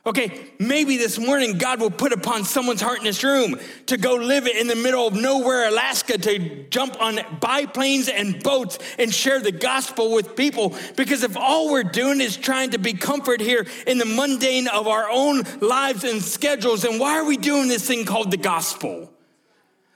Okay, 0.07 0.51
maybe 0.59 0.97
this 0.97 1.17
morning 1.17 1.57
God 1.57 1.81
will 1.81 1.89
put 1.89 2.13
upon 2.13 2.43
someone's 2.43 2.81
heart 2.81 2.99
in 2.99 3.05
this 3.05 3.23
room 3.23 3.59
to 3.87 3.97
go 3.97 4.13
live 4.13 4.45
in 4.45 4.67
the 4.67 4.75
middle 4.75 5.07
of 5.07 5.15
nowhere, 5.15 5.67
Alaska, 5.67 6.19
to 6.19 6.65
jump 6.69 7.01
on 7.01 7.19
biplanes 7.41 8.07
and 8.07 8.43
boats 8.43 8.77
and 8.99 9.11
share 9.11 9.39
the 9.39 9.51
gospel 9.51 10.13
with 10.13 10.35
people. 10.35 10.75
Because 10.95 11.23
if 11.23 11.35
all 11.35 11.71
we're 11.71 11.81
doing 11.81 12.21
is 12.21 12.37
trying 12.37 12.69
to 12.71 12.77
be 12.77 12.93
comfort 12.93 13.41
here 13.41 13.65
in 13.87 13.97
the 13.97 14.05
mundane 14.05 14.67
of 14.67 14.87
our 14.87 15.09
own 15.09 15.41
lives 15.59 16.03
and 16.03 16.21
schedules, 16.21 16.83
then 16.83 16.99
why 16.99 17.17
are 17.17 17.25
we 17.25 17.35
doing 17.35 17.67
this 17.67 17.87
thing 17.87 18.05
called 18.05 18.29
the 18.29 18.37
gospel? 18.37 19.11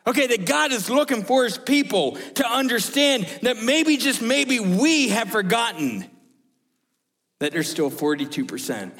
Okay, 0.07 0.25
that 0.25 0.47
God 0.47 0.71
is 0.71 0.89
looking 0.89 1.23
for 1.23 1.43
his 1.43 1.59
people 1.59 2.13
to 2.33 2.49
understand 2.49 3.27
that 3.43 3.57
maybe, 3.61 3.95
just 3.95 4.23
maybe, 4.23 4.59
we 4.59 5.09
have 5.09 5.29
forgotten 5.29 6.09
that 7.37 7.51
there's 7.51 7.69
still 7.69 7.91
42% 7.91 8.91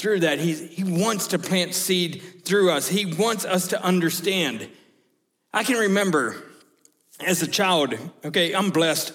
through 0.00 0.20
that. 0.20 0.38
He, 0.38 0.54
he 0.54 0.84
wants 0.84 1.28
to 1.28 1.38
plant 1.38 1.74
seed 1.74 2.22
through 2.44 2.70
us, 2.70 2.88
He 2.88 3.04
wants 3.04 3.44
us 3.44 3.68
to 3.68 3.82
understand. 3.82 4.68
I 5.52 5.64
can 5.64 5.78
remember 5.78 6.36
as 7.20 7.42
a 7.42 7.46
child, 7.46 7.94
okay, 8.24 8.54
I'm 8.54 8.70
blessed, 8.70 9.12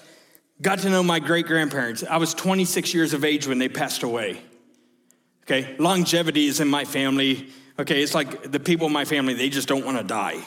got 0.62 0.78
to 0.80 0.90
know 0.90 1.02
my 1.02 1.18
great 1.18 1.46
grandparents. 1.46 2.04
I 2.04 2.18
was 2.18 2.34
26 2.34 2.94
years 2.94 3.14
of 3.14 3.24
age 3.24 3.46
when 3.46 3.58
they 3.58 3.68
passed 3.68 4.02
away. 4.02 4.40
Okay, 5.42 5.76
longevity 5.78 6.46
is 6.46 6.60
in 6.60 6.68
my 6.68 6.84
family. 6.84 7.48
Okay, 7.78 8.02
it's 8.02 8.14
like 8.14 8.50
the 8.50 8.60
people 8.60 8.86
in 8.86 8.92
my 8.92 9.04
family, 9.04 9.34
they 9.34 9.48
just 9.48 9.68
don't 9.68 9.84
want 9.84 9.98
to 9.98 10.04
die. 10.04 10.46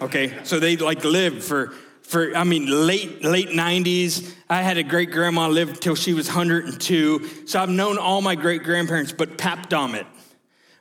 Okay, 0.00 0.34
so 0.44 0.58
they 0.58 0.76
like 0.76 1.04
live 1.04 1.42
for 1.42 1.72
for 2.06 2.36
I 2.36 2.44
mean 2.44 2.66
late 2.86 3.24
late 3.24 3.48
90s. 3.48 4.32
I 4.48 4.62
had 4.62 4.76
a 4.78 4.82
great 4.82 5.10
grandma 5.10 5.48
live 5.48 5.80
till 5.80 5.96
she 5.96 6.14
was 6.14 6.28
102. 6.28 7.46
So 7.46 7.60
I've 7.60 7.68
known 7.68 7.98
all 7.98 8.22
my 8.22 8.34
great 8.34 8.62
grandparents, 8.62 9.12
but 9.12 9.36
Pap 9.36 9.68
Dommett. 9.68 10.06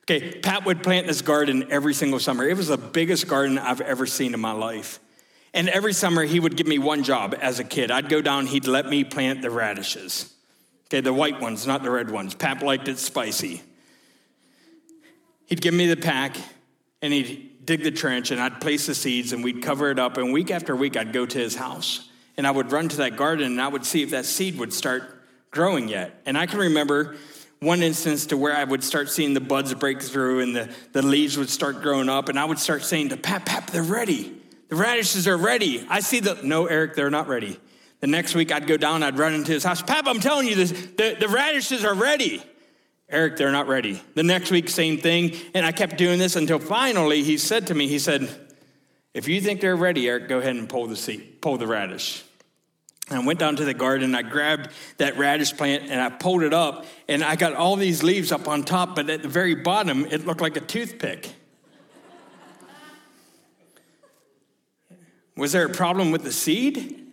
Okay, 0.04 0.40
Pat 0.40 0.66
would 0.66 0.84
plant 0.84 1.08
this 1.08 1.24
garden 1.24 1.66
every 1.72 1.96
single 1.96 2.20
summer. 2.20 2.48
It 2.48 2.56
was 2.56 2.68
the 2.68 2.78
biggest 2.78 3.28
garden 3.28 3.58
I've 3.58 3.82
ever 3.82 4.06
seen 4.06 4.36
in 4.36 4.40
my 4.40 4.52
life. 4.52 5.00
And 5.52 5.68
every 5.70 5.94
summer 5.94 6.24
he 6.24 6.40
would 6.40 6.56
give 6.56 6.68
me 6.68 6.78
one 6.78 7.04
job 7.04 7.34
as 7.42 7.60
a 7.60 7.64
kid. 7.64 7.90
I'd 7.90 8.10
go 8.10 8.22
down, 8.22 8.46
he'd 8.46 8.68
let 8.68 8.88
me 8.88 9.04
plant 9.04 9.42
the 9.42 9.50
radishes. 9.50 10.32
Okay, 10.88 11.02
the 11.02 11.14
white 11.14 11.42
ones, 11.42 11.66
not 11.66 11.82
the 11.82 11.90
red 11.90 12.12
ones. 12.12 12.36
Pap 12.36 12.62
liked 12.62 12.88
it 12.88 13.00
spicy. 13.00 13.64
He'd 15.48 15.62
give 15.62 15.74
me 15.74 15.88
the 15.88 15.98
pack 15.98 16.38
and 17.02 17.14
he'd 17.14 17.55
dig 17.66 17.84
the 17.84 17.92
trench 17.92 18.32
and 18.32 18.40
I'd 18.40 18.62
place 18.62 18.86
the 18.86 18.96
seeds 18.96 19.34
and 19.34 19.44
we'd 19.44 19.62
cover 19.62 19.90
it 19.92 20.00
up. 20.00 20.18
And 20.18 20.32
week 20.32 20.52
after 20.52 20.76
week, 20.76 20.98
I'd 20.98 21.14
go 21.14 21.26
to 21.26 21.38
his 21.38 21.56
house 21.56 22.10
and 22.38 22.46
I 22.46 22.52
would 22.52 22.72
run 22.72 22.90
to 22.90 22.98
that 22.98 23.16
garden 23.16 23.48
and 23.48 23.62
I 23.62 23.68
would 23.68 23.86
see 23.86 24.04
if 24.04 24.12
that 24.12 24.26
seed 24.26 24.58
would 24.60 24.74
start 24.74 25.24
growing 25.52 25.88
yet. 25.88 26.22
And 26.26 26.38
I 26.38 26.46
can 26.46 26.60
remember 26.60 27.16
one 27.60 27.82
instance 27.82 28.28
to 28.28 28.38
where 28.38 28.56
I 28.56 28.64
would 28.64 28.84
start 28.84 29.10
seeing 29.10 29.34
the 29.34 29.40
buds 29.40 29.74
break 29.74 30.02
through 30.02 30.42
and 30.42 30.56
the, 30.56 30.70
the 30.92 31.02
leaves 31.02 31.38
would 31.38 31.50
start 31.50 31.82
growing 31.82 32.10
up. 32.10 32.30
And 32.30 32.38
I 32.38 32.46
would 32.46 32.60
start 32.60 32.84
saying 32.84 33.10
to 33.10 33.18
Pap, 33.18 33.46
Pap, 33.46 33.72
they're 33.72 33.82
ready. 33.82 34.42
The 34.70 34.76
radishes 34.76 35.28
are 35.28 35.38
ready. 35.38 35.86
I 35.90 36.00
see 36.00 36.20
the, 36.20 36.40
no, 36.44 36.66
Eric, 36.66 36.96
they're 36.96 37.10
not 37.10 37.28
ready. 37.28 37.60
The 38.02 38.08
next 38.08 38.36
week 38.36 38.52
I'd 38.52 38.68
go 38.68 38.78
down, 38.78 39.04
I'd 39.04 39.18
run 39.18 39.34
into 39.34 39.52
his 39.52 39.64
house. 39.64 39.82
Pap, 39.82 40.06
I'm 40.08 40.20
telling 40.20 40.48
you 40.48 40.56
this, 40.56 40.72
the, 40.72 41.16
the 41.20 41.30
radishes 41.30 41.86
are 41.86 41.94
ready. 41.94 42.44
Eric, 43.10 43.38
they're 43.38 43.52
not 43.52 43.68
ready. 43.68 44.02
The 44.16 44.24
next 44.24 44.52
week, 44.52 44.70
same 44.70 44.98
thing. 44.98 45.36
And 45.54 45.66
I 45.66 45.72
kept 45.72 45.98
doing 45.98 46.20
this 46.20 46.36
until 46.36 46.60
finally 46.60 47.24
he 47.24 47.38
said 47.38 47.68
to 47.68 47.76
me, 47.76 47.88
he 47.88 48.00
said, 48.00 48.28
if 49.14 49.28
you 49.28 49.40
think 49.40 49.62
they're 49.62 49.76
ready, 49.76 50.10
Eric, 50.10 50.28
go 50.28 50.40
ahead 50.40 50.56
and 50.56 50.68
pull 50.68 50.88
the 50.88 50.96
seed, 50.96 51.42
pull 51.42 51.58
the 51.58 51.68
radish. 51.68 52.24
And 53.10 53.20
I 53.20 53.26
went 53.26 53.40
down 53.40 53.56
to 53.58 53.66
the 53.66 53.74
garden, 53.74 54.16
I 54.16 54.24
grabbed 54.24 54.70
that 54.98 55.18
radish 55.18 55.56
plant 55.56 55.84
and 55.90 56.02
I 56.02 56.10
pulled 56.10 56.42
it 56.42 56.54
up, 56.54 56.86
and 57.08 57.24
I 57.24 57.36
got 57.36 57.54
all 57.54 57.76
these 57.76 58.02
leaves 58.02 58.32
up 58.32 58.48
on 58.48 58.64
top, 58.64 58.96
but 58.96 59.10
at 59.10 59.22
the 59.22 59.28
very 59.28 59.54
bottom, 59.54 60.06
it 60.06 60.26
looked 60.26 60.42
like 60.42 60.58
a 60.58 60.62
toothpick. 60.62 61.32
Was 65.38 65.52
there 65.52 65.66
a 65.66 65.70
problem 65.70 66.12
with 66.12 66.24
the 66.24 66.32
seed? 66.32 67.04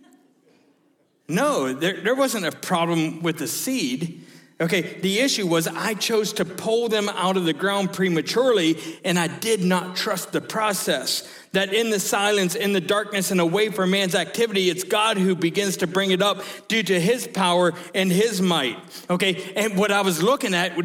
No, 1.29 1.73
there, 1.73 2.01
there 2.01 2.15
wasn't 2.15 2.47
a 2.47 2.53
problem 2.53 3.23
with 3.23 3.39
the 3.39 3.49
seed. 3.49 4.25
Okay, 4.61 5.01
the 5.01 5.19
issue 5.19 5.47
was 5.47 5.67
I 5.67 5.95
chose 5.95 6.35
to 6.35 6.45
pull 6.45 6.89
them 6.89 7.09
out 7.09 7.37
of 7.37 7.45
the 7.45 7.53
ground 7.53 7.93
prematurely, 7.93 8.79
and 9.05 9.19
I 9.19 9.27
did 9.27 9.65
not 9.65 9.97
trust 9.97 10.31
the 10.31 10.41
process. 10.41 11.29
That 11.53 11.75
in 11.75 11.91
the 11.91 12.01
silence, 12.01 12.55
in 12.55 12.73
the 12.73 12.81
darkness, 12.81 13.31
and 13.31 13.41
away 13.41 13.71
from 13.71 13.91
man's 13.91 14.15
activity, 14.15 14.71
it's 14.71 14.85
God 14.85 15.19
who 15.19 15.35
begins 15.35 15.79
to 15.79 15.87
bring 15.87 16.13
it 16.13 16.23
up 16.23 16.43
due 16.69 16.83
to 16.83 17.01
his 17.01 17.27
power 17.27 17.75
and 17.95 18.11
his 18.11 18.41
might. 18.41 18.79
Okay, 19.11 19.53
and 19.57 19.77
what 19.77 19.91
I 19.91 20.03
was 20.03 20.23
looking 20.23 20.55
at 20.55 20.77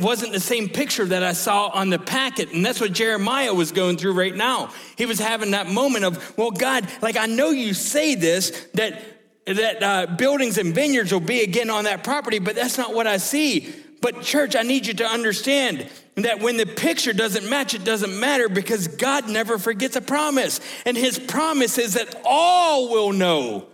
wasn't 0.00 0.32
the 0.32 0.40
same 0.40 0.68
picture 0.68 1.04
that 1.06 1.22
I 1.22 1.32
saw 1.32 1.68
on 1.68 1.90
the 1.90 1.98
packet, 1.98 2.52
and 2.52 2.64
that's 2.64 2.80
what 2.80 2.92
Jeremiah 2.92 3.52
was 3.52 3.72
going 3.72 3.96
through 3.96 4.12
right 4.12 4.34
now. 4.34 4.70
He 4.96 5.04
was 5.04 5.18
having 5.18 5.50
that 5.50 5.66
moment 5.66 6.04
of, 6.04 6.38
well, 6.38 6.50
God, 6.50 6.86
like 7.02 7.16
I 7.16 7.26
know 7.26 7.50
you 7.50 7.74
say 7.74 8.14
this, 8.14 8.68
that 8.74 9.02
that 9.46 9.82
uh, 9.82 10.06
buildings 10.16 10.58
and 10.58 10.74
vineyards 10.74 11.12
will 11.12 11.20
be 11.20 11.42
again 11.42 11.70
on 11.70 11.84
that 11.84 12.02
property, 12.02 12.38
but 12.38 12.54
that's 12.54 12.76
not 12.76 12.94
what 12.94 13.06
I 13.06 13.16
see. 13.16 13.74
But, 14.00 14.22
church, 14.22 14.54
I 14.54 14.62
need 14.62 14.86
you 14.86 14.94
to 14.94 15.06
understand 15.06 15.88
that 16.16 16.40
when 16.40 16.56
the 16.56 16.66
picture 16.66 17.12
doesn't 17.12 17.48
match, 17.48 17.74
it 17.74 17.84
doesn't 17.84 18.18
matter 18.18 18.48
because 18.48 18.88
God 18.88 19.28
never 19.28 19.58
forgets 19.58 19.96
a 19.96 20.00
promise. 20.00 20.60
And 20.84 20.96
his 20.96 21.18
promise 21.18 21.78
is 21.78 21.94
that 21.94 22.20
all 22.24 22.90
will 22.90 23.12
know 23.12 23.68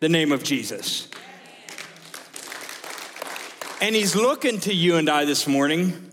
the 0.00 0.08
name 0.08 0.32
of 0.32 0.42
Jesus. 0.42 1.08
And 3.80 3.94
he's 3.94 4.14
looking 4.14 4.60
to 4.60 4.74
you 4.74 4.96
and 4.96 5.08
I 5.08 5.24
this 5.24 5.46
morning 5.46 6.11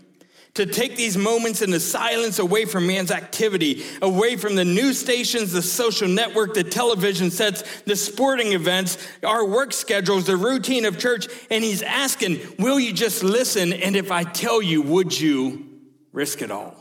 to 0.60 0.66
take 0.66 0.94
these 0.94 1.16
moments 1.16 1.62
in 1.62 1.70
the 1.70 1.80
silence 1.80 2.38
away 2.38 2.66
from 2.66 2.86
man's 2.86 3.10
activity, 3.10 3.82
away 4.02 4.36
from 4.36 4.54
the 4.54 4.64
news 4.64 4.98
stations, 5.00 5.52
the 5.52 5.62
social 5.62 6.06
network, 6.06 6.52
the 6.52 6.62
television 6.62 7.30
sets, 7.30 7.64
the 7.82 7.96
sporting 7.96 8.52
events, 8.52 8.98
our 9.24 9.46
work 9.46 9.72
schedules, 9.72 10.26
the 10.26 10.36
routine 10.36 10.84
of 10.84 10.98
church. 10.98 11.28
And 11.50 11.64
he's 11.64 11.82
asking, 11.82 12.40
Will 12.58 12.78
you 12.78 12.92
just 12.92 13.22
listen? 13.22 13.72
And 13.72 13.96
if 13.96 14.12
I 14.12 14.22
tell 14.22 14.60
you, 14.60 14.82
would 14.82 15.18
you 15.18 15.66
risk 16.12 16.42
it 16.42 16.50
all? 16.50 16.76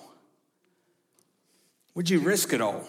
Would 1.96 2.10
you 2.10 2.20
risk 2.20 2.52
it 2.52 2.60
all? 2.60 2.86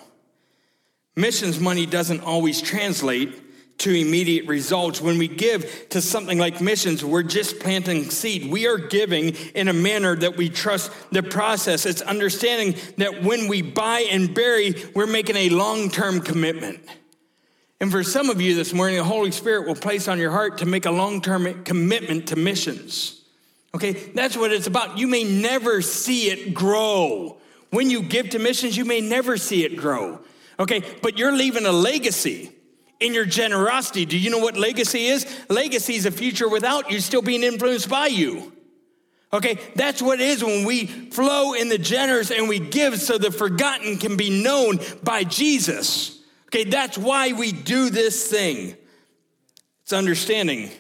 Missions 1.15 1.61
money 1.61 1.87
doesn't 1.87 2.21
always 2.21 2.61
translate 2.61 3.41
to 3.81 3.95
immediate 3.95 4.47
results. 4.47 5.01
When 5.01 5.19
we 5.19 5.29
give 5.29 5.89
to 5.91 6.01
something 6.01 6.39
like 6.39 6.61
missions, 6.61 7.05
we're 7.05 7.23
just 7.23 7.61
planting 7.61 8.11
seed. 8.11 8.51
We 8.51 8.67
are 8.67 8.79
giving 8.79 9.35
in 9.55 9.69
a 9.69 9.73
manner 9.73 10.15
that 10.17 10.37
we 10.37 10.49
trust 10.49 10.93
the 11.11 11.23
process. 11.23 11.87
It's 11.87 12.03
understanding 12.03 12.77
that 12.99 13.23
when 13.23 13.49
we 13.49 13.63
buy 13.63 14.01
and 14.11 14.35
bury, 14.35 14.75
we're 14.95 15.07
making 15.07 15.37
a 15.37 15.49
long 15.49 15.91
term 15.91 16.21
commitment. 16.21 16.81
And 17.81 17.91
for 17.91 18.05
some 18.05 18.29
of 18.29 18.41
you 18.43 18.55
this 18.55 18.75
morning, 18.75 18.99
the 18.99 19.05
Holy 19.05 19.31
Spirit 19.31 19.67
will 19.67 19.75
place 19.75 20.07
on 20.09 20.19
your 20.19 20.31
heart 20.31 20.59
to 20.59 20.67
make 20.67 20.85
a 20.85 20.91
long 20.91 21.23
term 21.23 21.65
commitment 21.65 22.29
to 22.29 22.37
missions. 22.37 23.23
Okay, 23.75 23.93
that's 23.93 24.37
what 24.37 24.53
it's 24.53 24.67
about. 24.67 24.99
You 24.99 25.07
may 25.07 25.25
never 25.25 25.81
see 25.81 26.31
it 26.31 26.53
grow. 26.53 27.39
When 27.71 27.89
you 27.89 28.03
give 28.03 28.31
to 28.31 28.39
missions, 28.39 28.77
you 28.77 28.85
may 28.85 29.01
never 29.01 29.39
see 29.39 29.65
it 29.65 29.77
grow. 29.77 30.21
Okay, 30.59 30.83
but 31.01 31.17
you're 31.17 31.35
leaving 31.35 31.65
a 31.65 31.73
legacy 31.73 32.53
in 33.01 33.15
your 33.15 33.25
generosity. 33.25 34.05
Do 34.05 34.19
you 34.19 34.31
know 34.31 34.39
what 34.39 34.57
legacy 34.57 35.07
is? 35.07 35.27
Legacy 35.49 35.95
is 35.95 36.07
a 36.07 36.11
future 36.11 36.49
without 36.49 36.91
you 36.91 37.01
still 37.01 37.23
being 37.23 37.43
influenced 37.43 37.89
by 37.89 38.07
you. 38.07 38.53
Okay, 39.33 39.59
that's 39.77 40.03
what 40.03 40.21
it 40.21 40.29
is 40.29 40.43
when 40.43 40.67
we 40.67 40.87
flow 40.87 41.55
in 41.55 41.69
the 41.69 41.79
generous 41.79 42.31
and 42.31 42.49
we 42.49 42.59
give 42.59 43.01
so 43.01 43.17
the 43.17 43.31
forgotten 43.31 43.97
can 43.97 44.17
be 44.17 44.43
known 44.43 44.81
by 45.03 45.25
Jesus. 45.25 46.21
Okay, 46.47 46.65
that's 46.65 46.99
why 46.99 47.33
we 47.33 47.53
do 47.53 47.91
this 47.91 48.29
thing. 48.29 48.75
It's 49.83 49.93
understanding 49.93 50.71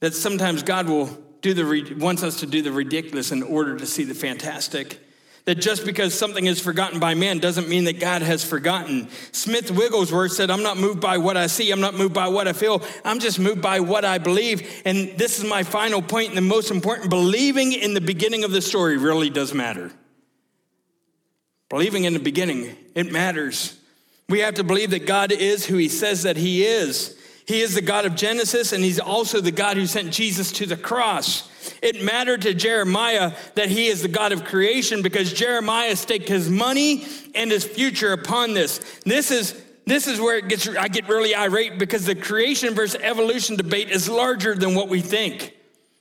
that 0.00 0.14
sometimes 0.14 0.62
God 0.62 0.88
will 0.88 1.06
do 1.42 1.54
the 1.54 1.96
wants 1.98 2.22
us 2.22 2.40
to 2.40 2.46
do 2.46 2.62
the 2.62 2.72
ridiculous 2.72 3.30
in 3.30 3.42
order 3.42 3.76
to 3.76 3.84
see 3.84 4.04
the 4.04 4.14
fantastic 4.14 4.98
that 5.44 5.56
just 5.56 5.84
because 5.84 6.14
something 6.16 6.46
is 6.46 6.60
forgotten 6.60 7.00
by 7.00 7.14
man 7.14 7.38
doesn't 7.38 7.68
mean 7.68 7.84
that 7.84 7.98
God 7.98 8.22
has 8.22 8.44
forgotten. 8.44 9.08
Smith 9.32 9.70
Wigglesworth 9.70 10.32
said, 10.32 10.50
I'm 10.50 10.62
not 10.62 10.76
moved 10.76 11.00
by 11.00 11.18
what 11.18 11.36
I 11.36 11.48
see, 11.48 11.70
I'm 11.72 11.80
not 11.80 11.94
moved 11.94 12.14
by 12.14 12.28
what 12.28 12.46
I 12.46 12.52
feel, 12.52 12.82
I'm 13.04 13.18
just 13.18 13.40
moved 13.40 13.60
by 13.60 13.80
what 13.80 14.04
I 14.04 14.18
believe. 14.18 14.82
And 14.84 15.18
this 15.18 15.38
is 15.38 15.44
my 15.44 15.64
final 15.64 16.00
point 16.00 16.28
and 16.28 16.36
the 16.36 16.42
most 16.42 16.70
important 16.70 17.10
believing 17.10 17.72
in 17.72 17.94
the 17.94 18.00
beginning 18.00 18.44
of 18.44 18.52
the 18.52 18.62
story 18.62 18.96
really 18.98 19.30
does 19.30 19.52
matter. 19.52 19.90
Believing 21.68 22.04
in 22.04 22.12
the 22.12 22.20
beginning, 22.20 22.76
it 22.94 23.10
matters. 23.10 23.76
We 24.28 24.40
have 24.40 24.54
to 24.54 24.64
believe 24.64 24.90
that 24.90 25.06
God 25.06 25.32
is 25.32 25.66
who 25.66 25.76
he 25.76 25.88
says 25.88 26.22
that 26.22 26.36
he 26.36 26.64
is. 26.64 27.16
He 27.46 27.60
is 27.60 27.74
the 27.74 27.82
God 27.82 28.04
of 28.04 28.14
Genesis, 28.14 28.72
and 28.72 28.84
he's 28.84 29.00
also 29.00 29.40
the 29.40 29.50
God 29.50 29.76
who 29.76 29.86
sent 29.86 30.12
Jesus 30.12 30.52
to 30.52 30.66
the 30.66 30.76
cross. 30.76 31.50
It 31.82 32.02
mattered 32.02 32.42
to 32.42 32.54
Jeremiah 32.54 33.32
that 33.54 33.68
he 33.68 33.88
is 33.88 34.02
the 34.02 34.08
God 34.08 34.32
of 34.32 34.44
creation 34.44 35.02
because 35.02 35.32
Jeremiah 35.32 35.96
staked 35.96 36.28
his 36.28 36.48
money 36.48 37.06
and 37.34 37.50
his 37.50 37.64
future 37.64 38.12
upon 38.12 38.54
this. 38.54 38.78
This 39.04 39.30
is 39.30 39.60
this 39.84 40.06
is 40.06 40.20
where 40.20 40.38
it 40.38 40.48
gets 40.48 40.68
I 40.68 40.86
get 40.88 41.08
really 41.08 41.34
irate 41.34 41.78
because 41.78 42.06
the 42.06 42.14
creation 42.14 42.74
versus 42.74 43.00
evolution 43.02 43.56
debate 43.56 43.90
is 43.90 44.08
larger 44.08 44.54
than 44.54 44.74
what 44.74 44.88
we 44.88 45.00
think. 45.00 45.54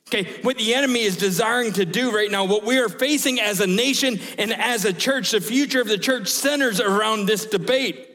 Okay, 0.08 0.42
what 0.42 0.58
the 0.58 0.74
enemy 0.74 1.02
is 1.02 1.16
desiring 1.16 1.72
to 1.74 1.86
do 1.86 2.12
right 2.12 2.30
now, 2.30 2.44
what 2.44 2.66
we 2.66 2.78
are 2.78 2.90
facing 2.90 3.40
as 3.40 3.62
a 3.62 3.68
nation 3.68 4.20
and 4.38 4.54
as 4.54 4.84
a 4.84 4.92
church, 4.92 5.32
the 5.32 5.40
future 5.40 5.80
of 5.80 5.88
the 5.88 5.98
church 5.98 6.28
centers 6.28 6.82
around 6.82 7.26
this 7.26 7.46
debate. 7.46 8.11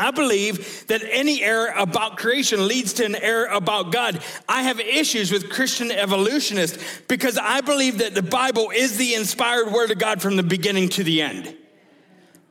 I 0.00 0.10
believe 0.10 0.86
that 0.88 1.02
any 1.08 1.42
error 1.42 1.72
about 1.76 2.16
creation 2.16 2.66
leads 2.66 2.94
to 2.94 3.04
an 3.04 3.14
error 3.14 3.46
about 3.46 3.92
God. 3.92 4.22
I 4.48 4.62
have 4.62 4.80
issues 4.80 5.30
with 5.30 5.50
Christian 5.50 5.90
evolutionists 5.90 6.82
because 7.06 7.36
I 7.36 7.60
believe 7.60 7.98
that 7.98 8.14
the 8.14 8.22
Bible 8.22 8.70
is 8.74 8.96
the 8.96 9.14
inspired 9.14 9.70
word 9.70 9.90
of 9.90 9.98
God 9.98 10.22
from 10.22 10.36
the 10.36 10.42
beginning 10.42 10.88
to 10.90 11.04
the 11.04 11.20
end. 11.22 11.54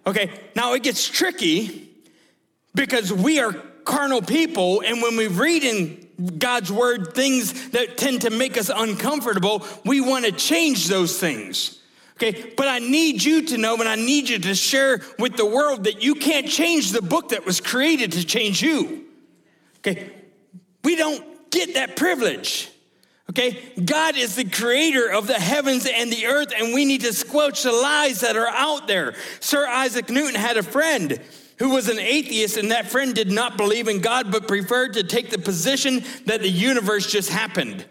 Okay, 0.05 0.31
now 0.55 0.73
it 0.73 0.83
gets 0.83 1.07
tricky 1.07 1.89
because 2.75 3.11
we 3.11 3.39
are 3.39 3.53
carnal 3.83 4.21
people, 4.21 4.81
and 4.85 5.01
when 5.01 5.17
we 5.17 5.27
read 5.27 5.63
in 5.63 6.37
God's 6.37 6.71
word 6.71 7.13
things 7.15 7.71
that 7.71 7.97
tend 7.97 8.21
to 8.21 8.29
make 8.29 8.57
us 8.57 8.69
uncomfortable, 8.73 9.65
we 9.83 10.01
want 10.01 10.25
to 10.25 10.31
change 10.31 10.87
those 10.87 11.19
things. 11.19 11.78
Okay, 12.21 12.51
but 12.57 12.67
I 12.67 12.79
need 12.79 13.23
you 13.23 13.43
to 13.45 13.57
know 13.57 13.77
and 13.77 13.87
I 13.87 13.95
need 13.95 14.27
you 14.27 14.39
to 14.39 14.53
share 14.53 14.99
with 15.17 15.37
the 15.37 15.45
world 15.45 15.85
that 15.85 16.03
you 16.03 16.15
can't 16.15 16.49
change 16.49 16.91
the 16.91 17.01
book 17.01 17.29
that 17.29 17.45
was 17.45 17.61
created 17.61 18.11
to 18.11 18.25
change 18.25 18.61
you. 18.61 19.05
Okay, 19.77 20.11
we 20.83 20.97
don't 20.97 21.49
get 21.49 21.75
that 21.75 21.95
privilege. 21.95 22.69
Okay, 23.29 23.71
God 23.85 24.17
is 24.17 24.35
the 24.35 24.43
creator 24.43 25.09
of 25.09 25.27
the 25.27 25.39
heavens 25.39 25.85
and 25.85 26.11
the 26.11 26.25
earth, 26.25 26.51
and 26.57 26.73
we 26.73 26.83
need 26.83 27.01
to 27.01 27.13
squelch 27.13 27.63
the 27.63 27.71
lies 27.71 28.19
that 28.19 28.35
are 28.35 28.49
out 28.49 28.87
there. 28.87 29.15
Sir 29.39 29.65
Isaac 29.65 30.09
Newton 30.09 30.35
had 30.35 30.57
a 30.57 30.63
friend 30.63 31.21
who 31.57 31.69
was 31.69 31.87
an 31.87 31.99
atheist, 31.99 32.57
and 32.57 32.71
that 32.71 32.91
friend 32.91 33.15
did 33.15 33.31
not 33.31 33.55
believe 33.55 33.87
in 33.87 34.01
God 34.01 34.29
but 34.29 34.45
preferred 34.45 34.95
to 34.95 35.03
take 35.03 35.29
the 35.29 35.37
position 35.37 36.03
that 36.25 36.41
the 36.41 36.49
universe 36.49 37.09
just 37.09 37.29
happened. 37.29 37.85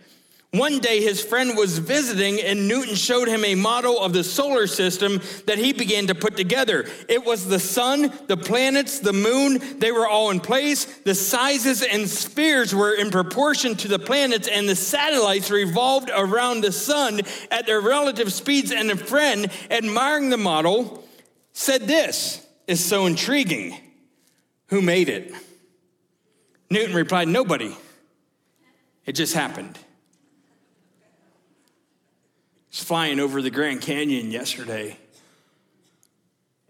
One 0.53 0.79
day, 0.79 1.03
his 1.03 1.23
friend 1.23 1.59
was 1.59 1.77
visiting, 1.77 2.41
and 2.41 2.69
Newton 2.69 2.95
showed 2.95 3.29
him 3.29 3.45
a 3.45 3.55
model 3.55 4.01
of 4.01 4.15
the 4.15 4.25
solar 4.25 4.67
system 4.67 5.21
that 5.45 5.59
he 5.59 5.75
began 5.75 6.07
to 6.07 6.15
put 6.15 6.39
together. 6.39 6.87
It 7.07 7.23
was 7.23 7.47
the 7.47 7.59
sun, 7.59 8.11
the 8.29 8.37
planets, 8.39 9.01
the 9.01 9.13
moon, 9.13 9.79
they 9.79 9.93
were 9.93 10.09
all 10.09 10.31
in 10.31 10.41
place. 10.41 10.87
The 11.01 11.15
sizes 11.15 11.83
and 11.83 12.09
spheres 12.09 12.75
were 12.75 12.95
in 12.95 13.11
proportion 13.11 13.75
to 13.77 13.89
the 13.89 13.99
planets, 13.99 14.49
and 14.49 14.67
the 14.67 14.75
satellites 14.75 15.51
revolved 15.51 16.11
around 16.17 16.63
the 16.63 16.73
sun 16.73 17.21
at 17.51 17.67
their 17.67 17.83
relative 17.83 18.33
speeds. 18.33 18.73
And 18.73 18.91
a 18.91 18.97
friend, 18.97 19.51
admiring 19.71 20.31
the 20.31 20.39
model, 20.39 21.05
said, 21.53 21.83
This 21.83 22.47
is 22.67 22.83
so 22.83 23.05
intriguing. 23.05 23.77
Who 24.69 24.81
made 24.81 25.11
it? 25.11 25.31
Newton 26.71 26.97
replied, 26.97 27.29
Nobody. 27.29 27.77
It 29.05 29.13
just 29.13 29.35
happened 29.35 29.79
was 32.71 32.83
flying 32.83 33.21
over 33.21 33.43
the 33.43 33.51
Grand 33.51 33.81
Canyon 33.81 34.31
yesterday. 34.31 34.97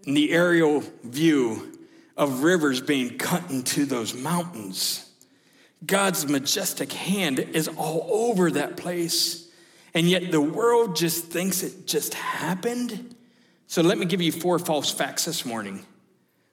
And 0.06 0.16
the 0.16 0.32
aerial 0.32 0.82
view 1.02 1.78
of 2.16 2.42
rivers 2.42 2.80
being 2.80 3.18
cut 3.18 3.50
into 3.50 3.84
those 3.84 4.14
mountains. 4.14 5.08
God's 5.84 6.28
majestic 6.28 6.92
hand 6.92 7.38
is 7.38 7.68
all 7.68 8.06
over 8.10 8.50
that 8.50 8.76
place. 8.76 9.48
And 9.94 10.08
yet 10.08 10.30
the 10.30 10.40
world 10.40 10.96
just 10.96 11.26
thinks 11.26 11.62
it 11.62 11.86
just 11.86 12.14
happened. 12.14 13.14
So 13.66 13.82
let 13.82 13.98
me 13.98 14.06
give 14.06 14.20
you 14.20 14.32
four 14.32 14.58
false 14.58 14.90
facts 14.90 15.24
this 15.24 15.44
morning. 15.44 15.84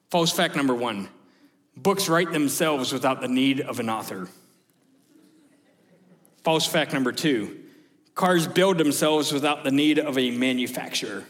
False 0.10 0.32
fact 0.32 0.56
number 0.56 0.74
one 0.74 1.10
books 1.78 2.08
write 2.08 2.32
themselves 2.32 2.94
without 2.94 3.20
the 3.20 3.28
need 3.28 3.60
of 3.60 3.80
an 3.80 3.90
author. 3.90 4.30
False 6.44 6.66
fact 6.66 6.94
number 6.94 7.12
two 7.12 7.65
Cars 8.16 8.48
build 8.48 8.78
themselves 8.78 9.32
without 9.32 9.64
the 9.64 9.72
need 9.72 10.00
of 10.00 10.18
a 10.18 10.32
manufacturer. 10.32 11.26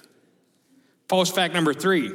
False 1.10 1.32
fact 1.32 1.54
number 1.54 1.74
three 1.74 2.12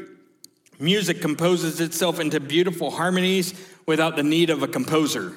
music 0.79 1.21
composes 1.21 1.81
itself 1.81 2.19
into 2.19 2.41
beautiful 2.41 2.91
harmonies 2.91 3.53
without 3.85 4.17
the 4.17 4.23
need 4.23 4.49
of 4.49 4.63
a 4.63 4.69
composer. 4.69 5.35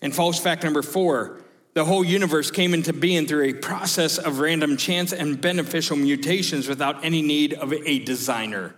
And 0.00 0.14
false 0.14 0.38
fact 0.38 0.62
number 0.62 0.82
four 0.82 1.40
the 1.74 1.84
whole 1.84 2.04
universe 2.04 2.52
came 2.52 2.72
into 2.72 2.92
being 2.92 3.26
through 3.26 3.46
a 3.46 3.54
process 3.54 4.16
of 4.18 4.38
random 4.38 4.76
chance 4.76 5.12
and 5.12 5.40
beneficial 5.40 5.96
mutations 5.96 6.68
without 6.68 7.04
any 7.04 7.20
need 7.20 7.52
of 7.54 7.72
a 7.72 7.98
designer. 7.98 8.76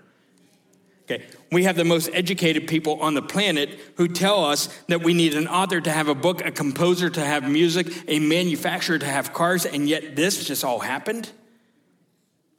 Okay, 1.08 1.24
we 1.52 1.62
have 1.62 1.76
the 1.76 1.84
most 1.84 2.10
educated 2.12 2.66
people 2.66 3.00
on 3.00 3.14
the 3.14 3.22
planet 3.22 3.78
who 3.96 4.08
tell 4.08 4.44
us 4.44 4.68
that 4.88 5.04
we 5.04 5.14
need 5.14 5.34
an 5.34 5.46
author 5.46 5.80
to 5.80 5.90
have 5.90 6.08
a 6.08 6.16
book, 6.16 6.44
a 6.44 6.50
composer 6.50 7.08
to 7.08 7.20
have 7.20 7.48
music, 7.48 7.86
a 8.08 8.18
manufacturer 8.18 8.98
to 8.98 9.06
have 9.06 9.32
cars, 9.32 9.64
and 9.64 9.88
yet 9.88 10.16
this 10.16 10.44
just 10.44 10.64
all 10.64 10.80
happened. 10.80 11.30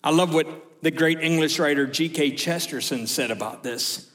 I 0.02 0.12
love 0.12 0.34
what 0.34 0.48
the 0.82 0.92
great 0.92 1.20
English 1.20 1.60
writer 1.60 1.86
G.K. 1.86 2.36
Chesterton 2.36 3.08
said 3.08 3.32
about 3.32 3.64
this. 3.64 4.10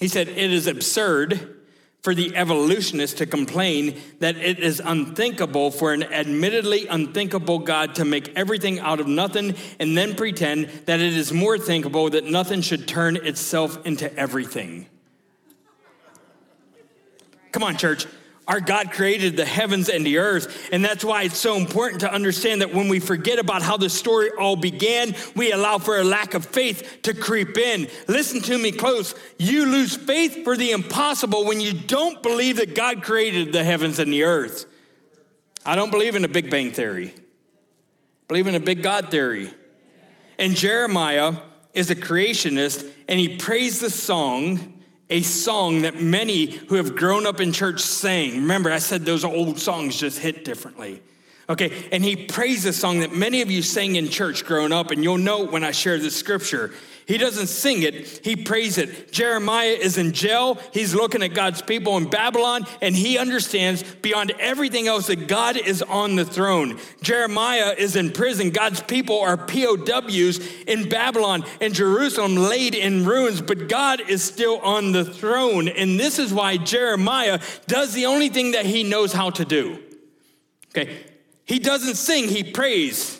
He 0.00 0.08
said, 0.08 0.26
It 0.26 0.52
is 0.52 0.66
absurd, 0.66 1.57
for 2.02 2.14
the 2.14 2.34
evolutionist 2.36 3.18
to 3.18 3.26
complain 3.26 4.00
that 4.20 4.36
it 4.36 4.58
is 4.60 4.80
unthinkable 4.84 5.70
for 5.70 5.92
an 5.92 6.04
admittedly 6.04 6.86
unthinkable 6.86 7.58
God 7.58 7.96
to 7.96 8.04
make 8.04 8.32
everything 8.36 8.78
out 8.78 9.00
of 9.00 9.08
nothing 9.08 9.56
and 9.80 9.96
then 9.96 10.14
pretend 10.14 10.66
that 10.86 11.00
it 11.00 11.16
is 11.16 11.32
more 11.32 11.58
thinkable 11.58 12.10
that 12.10 12.24
nothing 12.24 12.60
should 12.60 12.86
turn 12.86 13.16
itself 13.16 13.84
into 13.84 14.14
everything. 14.16 14.86
Come 17.50 17.64
on, 17.64 17.76
church. 17.76 18.06
Our 18.48 18.60
God 18.60 18.90
created 18.90 19.36
the 19.36 19.44
heavens 19.44 19.90
and 19.90 20.04
the 20.04 20.16
earth. 20.16 20.70
And 20.72 20.82
that's 20.82 21.04
why 21.04 21.24
it's 21.24 21.36
so 21.36 21.56
important 21.56 22.00
to 22.00 22.12
understand 22.12 22.62
that 22.62 22.72
when 22.72 22.88
we 22.88 22.98
forget 22.98 23.38
about 23.38 23.60
how 23.60 23.76
the 23.76 23.90
story 23.90 24.30
all 24.30 24.56
began, 24.56 25.14
we 25.36 25.52
allow 25.52 25.76
for 25.76 25.98
a 25.98 26.04
lack 26.04 26.32
of 26.32 26.46
faith 26.46 27.00
to 27.02 27.12
creep 27.12 27.58
in. 27.58 27.88
Listen 28.08 28.40
to 28.40 28.56
me 28.56 28.72
close. 28.72 29.14
You 29.38 29.66
lose 29.66 29.94
faith 29.94 30.44
for 30.44 30.56
the 30.56 30.70
impossible 30.70 31.44
when 31.44 31.60
you 31.60 31.74
don't 31.74 32.22
believe 32.22 32.56
that 32.56 32.74
God 32.74 33.02
created 33.02 33.52
the 33.52 33.62
heavens 33.62 33.98
and 33.98 34.10
the 34.10 34.24
earth. 34.24 34.64
I 35.66 35.76
don't 35.76 35.90
believe 35.90 36.16
in 36.16 36.24
a 36.24 36.28
Big 36.28 36.50
Bang 36.50 36.72
theory. 36.72 37.12
I 37.14 38.26
believe 38.28 38.46
in 38.46 38.54
a 38.54 38.60
big 38.60 38.82
God 38.82 39.10
theory. 39.10 39.52
And 40.38 40.56
Jeremiah 40.56 41.34
is 41.74 41.90
a 41.90 41.96
creationist 41.96 42.90
and 43.08 43.20
he 43.20 43.36
praised 43.36 43.82
the 43.82 43.90
song 43.90 44.77
a 45.10 45.22
song 45.22 45.82
that 45.82 46.00
many 46.00 46.46
who 46.46 46.74
have 46.76 46.94
grown 46.96 47.26
up 47.26 47.40
in 47.40 47.52
church 47.52 47.80
sang. 47.80 48.32
Remember, 48.32 48.70
I 48.70 48.78
said 48.78 49.04
those 49.04 49.24
old 49.24 49.58
songs 49.58 49.98
just 49.98 50.18
hit 50.18 50.44
differently. 50.44 51.00
Okay, 51.50 51.88
and 51.92 52.04
he 52.04 52.14
praised 52.14 52.66
a 52.66 52.74
song 52.74 53.00
that 53.00 53.14
many 53.14 53.40
of 53.40 53.50
you 53.50 53.62
sang 53.62 53.96
in 53.96 54.10
church 54.10 54.44
growing 54.44 54.70
up, 54.70 54.90
and 54.90 55.02
you'll 55.02 55.16
know 55.16 55.46
when 55.46 55.64
I 55.64 55.70
share 55.70 55.98
the 55.98 56.10
scripture. 56.10 56.72
He 57.08 57.16
doesn't 57.16 57.46
sing 57.46 57.84
it, 57.84 58.20
he 58.22 58.36
prays 58.36 58.76
it. 58.76 59.10
Jeremiah 59.10 59.68
is 59.80 59.96
in 59.96 60.12
jail. 60.12 60.58
He's 60.74 60.94
looking 60.94 61.22
at 61.22 61.32
God's 61.32 61.62
people 61.62 61.96
in 61.96 62.10
Babylon, 62.10 62.66
and 62.82 62.94
he 62.94 63.16
understands 63.16 63.82
beyond 63.82 64.32
everything 64.38 64.88
else 64.88 65.06
that 65.06 65.26
God 65.26 65.56
is 65.56 65.80
on 65.80 66.16
the 66.16 66.26
throne. 66.26 66.78
Jeremiah 67.00 67.74
is 67.78 67.96
in 67.96 68.12
prison. 68.12 68.50
God's 68.50 68.82
people 68.82 69.20
are 69.20 69.38
POWs 69.38 70.38
in 70.64 70.90
Babylon 70.90 71.44
and 71.62 71.72
Jerusalem 71.72 72.36
laid 72.36 72.74
in 72.74 73.06
ruins, 73.06 73.40
but 73.40 73.70
God 73.70 74.02
is 74.02 74.22
still 74.22 74.58
on 74.58 74.92
the 74.92 75.06
throne. 75.06 75.68
And 75.68 75.98
this 75.98 76.18
is 76.18 76.34
why 76.34 76.58
Jeremiah 76.58 77.40
does 77.66 77.94
the 77.94 78.04
only 78.04 78.28
thing 78.28 78.52
that 78.52 78.66
he 78.66 78.84
knows 78.84 79.14
how 79.14 79.30
to 79.30 79.46
do. 79.46 79.82
Okay, 80.72 81.06
he 81.46 81.58
doesn't 81.58 81.94
sing, 81.94 82.28
he 82.28 82.44
prays. 82.44 83.17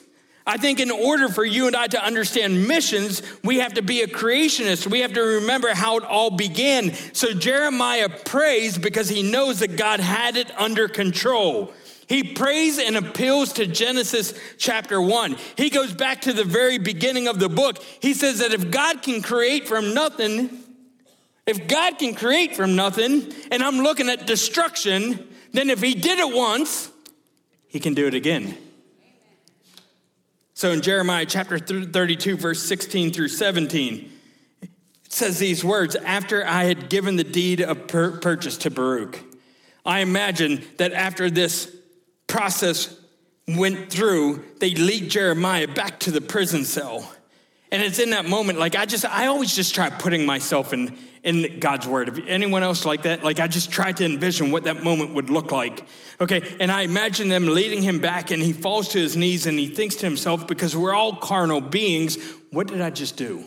I 0.48 0.56
think 0.56 0.80
in 0.80 0.90
order 0.90 1.28
for 1.28 1.44
you 1.44 1.66
and 1.66 1.76
I 1.76 1.88
to 1.88 2.02
understand 2.02 2.66
missions, 2.66 3.22
we 3.44 3.58
have 3.58 3.74
to 3.74 3.82
be 3.82 4.00
a 4.00 4.06
creationist. 4.06 4.86
We 4.86 5.00
have 5.00 5.12
to 5.12 5.20
remember 5.20 5.74
how 5.74 5.98
it 5.98 6.04
all 6.04 6.30
began. 6.30 6.94
So 7.12 7.34
Jeremiah 7.34 8.08
prays 8.08 8.78
because 8.78 9.10
he 9.10 9.22
knows 9.22 9.60
that 9.60 9.76
God 9.76 10.00
had 10.00 10.38
it 10.38 10.50
under 10.58 10.88
control. 10.88 11.74
He 12.08 12.22
prays 12.22 12.78
and 12.78 12.96
appeals 12.96 13.52
to 13.54 13.66
Genesis 13.66 14.32
chapter 14.56 15.02
1. 15.02 15.36
He 15.58 15.68
goes 15.68 15.92
back 15.92 16.22
to 16.22 16.32
the 16.32 16.44
very 16.44 16.78
beginning 16.78 17.28
of 17.28 17.38
the 17.38 17.50
book. 17.50 17.84
He 18.00 18.14
says 18.14 18.38
that 18.38 18.54
if 18.54 18.70
God 18.70 19.02
can 19.02 19.20
create 19.20 19.68
from 19.68 19.92
nothing, 19.92 20.48
if 21.46 21.68
God 21.68 21.98
can 21.98 22.14
create 22.14 22.56
from 22.56 22.74
nothing, 22.74 23.34
and 23.50 23.62
I'm 23.62 23.80
looking 23.80 24.08
at 24.08 24.26
destruction, 24.26 25.28
then 25.52 25.68
if 25.68 25.82
He 25.82 25.92
did 25.92 26.18
it 26.18 26.34
once, 26.34 26.90
He 27.68 27.80
can 27.80 27.92
do 27.92 28.06
it 28.06 28.14
again. 28.14 28.56
So 30.58 30.72
in 30.72 30.80
Jeremiah 30.80 31.24
chapter 31.24 31.60
32, 31.60 32.36
verse 32.36 32.60
16 32.60 33.12
through 33.12 33.28
17, 33.28 34.10
it 34.60 34.68
says 35.08 35.38
these 35.38 35.62
words 35.62 35.94
After 35.94 36.44
I 36.44 36.64
had 36.64 36.90
given 36.90 37.14
the 37.14 37.22
deed 37.22 37.60
of 37.60 37.86
pur- 37.86 38.18
purchase 38.18 38.56
to 38.58 38.70
Baruch, 38.70 39.20
I 39.86 40.00
imagine 40.00 40.64
that 40.78 40.92
after 40.92 41.30
this 41.30 41.72
process 42.26 42.98
went 43.46 43.88
through, 43.88 44.46
they 44.58 44.74
lead 44.74 45.12
Jeremiah 45.12 45.68
back 45.68 46.00
to 46.00 46.10
the 46.10 46.20
prison 46.20 46.64
cell. 46.64 47.08
And 47.70 47.82
it's 47.82 47.98
in 47.98 48.10
that 48.10 48.24
moment, 48.24 48.58
like 48.58 48.76
I 48.76 48.86
just, 48.86 49.04
I 49.04 49.26
always 49.26 49.54
just 49.54 49.74
try 49.74 49.90
putting 49.90 50.24
myself 50.24 50.72
in, 50.72 50.96
in 51.22 51.60
God's 51.60 51.86
word. 51.86 52.08
If 52.08 52.26
anyone 52.26 52.62
else 52.62 52.86
like 52.86 53.02
that? 53.02 53.22
Like 53.22 53.40
I 53.40 53.46
just 53.46 53.70
try 53.70 53.92
to 53.92 54.04
envision 54.04 54.50
what 54.50 54.64
that 54.64 54.82
moment 54.82 55.14
would 55.14 55.28
look 55.28 55.52
like. 55.52 55.84
Okay, 56.20 56.56
and 56.60 56.72
I 56.72 56.82
imagine 56.82 57.28
them 57.28 57.46
leading 57.46 57.82
him 57.82 57.98
back 57.98 58.30
and 58.30 58.42
he 58.42 58.54
falls 58.54 58.88
to 58.88 58.98
his 58.98 59.16
knees 59.16 59.46
and 59.46 59.58
he 59.58 59.66
thinks 59.66 59.96
to 59.96 60.06
himself, 60.06 60.46
because 60.46 60.74
we're 60.74 60.94
all 60.94 61.14
carnal 61.16 61.60
beings, 61.60 62.16
what 62.50 62.68
did 62.68 62.80
I 62.80 62.90
just 62.90 63.16
do? 63.16 63.44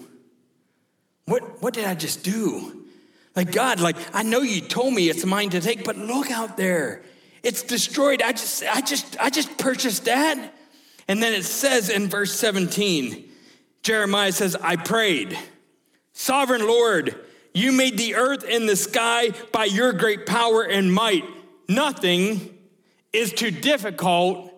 What, 1.26 1.62
what 1.62 1.74
did 1.74 1.86
I 1.86 1.96
just 1.96 2.24
do? 2.24 2.86
Like, 3.36 3.52
God, 3.52 3.80
like, 3.80 3.96
I 4.14 4.24
know 4.24 4.42
you 4.42 4.62
told 4.62 4.94
me 4.94 5.10
it's 5.10 5.26
mine 5.26 5.50
to 5.52 5.62
take, 5.62 5.84
but 5.84 5.98
look 5.98 6.30
out 6.30 6.58
there. 6.58 7.02
It's 7.44 7.64
destroyed. 7.64 8.22
I 8.22 8.34
just, 8.34 8.64
I 8.64 8.82
just, 8.82 9.18
I 9.20 9.30
just 9.30 9.58
purchased 9.58 10.06
that. 10.06 10.54
And 11.08 11.24
then 11.24 11.34
it 11.34 11.44
says 11.44 11.90
in 11.90 12.08
verse 12.08 12.38
17, 12.38 13.31
Jeremiah 13.84 14.32
says, 14.32 14.56
I 14.56 14.76
prayed, 14.76 15.38
Sovereign 16.14 16.68
Lord, 16.68 17.16
you 17.54 17.72
made 17.72 17.98
the 17.98 18.16
earth 18.16 18.46
and 18.48 18.68
the 18.68 18.76
sky 18.76 19.32
by 19.52 19.66
your 19.66 19.94
great 19.94 20.26
power 20.26 20.64
and 20.64 20.94
might. 20.94 21.26
Nothing 21.68 22.58
is 23.12 23.34
too 23.34 23.52
difficult 23.52 24.54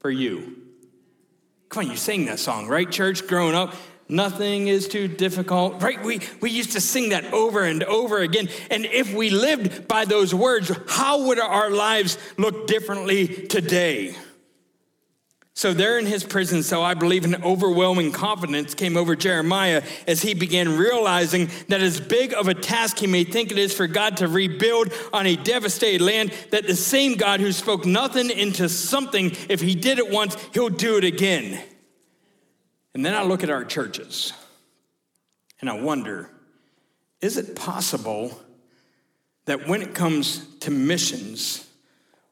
for 0.00 0.10
you. 0.10 0.56
Come 1.68 1.84
on, 1.84 1.90
you 1.90 1.96
sang 1.96 2.24
that 2.26 2.38
song, 2.38 2.66
right, 2.66 2.90
church, 2.90 3.26
growing 3.26 3.54
up? 3.54 3.74
Nothing 4.08 4.68
is 4.68 4.88
too 4.88 5.06
difficult, 5.06 5.82
right? 5.82 6.02
We, 6.02 6.20
we 6.40 6.50
used 6.50 6.72
to 6.72 6.80
sing 6.80 7.10
that 7.10 7.26
over 7.34 7.62
and 7.62 7.84
over 7.84 8.18
again. 8.18 8.48
And 8.70 8.86
if 8.86 9.12
we 9.12 9.28
lived 9.28 9.86
by 9.86 10.06
those 10.06 10.34
words, 10.34 10.72
how 10.88 11.26
would 11.26 11.38
our 11.38 11.70
lives 11.70 12.16
look 12.38 12.66
differently 12.66 13.26
today? 13.48 14.16
So, 15.58 15.74
there 15.74 15.98
in 15.98 16.06
his 16.06 16.22
prison 16.22 16.62
cell, 16.62 16.84
I 16.84 16.94
believe 16.94 17.24
an 17.24 17.42
overwhelming 17.42 18.12
confidence 18.12 18.74
came 18.74 18.96
over 18.96 19.16
Jeremiah 19.16 19.82
as 20.06 20.22
he 20.22 20.32
began 20.32 20.76
realizing 20.76 21.50
that 21.66 21.80
as 21.80 22.00
big 22.00 22.32
of 22.32 22.46
a 22.46 22.54
task 22.54 23.00
he 23.00 23.08
may 23.08 23.24
think 23.24 23.50
it 23.50 23.58
is 23.58 23.74
for 23.74 23.88
God 23.88 24.18
to 24.18 24.28
rebuild 24.28 24.92
on 25.12 25.26
a 25.26 25.34
devastated 25.34 26.00
land, 26.00 26.32
that 26.52 26.68
the 26.68 26.76
same 26.76 27.16
God 27.16 27.40
who 27.40 27.50
spoke 27.50 27.84
nothing 27.84 28.30
into 28.30 28.68
something, 28.68 29.32
if 29.48 29.60
he 29.60 29.74
did 29.74 29.98
it 29.98 30.08
once, 30.08 30.36
he'll 30.54 30.68
do 30.68 30.96
it 30.96 31.02
again. 31.02 31.60
And 32.94 33.04
then 33.04 33.14
I 33.14 33.24
look 33.24 33.42
at 33.42 33.50
our 33.50 33.64
churches 33.64 34.32
and 35.60 35.68
I 35.68 35.80
wonder 35.80 36.30
is 37.20 37.36
it 37.36 37.56
possible 37.56 38.40
that 39.46 39.66
when 39.66 39.82
it 39.82 39.92
comes 39.92 40.46
to 40.58 40.70
missions, 40.70 41.68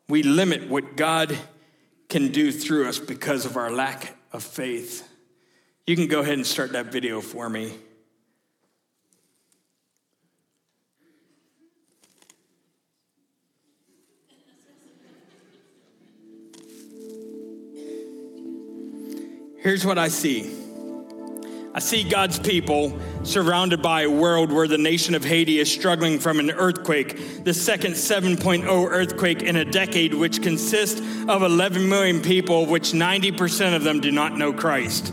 we 0.09 0.22
limit 0.22 0.68
what 0.68 0.97
God 0.97 1.37
can 2.17 2.29
do 2.29 2.51
through 2.51 2.89
us 2.89 2.99
because 2.99 3.45
of 3.45 3.59
our 3.59 3.71
lack 3.71 4.17
of 4.33 4.43
faith. 4.43 5.07
You 5.87 5.95
can 5.97 6.07
go 6.07 6.21
ahead 6.21 6.33
and 6.33 6.47
start 6.47 6.73
that 6.73 6.87
video 6.87 7.21
for 7.21 7.47
me. 7.51 7.75
Here's 19.59 19.85
what 19.85 19.99
I 19.99 20.09
see. 20.09 20.66
I 21.77 21.79
see 21.79 22.05
God's 22.05 22.39
people 22.39 22.99
surrounded 23.22 23.83
by 23.83 24.05
a 24.05 24.11
world 24.11 24.51
where 24.51 24.66
the 24.66 24.79
nation 24.79 25.14
of 25.14 25.22
Haiti 25.22 25.59
is 25.59 25.70
struggling 25.70 26.18
from 26.18 26.41
an 26.41 26.51
earthquake, 26.51 27.45
the 27.45 27.53
second 27.53 27.93
7.0 27.93 28.64
earthquake 28.64 29.43
in 29.43 29.57
a 29.57 29.64
decade, 29.66 30.14
which 30.14 30.43
consists 30.43 31.03
of 31.29 31.43
11 31.43 31.87
million 31.87 32.22
people, 32.22 32.62
of 32.62 32.70
which 32.70 32.93
90% 32.93 33.77
of 33.77 33.85
them 33.85 34.01
do 34.01 34.11
not 34.11 34.39
know 34.39 34.55
Christ. 34.55 35.12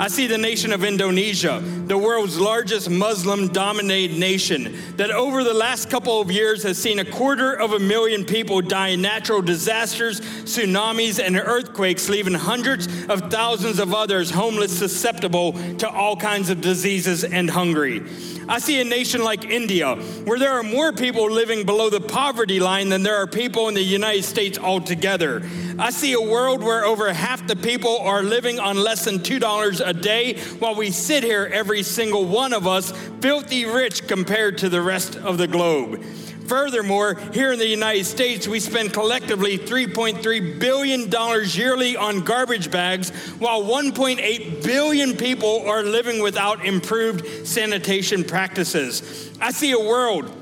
I 0.00 0.08
see 0.08 0.26
the 0.26 0.36
nation 0.36 0.72
of 0.72 0.82
Indonesia, 0.82 1.62
the 1.90 1.98
world's 1.98 2.38
largest 2.38 2.88
Muslim 2.88 3.48
dominated 3.48 4.16
nation, 4.16 4.76
that 4.94 5.10
over 5.10 5.42
the 5.42 5.52
last 5.52 5.90
couple 5.90 6.20
of 6.20 6.30
years 6.30 6.62
has 6.62 6.78
seen 6.78 7.00
a 7.00 7.04
quarter 7.04 7.52
of 7.52 7.72
a 7.72 7.80
million 7.80 8.24
people 8.24 8.60
die 8.60 8.90
in 8.90 9.02
natural 9.02 9.42
disasters, 9.42 10.20
tsunamis, 10.20 11.18
and 11.18 11.36
earthquakes, 11.36 12.08
leaving 12.08 12.34
hundreds 12.34 12.86
of 13.08 13.28
thousands 13.28 13.80
of 13.80 13.92
others 13.92 14.30
homeless, 14.30 14.78
susceptible 14.78 15.52
to 15.78 15.90
all 15.90 16.14
kinds 16.14 16.48
of 16.48 16.60
diseases 16.60 17.24
and 17.24 17.50
hungry. 17.50 18.04
I 18.48 18.58
see 18.58 18.80
a 18.80 18.84
nation 18.84 19.22
like 19.22 19.44
India, 19.44 19.94
where 20.24 20.38
there 20.38 20.52
are 20.52 20.62
more 20.62 20.92
people 20.92 21.30
living 21.30 21.64
below 21.64 21.90
the 21.90 22.00
poverty 22.00 22.58
line 22.58 22.88
than 22.88 23.02
there 23.02 23.16
are 23.16 23.26
people 23.26 23.68
in 23.68 23.74
the 23.74 23.82
United 23.82 24.24
States 24.24 24.58
altogether. 24.58 25.42
I 25.78 25.90
see 25.90 26.14
a 26.14 26.20
world 26.20 26.62
where 26.62 26.84
over 26.84 27.12
half 27.12 27.46
the 27.46 27.54
people 27.54 27.98
are 27.98 28.22
living 28.22 28.58
on 28.58 28.76
less 28.76 29.04
than 29.04 29.20
$2 29.20 29.82
a 29.86 29.92
day, 29.92 30.38
while 30.58 30.74
we 30.74 30.90
sit 30.90 31.22
here, 31.22 31.48
every 31.52 31.79
single 31.82 32.24
one 32.24 32.52
of 32.52 32.66
us, 32.66 32.92
filthy 33.20 33.64
rich 33.64 34.06
compared 34.06 34.58
to 34.58 34.68
the 34.68 34.80
rest 34.80 35.16
of 35.16 35.38
the 35.38 35.46
globe. 35.46 36.02
Furthermore, 36.50 37.14
here 37.32 37.52
in 37.52 37.60
the 37.60 37.68
United 37.68 38.04
States, 38.06 38.48
we 38.48 38.58
spend 38.58 38.92
collectively 38.92 39.56
$3.3 39.56 40.58
billion 40.58 41.08
yearly 41.50 41.96
on 41.96 42.24
garbage 42.24 42.72
bags, 42.72 43.10
while 43.38 43.62
1.8 43.62 44.64
billion 44.64 45.16
people 45.16 45.64
are 45.68 45.84
living 45.84 46.20
without 46.20 46.66
improved 46.66 47.46
sanitation 47.46 48.24
practices. 48.24 49.30
I 49.40 49.52
see 49.52 49.70
a 49.70 49.78
world 49.78 50.39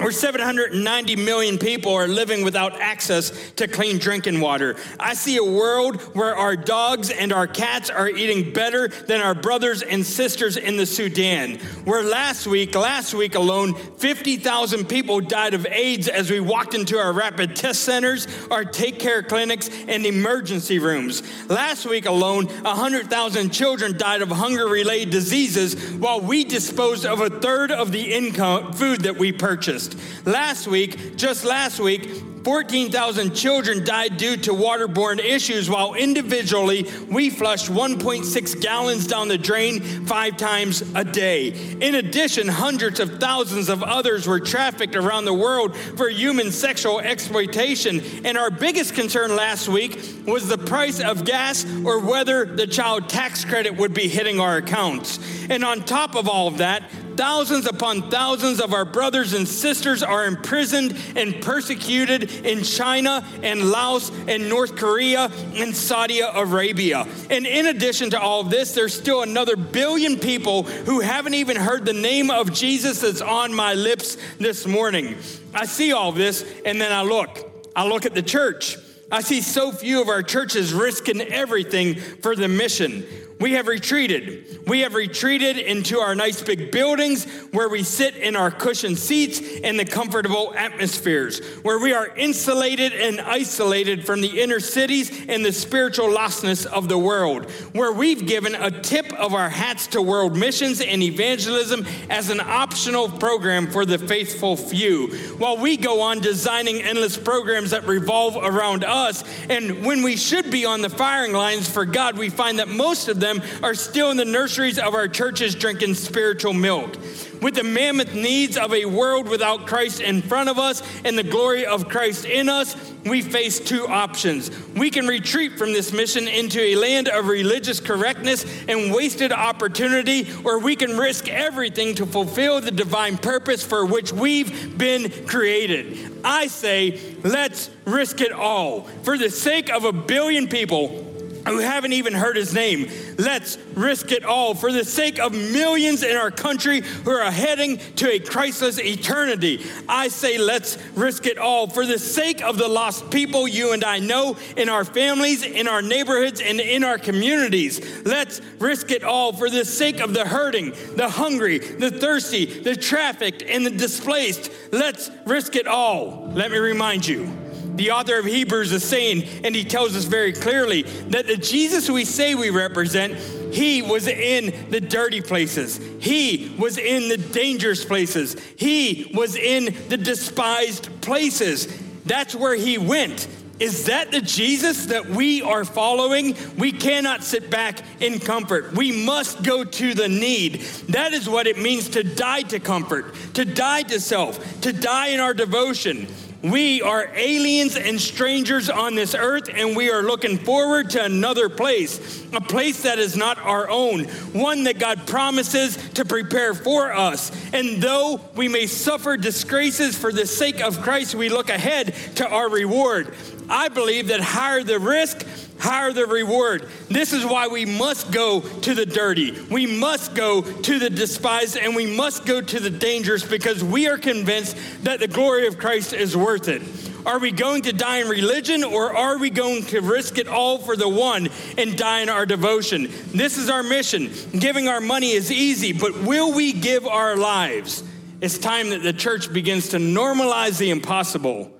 where 0.00 0.12
790 0.12 1.16
million 1.16 1.58
people 1.58 1.92
are 1.92 2.08
living 2.08 2.42
without 2.42 2.80
access 2.80 3.52
to 3.52 3.68
clean 3.68 3.98
drinking 3.98 4.40
water. 4.40 4.76
I 4.98 5.14
see 5.14 5.36
a 5.36 5.44
world 5.44 6.00
where 6.14 6.34
our 6.34 6.56
dogs 6.56 7.10
and 7.10 7.32
our 7.32 7.46
cats 7.46 7.90
are 7.90 8.08
eating 8.08 8.52
better 8.52 8.88
than 8.88 9.20
our 9.20 9.34
brothers 9.34 9.82
and 9.82 10.04
sisters 10.04 10.56
in 10.56 10.76
the 10.76 10.86
Sudan. 10.86 11.58
Where 11.84 12.02
last 12.02 12.46
week, 12.46 12.74
last 12.74 13.12
week 13.12 13.34
alone, 13.34 13.74
50,000 13.74 14.88
people 14.88 15.20
died 15.20 15.52
of 15.54 15.66
AIDS 15.66 16.08
as 16.08 16.30
we 16.30 16.40
walked 16.40 16.74
into 16.74 16.98
our 16.98 17.12
rapid 17.12 17.54
test 17.54 17.82
centers, 17.82 18.26
our 18.50 18.64
take 18.64 18.98
care 18.98 19.22
clinics, 19.22 19.68
and 19.86 20.06
emergency 20.06 20.78
rooms. 20.78 21.22
Last 21.50 21.84
week 21.86 22.06
alone, 22.06 22.46
100,000 22.46 23.50
children 23.50 23.96
died 23.98 24.22
of 24.22 24.30
hunger 24.30 24.66
related 24.66 25.10
diseases 25.10 25.92
while 25.92 26.20
we 26.20 26.44
disposed 26.44 27.04
of 27.04 27.20
a 27.20 27.28
third 27.28 27.70
of 27.70 27.92
the 27.92 28.12
income 28.12 28.72
food 28.72 29.02
that 29.02 29.18
we 29.18 29.32
purchased. 29.32 29.89
Last 30.24 30.66
week, 30.66 31.16
just 31.16 31.44
last 31.44 31.80
week, 31.80 32.08
14,000 32.44 33.34
children 33.34 33.84
died 33.84 34.16
due 34.16 34.36
to 34.38 34.52
waterborne 34.52 35.18
issues, 35.18 35.68
while 35.68 35.94
individually 35.94 36.90
we 37.08 37.28
flushed 37.28 37.70
1.6 37.70 38.60
gallons 38.60 39.06
down 39.06 39.28
the 39.28 39.36
drain 39.36 39.80
five 40.06 40.36
times 40.36 40.82
a 40.94 41.04
day. 41.04 41.48
In 41.80 41.96
addition, 41.96 42.48
hundreds 42.48 42.98
of 42.98 43.18
thousands 43.18 43.68
of 43.68 43.82
others 43.82 44.26
were 44.26 44.40
trafficked 44.40 44.96
around 44.96 45.26
the 45.26 45.34
world 45.34 45.76
for 45.76 46.08
human 46.08 46.50
sexual 46.50 47.00
exploitation. 47.00 48.00
And 48.24 48.38
our 48.38 48.50
biggest 48.50 48.94
concern 48.94 49.36
last 49.36 49.68
week 49.68 49.98
was 50.26 50.48
the 50.48 50.58
price 50.58 51.00
of 51.00 51.24
gas 51.24 51.66
or 51.84 52.00
whether 52.00 52.44
the 52.46 52.66
child 52.66 53.08
tax 53.08 53.44
credit 53.44 53.76
would 53.76 53.92
be 53.92 54.08
hitting 54.08 54.40
our 54.40 54.56
accounts. 54.56 55.18
And 55.50 55.64
on 55.64 55.84
top 55.84 56.14
of 56.14 56.28
all 56.28 56.48
of 56.48 56.58
that, 56.58 56.84
Thousands 57.20 57.66
upon 57.66 58.08
thousands 58.08 58.62
of 58.62 58.72
our 58.72 58.86
brothers 58.86 59.34
and 59.34 59.46
sisters 59.46 60.02
are 60.02 60.24
imprisoned 60.24 60.96
and 61.16 61.42
persecuted 61.42 62.30
in 62.46 62.62
China 62.62 63.22
and 63.42 63.70
Laos 63.70 64.10
and 64.26 64.48
North 64.48 64.74
Korea 64.74 65.30
and 65.54 65.76
Saudi 65.76 66.20
Arabia. 66.20 67.06
And 67.28 67.46
in 67.46 67.66
addition 67.66 68.08
to 68.12 68.18
all 68.18 68.40
of 68.40 68.48
this, 68.48 68.72
there's 68.72 68.94
still 68.94 69.20
another 69.20 69.54
billion 69.54 70.18
people 70.18 70.62
who 70.62 71.00
haven't 71.00 71.34
even 71.34 71.58
heard 71.58 71.84
the 71.84 71.92
name 71.92 72.30
of 72.30 72.54
Jesus 72.54 73.02
that's 73.02 73.20
on 73.20 73.52
my 73.52 73.74
lips 73.74 74.16
this 74.38 74.66
morning. 74.66 75.18
I 75.52 75.66
see 75.66 75.92
all 75.92 76.12
this 76.12 76.50
and 76.64 76.80
then 76.80 76.90
I 76.90 77.02
look. 77.02 77.68
I 77.76 77.86
look 77.86 78.06
at 78.06 78.14
the 78.14 78.22
church. 78.22 78.78
I 79.12 79.20
see 79.20 79.42
so 79.42 79.72
few 79.72 80.00
of 80.00 80.08
our 80.08 80.22
churches 80.22 80.72
risking 80.72 81.20
everything 81.20 81.96
for 81.96 82.34
the 82.34 82.48
mission. 82.48 83.04
We 83.40 83.52
have 83.52 83.68
retreated. 83.68 84.68
We 84.68 84.80
have 84.80 84.94
retreated 84.94 85.56
into 85.56 85.98
our 85.98 86.14
nice 86.14 86.42
big 86.42 86.70
buildings 86.70 87.24
where 87.52 87.70
we 87.70 87.82
sit 87.82 88.14
in 88.16 88.36
our 88.36 88.50
cushioned 88.50 88.98
seats 88.98 89.40
in 89.40 89.78
the 89.78 89.86
comfortable 89.86 90.52
atmospheres, 90.54 91.42
where 91.62 91.78
we 91.78 91.94
are 91.94 92.14
insulated 92.16 92.92
and 92.92 93.18
isolated 93.18 94.04
from 94.04 94.20
the 94.20 94.42
inner 94.42 94.60
cities 94.60 95.24
and 95.26 95.42
the 95.42 95.52
spiritual 95.52 96.08
lostness 96.08 96.66
of 96.66 96.90
the 96.90 96.98
world, 96.98 97.50
where 97.72 97.92
we've 97.92 98.26
given 98.26 98.54
a 98.54 98.70
tip 98.70 99.10
of 99.14 99.32
our 99.32 99.48
hats 99.48 99.86
to 99.88 100.02
world 100.02 100.36
missions 100.36 100.82
and 100.82 101.02
evangelism 101.02 101.86
as 102.10 102.28
an 102.28 102.40
optional 102.40 103.08
program 103.08 103.66
for 103.66 103.86
the 103.86 103.96
faithful 103.96 104.54
few, 104.54 105.08
while 105.38 105.56
we 105.56 105.78
go 105.78 106.02
on 106.02 106.20
designing 106.20 106.82
endless 106.82 107.16
programs 107.16 107.70
that 107.70 107.86
revolve 107.86 108.36
around 108.36 108.84
us. 108.84 109.24
And 109.48 109.82
when 109.82 110.02
we 110.02 110.16
should 110.16 110.50
be 110.50 110.66
on 110.66 110.82
the 110.82 110.90
firing 110.90 111.32
lines 111.32 111.70
for 111.70 111.86
God, 111.86 112.18
we 112.18 112.28
find 112.28 112.58
that 112.58 112.68
most 112.68 113.08
of 113.08 113.18
them 113.18 113.29
them 113.38 113.42
are 113.62 113.74
still 113.74 114.10
in 114.10 114.16
the 114.16 114.24
nurseries 114.24 114.78
of 114.78 114.94
our 114.94 115.08
churches 115.08 115.54
drinking 115.54 115.94
spiritual 115.94 116.52
milk. 116.52 116.96
With 117.40 117.54
the 117.54 117.64
mammoth 117.64 118.14
needs 118.14 118.58
of 118.58 118.74
a 118.74 118.84
world 118.84 119.26
without 119.26 119.66
Christ 119.66 120.00
in 120.00 120.20
front 120.20 120.50
of 120.50 120.58
us 120.58 120.82
and 121.04 121.16
the 121.16 121.22
glory 121.22 121.64
of 121.64 121.88
Christ 121.88 122.26
in 122.26 122.50
us, 122.50 122.76
we 123.06 123.22
face 123.22 123.58
two 123.58 123.86
options. 123.86 124.50
We 124.74 124.90
can 124.90 125.06
retreat 125.06 125.56
from 125.58 125.72
this 125.72 125.92
mission 125.92 126.28
into 126.28 126.60
a 126.60 126.76
land 126.76 127.08
of 127.08 127.28
religious 127.28 127.80
correctness 127.80 128.44
and 128.68 128.92
wasted 128.92 129.32
opportunity, 129.32 130.28
or 130.44 130.58
we 130.58 130.76
can 130.76 130.98
risk 130.98 131.28
everything 131.28 131.94
to 131.94 132.04
fulfill 132.04 132.60
the 132.60 132.70
divine 132.70 133.16
purpose 133.16 133.64
for 133.64 133.86
which 133.86 134.12
we've 134.12 134.76
been 134.76 135.10
created. 135.26 136.20
I 136.22 136.48
say, 136.48 137.00
let's 137.24 137.70
risk 137.86 138.20
it 138.20 138.32
all. 138.32 138.82
For 139.02 139.16
the 139.16 139.30
sake 139.30 139.70
of 139.70 139.84
a 139.84 139.92
billion 139.92 140.46
people, 140.46 141.09
who 141.46 141.58
haven't 141.58 141.92
even 141.92 142.12
heard 142.12 142.36
his 142.36 142.54
name. 142.54 142.90
Let's 143.18 143.58
risk 143.74 144.12
it 144.12 144.24
all 144.24 144.54
for 144.54 144.72
the 144.72 144.84
sake 144.84 145.18
of 145.18 145.32
millions 145.32 146.02
in 146.02 146.16
our 146.16 146.30
country 146.30 146.80
who 146.80 147.10
are 147.10 147.30
heading 147.30 147.78
to 147.96 148.10
a 148.10 148.18
Christless 148.18 148.78
eternity. 148.78 149.64
I 149.88 150.08
say, 150.08 150.38
let's 150.38 150.78
risk 150.94 151.26
it 151.26 151.38
all 151.38 151.66
for 151.66 151.86
the 151.86 151.98
sake 151.98 152.42
of 152.42 152.58
the 152.58 152.68
lost 152.68 153.10
people 153.10 153.48
you 153.48 153.72
and 153.72 153.84
I 153.84 153.98
know 153.98 154.36
in 154.56 154.68
our 154.68 154.84
families, 154.84 155.42
in 155.42 155.68
our 155.68 155.82
neighborhoods, 155.82 156.40
and 156.40 156.60
in 156.60 156.84
our 156.84 156.98
communities. 156.98 158.04
Let's 158.04 158.40
risk 158.58 158.90
it 158.90 159.04
all 159.04 159.32
for 159.32 159.50
the 159.50 159.64
sake 159.64 160.00
of 160.00 160.14
the 160.14 160.26
hurting, 160.26 160.72
the 160.96 161.08
hungry, 161.08 161.58
the 161.58 161.90
thirsty, 161.90 162.62
the 162.62 162.76
trafficked, 162.76 163.42
and 163.42 163.64
the 163.64 163.70
displaced. 163.70 164.50
Let's 164.72 165.10
risk 165.26 165.56
it 165.56 165.66
all. 165.66 166.30
Let 166.32 166.50
me 166.50 166.58
remind 166.58 167.06
you 167.06 167.30
the 167.76 167.90
author 167.90 168.18
of 168.18 168.24
Hebrews 168.24 168.72
is 168.72 168.84
saying, 168.84 169.24
and 169.44 169.54
he 169.54 169.64
tells 169.64 169.96
us 169.96 170.04
very 170.04 170.32
clearly 170.32 170.82
that 170.82 171.26
the 171.26 171.36
Jesus 171.36 171.88
we 171.88 172.04
say 172.04 172.34
we 172.34 172.50
represent, 172.50 173.14
he 173.52 173.82
was 173.82 174.06
in 174.06 174.70
the 174.70 174.80
dirty 174.80 175.20
places. 175.20 175.80
He 176.00 176.54
was 176.58 176.78
in 176.78 177.08
the 177.08 177.16
dangerous 177.16 177.84
places. 177.84 178.36
He 178.56 179.10
was 179.14 179.36
in 179.36 179.74
the 179.88 179.96
despised 179.96 181.00
places. 181.00 181.66
That's 182.04 182.34
where 182.34 182.54
he 182.54 182.78
went. 182.78 183.28
Is 183.60 183.84
that 183.86 184.10
the 184.10 184.22
Jesus 184.22 184.86
that 184.86 185.06
we 185.06 185.42
are 185.42 185.66
following? 185.66 186.34
We 186.56 186.72
cannot 186.72 187.22
sit 187.22 187.50
back 187.50 187.80
in 188.00 188.18
comfort. 188.18 188.72
We 188.72 189.04
must 189.04 189.42
go 189.42 189.64
to 189.64 189.94
the 189.94 190.08
need. 190.08 190.62
That 190.88 191.12
is 191.12 191.28
what 191.28 191.46
it 191.46 191.58
means 191.58 191.90
to 191.90 192.02
die 192.02 192.42
to 192.42 192.58
comfort, 192.58 193.14
to 193.34 193.44
die 193.44 193.82
to 193.82 194.00
self, 194.00 194.62
to 194.62 194.72
die 194.72 195.08
in 195.08 195.20
our 195.20 195.34
devotion. 195.34 196.08
We 196.42 196.80
are 196.80 197.06
aliens 197.14 197.76
and 197.76 198.00
strangers 198.00 198.70
on 198.70 198.94
this 198.94 199.14
earth, 199.14 199.50
and 199.52 199.76
we 199.76 199.90
are 199.90 200.02
looking 200.02 200.38
forward 200.38 200.88
to 200.90 201.04
another 201.04 201.50
place, 201.50 202.24
a 202.32 202.40
place 202.40 202.84
that 202.84 202.98
is 202.98 203.14
not 203.14 203.38
our 203.38 203.68
own, 203.68 204.04
one 204.32 204.64
that 204.64 204.78
God 204.78 205.06
promises 205.06 205.76
to 205.90 206.04
prepare 206.06 206.54
for 206.54 206.94
us. 206.94 207.30
And 207.52 207.82
though 207.82 208.20
we 208.34 208.48
may 208.48 208.66
suffer 208.66 209.18
disgraces 209.18 209.98
for 209.98 210.12
the 210.12 210.26
sake 210.26 210.62
of 210.62 210.80
Christ, 210.80 211.14
we 211.14 211.28
look 211.28 211.50
ahead 211.50 211.94
to 212.16 212.26
our 212.26 212.48
reward. 212.48 213.14
I 213.50 213.68
believe 213.68 214.08
that 214.08 214.20
higher 214.20 214.62
the 214.62 214.78
risk, 214.78 215.26
higher 215.58 215.92
the 215.92 216.06
reward. 216.06 216.68
This 216.88 217.12
is 217.12 217.26
why 217.26 217.48
we 217.48 217.64
must 217.66 218.12
go 218.12 218.40
to 218.40 218.74
the 218.74 218.86
dirty. 218.86 219.32
We 219.50 219.66
must 219.66 220.14
go 220.14 220.40
to 220.40 220.78
the 220.78 220.88
despised 220.88 221.56
and 221.56 221.74
we 221.74 221.96
must 221.96 222.24
go 222.24 222.40
to 222.40 222.60
the 222.60 222.70
dangerous 222.70 223.24
because 223.24 223.64
we 223.64 223.88
are 223.88 223.98
convinced 223.98 224.56
that 224.84 225.00
the 225.00 225.08
glory 225.08 225.48
of 225.48 225.58
Christ 225.58 225.92
is 225.92 226.16
worth 226.16 226.46
it. 226.46 226.62
Are 227.04 227.18
we 227.18 227.32
going 227.32 227.62
to 227.62 227.72
die 227.72 227.98
in 227.98 228.08
religion 228.08 228.62
or 228.62 228.96
are 228.96 229.18
we 229.18 229.30
going 229.30 229.64
to 229.64 229.80
risk 229.80 230.18
it 230.18 230.28
all 230.28 230.58
for 230.58 230.76
the 230.76 230.88
one 230.88 231.28
and 231.58 231.76
die 231.76 232.02
in 232.02 232.08
our 232.08 232.26
devotion? 232.26 232.88
This 233.08 233.36
is 233.36 233.50
our 233.50 233.64
mission. 233.64 234.10
Giving 234.38 234.68
our 234.68 234.80
money 234.80 235.10
is 235.10 235.32
easy, 235.32 235.72
but 235.72 235.98
will 236.02 236.32
we 236.32 236.52
give 236.52 236.86
our 236.86 237.16
lives? 237.16 237.82
It's 238.20 238.38
time 238.38 238.70
that 238.70 238.82
the 238.82 238.92
church 238.92 239.32
begins 239.32 239.70
to 239.70 239.78
normalize 239.78 240.58
the 240.58 240.70
impossible 240.70 241.50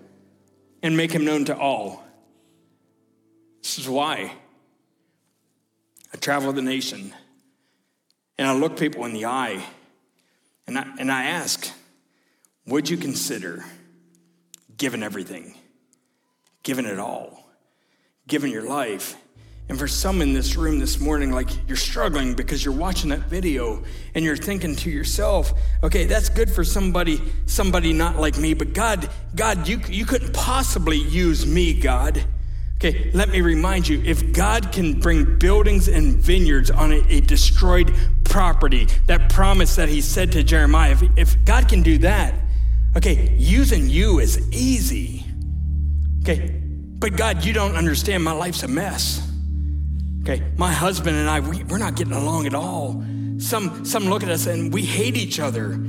and 0.83 0.97
make 0.97 1.13
him 1.13 1.25
known 1.25 1.45
to 1.47 1.57
all. 1.57 2.05
This 3.63 3.79
is 3.79 3.89
why 3.89 4.33
I 6.13 6.17
travel 6.17 6.53
the 6.53 6.63
nation 6.63 7.15
and 8.39 8.49
I 8.49 8.55
look 8.55 8.79
people 8.79 9.05
in 9.05 9.13
the 9.13 9.27
eye 9.27 9.63
and 10.67 10.79
I, 10.79 10.87
and 10.99 11.11
I 11.11 11.25
ask, 11.25 11.71
would 12.67 12.89
you 12.89 12.97
consider 12.97 13.65
giving 14.77 15.03
everything, 15.03 15.55
giving 16.63 16.87
it 16.87 16.99
all, 16.99 17.49
giving 18.27 18.53
your 18.53 18.63
life? 18.63 19.17
And 19.71 19.79
for 19.79 19.87
some 19.87 20.21
in 20.21 20.33
this 20.33 20.57
room 20.57 20.81
this 20.81 20.99
morning, 20.99 21.31
like 21.31 21.49
you're 21.69 21.77
struggling 21.77 22.35
because 22.35 22.65
you're 22.65 22.75
watching 22.75 23.11
that 23.11 23.21
video 23.21 23.85
and 24.17 24.25
you're 24.25 24.37
thinking 24.37 24.75
to 24.75 24.91
yourself, 24.91 25.53
okay, 25.85 26.07
that's 26.07 26.29
good 26.29 26.51
for 26.51 26.65
somebody, 26.65 27.23
somebody 27.47 27.93
not 27.93 28.17
like 28.17 28.37
me, 28.37 28.53
but 28.53 28.73
God, 28.73 29.09
God, 29.37 29.69
you, 29.69 29.81
you 29.89 30.05
couldn't 30.07 30.35
possibly 30.35 30.97
use 30.97 31.47
me, 31.47 31.73
God. 31.73 32.25
Okay, 32.79 33.13
let 33.15 33.29
me 33.29 33.43
remind 33.43 33.87
you 33.87 34.03
if 34.05 34.33
God 34.33 34.73
can 34.73 34.99
bring 34.99 35.39
buildings 35.39 35.87
and 35.87 36.17
vineyards 36.17 36.73
on 36.73 36.91
a, 36.93 37.07
a 37.09 37.21
destroyed 37.21 37.95
property, 38.25 38.89
that 39.07 39.31
promise 39.31 39.77
that 39.77 39.89
he 39.89 40.01
said 40.01 40.33
to 40.33 40.43
Jeremiah, 40.43 40.91
if, 40.91 41.03
if 41.17 41.45
God 41.45 41.69
can 41.69 41.83
do 41.83 41.99
that, 41.99 42.35
okay, 42.97 43.37
using 43.39 43.89
you 43.89 44.19
is 44.19 44.51
easy. 44.51 45.25
Okay, 46.23 46.61
but 46.99 47.17
God, 47.17 47.45
you 47.45 47.53
don't 47.53 47.77
understand. 47.77 48.25
My 48.25 48.33
life's 48.33 48.65
a 48.65 48.69
mess. 48.69 49.30
Okay, 50.23 50.43
my 50.57 50.73
husband 50.73 51.17
and 51.17 51.29
I, 51.29 51.41
we, 51.41 51.65
we're 51.65 51.79
not 51.79 51.97
getting 51.97 52.13
along 52.13 52.47
at 52.47 52.55
all. 52.55 53.03
Some, 53.39 53.85
some 53.85 54.05
look 54.05 54.23
at 54.23 54.29
us 54.29 54.47
and 54.47 54.73
we 54.73 54.83
hate 54.83 55.17
each 55.17 55.41
other. 55.41 55.81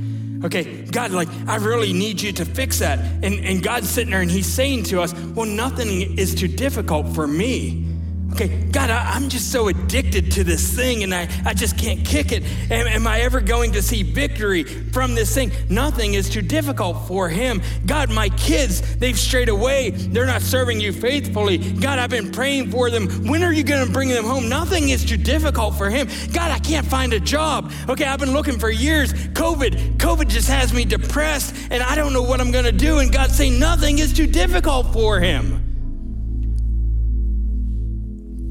Okay, 0.44 0.84
God, 0.86 1.12
like, 1.12 1.28
I 1.46 1.56
really 1.56 1.92
need 1.92 2.20
you 2.20 2.32
to 2.32 2.44
fix 2.44 2.78
that. 2.80 2.98
And, 2.98 3.38
and 3.44 3.62
God's 3.62 3.88
sitting 3.88 4.10
there 4.10 4.22
and 4.22 4.30
He's 4.30 4.52
saying 4.52 4.84
to 4.84 5.00
us, 5.00 5.14
Well, 5.14 5.46
nothing 5.46 6.18
is 6.18 6.34
too 6.34 6.48
difficult 6.48 7.14
for 7.14 7.26
me. 7.28 7.91
Okay, 8.32 8.48
God, 8.70 8.88
I, 8.88 9.14
am 9.14 9.28
just 9.28 9.52
so 9.52 9.68
addicted 9.68 10.32
to 10.32 10.44
this 10.44 10.74
thing 10.74 11.02
and 11.02 11.14
I, 11.14 11.28
I 11.44 11.52
just 11.52 11.76
can't 11.76 12.02
kick 12.02 12.32
it. 12.32 12.42
Am, 12.70 12.86
am, 12.86 13.06
I 13.06 13.20
ever 13.20 13.42
going 13.42 13.72
to 13.72 13.82
see 13.82 14.02
victory 14.02 14.64
from 14.64 15.14
this 15.14 15.34
thing? 15.34 15.52
Nothing 15.68 16.14
is 16.14 16.30
too 16.30 16.40
difficult 16.40 17.06
for 17.06 17.28
him. 17.28 17.60
God, 17.84 18.10
my 18.10 18.30
kids, 18.30 18.96
they've 18.96 19.18
strayed 19.18 19.50
away. 19.50 19.90
They're 19.90 20.24
not 20.24 20.40
serving 20.40 20.80
you 20.80 20.94
faithfully. 20.94 21.58
God, 21.58 21.98
I've 21.98 22.08
been 22.08 22.32
praying 22.32 22.70
for 22.70 22.88
them. 22.88 23.06
When 23.28 23.42
are 23.42 23.52
you 23.52 23.64
going 23.64 23.86
to 23.86 23.92
bring 23.92 24.08
them 24.08 24.24
home? 24.24 24.48
Nothing 24.48 24.88
is 24.88 25.04
too 25.04 25.18
difficult 25.18 25.76
for 25.76 25.90
him. 25.90 26.08
God, 26.32 26.50
I 26.50 26.58
can't 26.58 26.86
find 26.86 27.12
a 27.12 27.20
job. 27.20 27.70
Okay, 27.86 28.06
I've 28.06 28.20
been 28.20 28.32
looking 28.32 28.58
for 28.58 28.70
years. 28.70 29.12
COVID, 29.12 29.98
COVID 29.98 30.28
just 30.28 30.48
has 30.48 30.72
me 30.72 30.86
depressed 30.86 31.54
and 31.70 31.82
I 31.82 31.94
don't 31.94 32.14
know 32.14 32.22
what 32.22 32.40
I'm 32.40 32.50
going 32.50 32.64
to 32.64 32.72
do. 32.72 33.00
And 33.00 33.12
God's 33.12 33.36
saying 33.36 33.58
nothing 33.58 33.98
is 33.98 34.14
too 34.14 34.26
difficult 34.26 34.90
for 34.94 35.20
him 35.20 35.61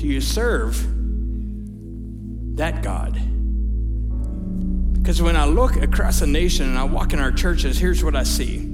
do 0.02 0.08
you 0.08 0.20
serve 0.20 0.84
that 2.58 2.82
God? 2.82 3.14
Because 4.94 5.22
when 5.22 5.36
I 5.36 5.46
look 5.46 5.76
across 5.76 6.22
the 6.22 6.26
nation 6.26 6.68
and 6.68 6.76
I 6.76 6.86
walk 6.86 7.14
in 7.14 7.20
our 7.20 7.32
churches, 7.32 7.78
here's 7.78 8.04
what 8.04 8.16
I 8.16 8.24
see 8.24 8.68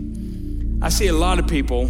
I 0.82 0.88
see 0.88 1.08
a 1.08 1.14
lot 1.14 1.38
of 1.38 1.48
people 1.48 1.90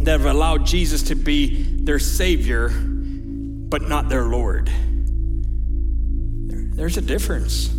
that 0.00 0.10
have 0.10 0.26
allowed 0.26 0.66
Jesus 0.66 1.04
to 1.04 1.14
be 1.14 1.62
their 1.84 2.00
Savior, 2.00 2.70
but 2.70 3.82
not 3.82 4.08
their 4.08 4.24
Lord. 4.24 4.68
There's 6.48 6.96
a 6.96 7.02
difference. 7.02 7.70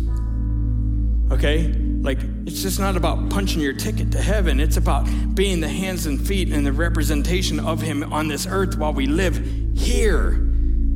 Okay? 1.30 1.74
Like, 2.00 2.20
it's 2.46 2.62
just 2.62 2.80
not 2.80 2.96
about 2.96 3.28
punching 3.28 3.60
your 3.60 3.74
ticket 3.74 4.12
to 4.12 4.22
heaven. 4.22 4.60
It's 4.60 4.78
about 4.78 5.06
being 5.34 5.60
the 5.60 5.68
hands 5.68 6.06
and 6.06 6.26
feet 6.26 6.50
and 6.50 6.64
the 6.64 6.72
representation 6.72 7.60
of 7.60 7.82
Him 7.82 8.10
on 8.14 8.28
this 8.28 8.46
earth 8.46 8.78
while 8.78 8.94
we 8.94 9.06
live 9.06 9.46
here. 9.76 10.46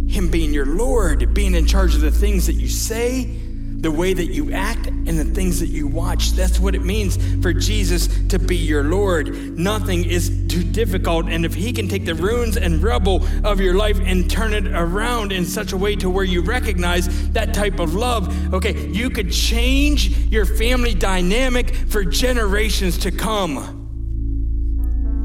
Him 0.08 0.30
being 0.30 0.52
your 0.52 0.66
Lord, 0.66 1.34
being 1.34 1.54
in 1.54 1.66
charge 1.66 1.94
of 1.94 2.00
the 2.00 2.10
things 2.10 2.46
that 2.46 2.54
you 2.54 2.68
say, 2.68 3.40
the 3.84 3.90
way 3.90 4.14
that 4.14 4.32
you 4.32 4.50
act, 4.52 4.86
and 4.86 5.18
the 5.18 5.24
things 5.24 5.60
that 5.60 5.68
you 5.68 5.86
watch. 5.86 6.30
That's 6.30 6.58
what 6.58 6.74
it 6.74 6.82
means 6.82 7.18
for 7.42 7.52
Jesus 7.52 8.08
to 8.28 8.38
be 8.38 8.56
your 8.56 8.82
Lord. 8.82 9.58
Nothing 9.58 10.04
is 10.04 10.30
too 10.48 10.64
difficult. 10.64 11.26
And 11.26 11.44
if 11.44 11.54
He 11.54 11.72
can 11.72 11.86
take 11.86 12.06
the 12.06 12.14
ruins 12.14 12.56
and 12.56 12.82
rubble 12.82 13.26
of 13.44 13.60
your 13.60 13.74
life 13.74 13.98
and 14.00 14.30
turn 14.30 14.54
it 14.54 14.66
around 14.68 15.32
in 15.32 15.44
such 15.44 15.72
a 15.72 15.76
way 15.76 15.96
to 15.96 16.08
where 16.08 16.24
you 16.24 16.40
recognize 16.40 17.30
that 17.32 17.52
type 17.52 17.78
of 17.78 17.94
love, 17.94 18.54
okay, 18.54 18.88
you 18.88 19.10
could 19.10 19.30
change 19.30 20.16
your 20.28 20.46
family 20.46 20.94
dynamic 20.94 21.74
for 21.74 22.04
generations 22.04 22.96
to 22.98 23.10
come. 23.10 23.58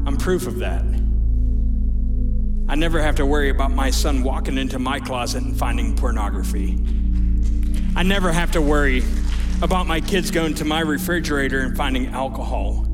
I'm 0.06 0.18
proof 0.18 0.46
of 0.46 0.58
that. 0.58 0.84
I 2.70 2.76
never 2.76 3.02
have 3.02 3.16
to 3.16 3.26
worry 3.26 3.50
about 3.50 3.72
my 3.72 3.90
son 3.90 4.22
walking 4.22 4.56
into 4.56 4.78
my 4.78 5.00
closet 5.00 5.42
and 5.42 5.58
finding 5.58 5.96
pornography. 5.96 6.78
I 7.96 8.04
never 8.04 8.30
have 8.30 8.52
to 8.52 8.60
worry 8.60 9.02
about 9.60 9.88
my 9.88 10.00
kids 10.00 10.30
going 10.30 10.54
to 10.54 10.64
my 10.64 10.78
refrigerator 10.78 11.62
and 11.62 11.76
finding 11.76 12.06
alcohol. 12.14 12.86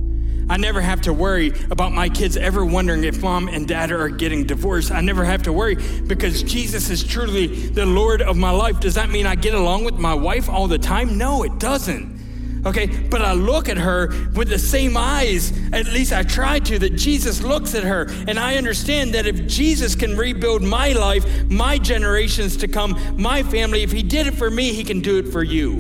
I 0.49 0.57
never 0.57 0.81
have 0.81 1.03
to 1.03 1.13
worry 1.13 1.53
about 1.71 1.93
my 1.93 2.09
kids 2.09 2.39
ever 2.39 2.65
wondering 2.65 3.05
if 3.05 3.21
mom 3.21 3.49
and 3.49 3.69
dad 3.69 3.93
are 3.93 4.09
getting 4.09 4.47
divorced. 4.47 4.93
I 4.93 5.03
never 5.03 5.27
have 5.27 5.43
to 5.43 5.53
worry 5.53 5.75
because 6.07 6.43
Jesus 6.43 6.89
is 6.89 7.05
truly 7.05 7.69
the 7.69 7.85
Lord 7.85 8.23
of 8.23 8.35
my 8.35 8.53
life. 8.53 8.81
Does 8.81 8.95
that 8.95 9.11
mean 9.11 9.27
I 9.27 9.35
get 9.35 9.53
along 9.53 9.85
with 9.85 9.99
my 9.99 10.15
wife 10.15 10.49
all 10.49 10.69
the 10.69 10.79
time? 10.79 11.19
No, 11.19 11.43
it 11.43 11.59
doesn't. 11.59 12.19
Okay, 12.67 12.87
but 12.87 13.23
I 13.23 13.33
look 13.33 13.69
at 13.69 13.79
her 13.79 14.09
with 14.35 14.49
the 14.49 14.59
same 14.59 14.97
eyes, 14.97 15.53
at 15.73 15.87
least 15.87 16.13
I 16.13 16.25
try 16.25 16.59
to, 16.59 16.81
that 16.81 16.97
Jesus 16.97 17.41
looks 17.41 17.77
at 17.77 17.85
her. 17.85 18.09
And 18.27 18.41
I 18.41 18.57
understand 18.57 19.15
that 19.15 19.25
if 19.25 19.47
Jesus 19.47 19.95
can 19.95 20.17
rebuild 20.17 20.63
my 20.63 20.91
life, 20.93 21.25
my 21.49 21.79
generations 21.79 22.57
to 22.57 22.69
come, 22.69 23.01
my 23.17 23.45
family, 23.45 23.85
if 23.85 23.93
he 23.93 24.03
did 24.03 24.27
it 24.27 24.35
for 24.35 24.51
me, 24.51 24.73
he 24.73 24.83
can 24.83 25.01
do 25.01 25.17
it 25.19 25.29
for 25.29 25.45
you. 25.45 25.75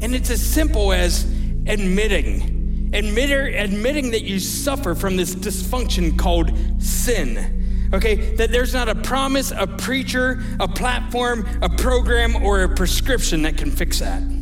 And 0.00 0.14
it's 0.14 0.30
as 0.30 0.42
simple 0.44 0.92
as 0.92 1.24
admitting, 1.66 2.90
admitting, 2.94 3.54
admitting 3.54 4.10
that 4.12 4.22
you 4.22 4.38
suffer 4.38 4.94
from 4.94 5.16
this 5.16 5.34
dysfunction 5.34 6.18
called 6.18 6.50
sin 6.82 7.52
okay? 7.94 8.34
That 8.34 8.50
there's 8.50 8.74
not 8.74 8.88
a 8.88 8.96
promise, 8.96 9.52
a 9.52 9.64
preacher, 9.64 10.42
a 10.58 10.66
platform, 10.66 11.46
a 11.62 11.68
program, 11.68 12.34
or 12.42 12.64
a 12.64 12.68
prescription 12.68 13.42
that 13.42 13.56
can 13.56 13.70
fix 13.70 14.00
that. 14.00 14.35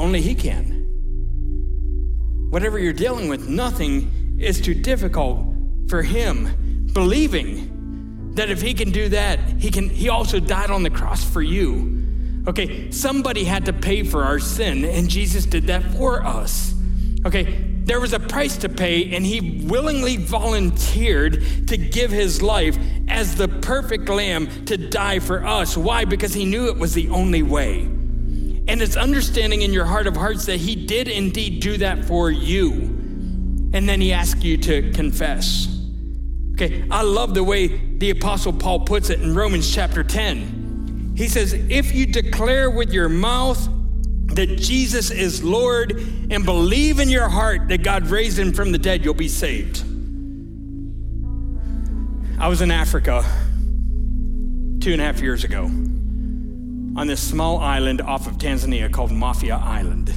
Only 0.00 0.22
He 0.22 0.34
can. 0.34 0.86
Whatever 2.48 2.78
you're 2.78 2.94
dealing 2.94 3.28
with, 3.28 3.46
nothing 3.46 4.38
is 4.40 4.58
too 4.58 4.72
difficult 4.72 5.54
for 5.88 6.02
Him. 6.02 6.88
Believing 6.94 8.32
that 8.34 8.48
if 8.48 8.62
He 8.62 8.72
can 8.72 8.92
do 8.92 9.10
that, 9.10 9.38
He 9.58 9.70
can. 9.70 9.90
He 9.90 10.08
also 10.08 10.40
died 10.40 10.70
on 10.70 10.82
the 10.82 10.90
cross 10.90 11.22
for 11.22 11.42
you. 11.42 11.98
Okay, 12.48 12.90
somebody 12.90 13.44
had 13.44 13.66
to 13.66 13.74
pay 13.74 14.02
for 14.02 14.24
our 14.24 14.38
sin, 14.38 14.86
and 14.86 15.10
Jesus 15.10 15.44
did 15.44 15.66
that 15.66 15.84
for 15.92 16.24
us. 16.24 16.74
Okay, 17.26 17.62
there 17.84 18.00
was 18.00 18.14
a 18.14 18.20
price 18.20 18.56
to 18.56 18.70
pay, 18.70 19.14
and 19.14 19.26
he 19.26 19.66
willingly 19.66 20.16
volunteered 20.16 21.68
to 21.68 21.76
give 21.76 22.10
his 22.10 22.40
life 22.40 22.78
as 23.08 23.36
the 23.36 23.48
perfect 23.48 24.08
lamb 24.08 24.64
to 24.64 24.78
die 24.78 25.18
for 25.18 25.44
us. 25.44 25.76
Why? 25.76 26.06
Because 26.06 26.32
he 26.32 26.46
knew 26.46 26.68
it 26.68 26.78
was 26.78 26.94
the 26.94 27.10
only 27.10 27.42
way. 27.42 27.90
And 28.70 28.80
it's 28.80 28.96
understanding 28.96 29.62
in 29.62 29.72
your 29.72 29.84
heart 29.84 30.06
of 30.06 30.16
hearts 30.16 30.46
that 30.46 30.58
He 30.58 30.76
did 30.76 31.08
indeed 31.08 31.60
do 31.60 31.76
that 31.78 32.04
for 32.04 32.30
you. 32.30 32.70
And 33.72 33.88
then 33.88 34.00
He 34.00 34.12
asks 34.12 34.44
you 34.44 34.56
to 34.58 34.92
confess. 34.92 35.66
Okay, 36.52 36.86
I 36.88 37.02
love 37.02 37.34
the 37.34 37.42
way 37.42 37.66
the 37.96 38.10
Apostle 38.10 38.52
Paul 38.52 38.84
puts 38.84 39.10
it 39.10 39.22
in 39.22 39.34
Romans 39.34 39.74
chapter 39.74 40.04
10. 40.04 41.14
He 41.16 41.26
says, 41.26 41.52
If 41.52 41.92
you 41.92 42.06
declare 42.06 42.70
with 42.70 42.92
your 42.92 43.08
mouth 43.08 43.58
that 44.36 44.56
Jesus 44.56 45.10
is 45.10 45.42
Lord 45.42 45.90
and 46.30 46.44
believe 46.44 47.00
in 47.00 47.08
your 47.08 47.28
heart 47.28 47.66
that 47.70 47.82
God 47.82 48.06
raised 48.06 48.38
him 48.38 48.52
from 48.52 48.70
the 48.70 48.78
dead, 48.78 49.04
you'll 49.04 49.14
be 49.14 49.26
saved. 49.26 49.82
I 52.38 52.46
was 52.46 52.60
in 52.62 52.70
Africa 52.70 53.24
two 54.78 54.92
and 54.92 55.00
a 55.00 55.04
half 55.04 55.20
years 55.20 55.42
ago 55.42 55.68
on 56.96 57.06
this 57.06 57.20
small 57.20 57.58
island 57.58 58.00
off 58.00 58.26
of 58.26 58.34
Tanzania 58.34 58.92
called 58.92 59.12
Mafia 59.12 59.56
Island. 59.56 60.14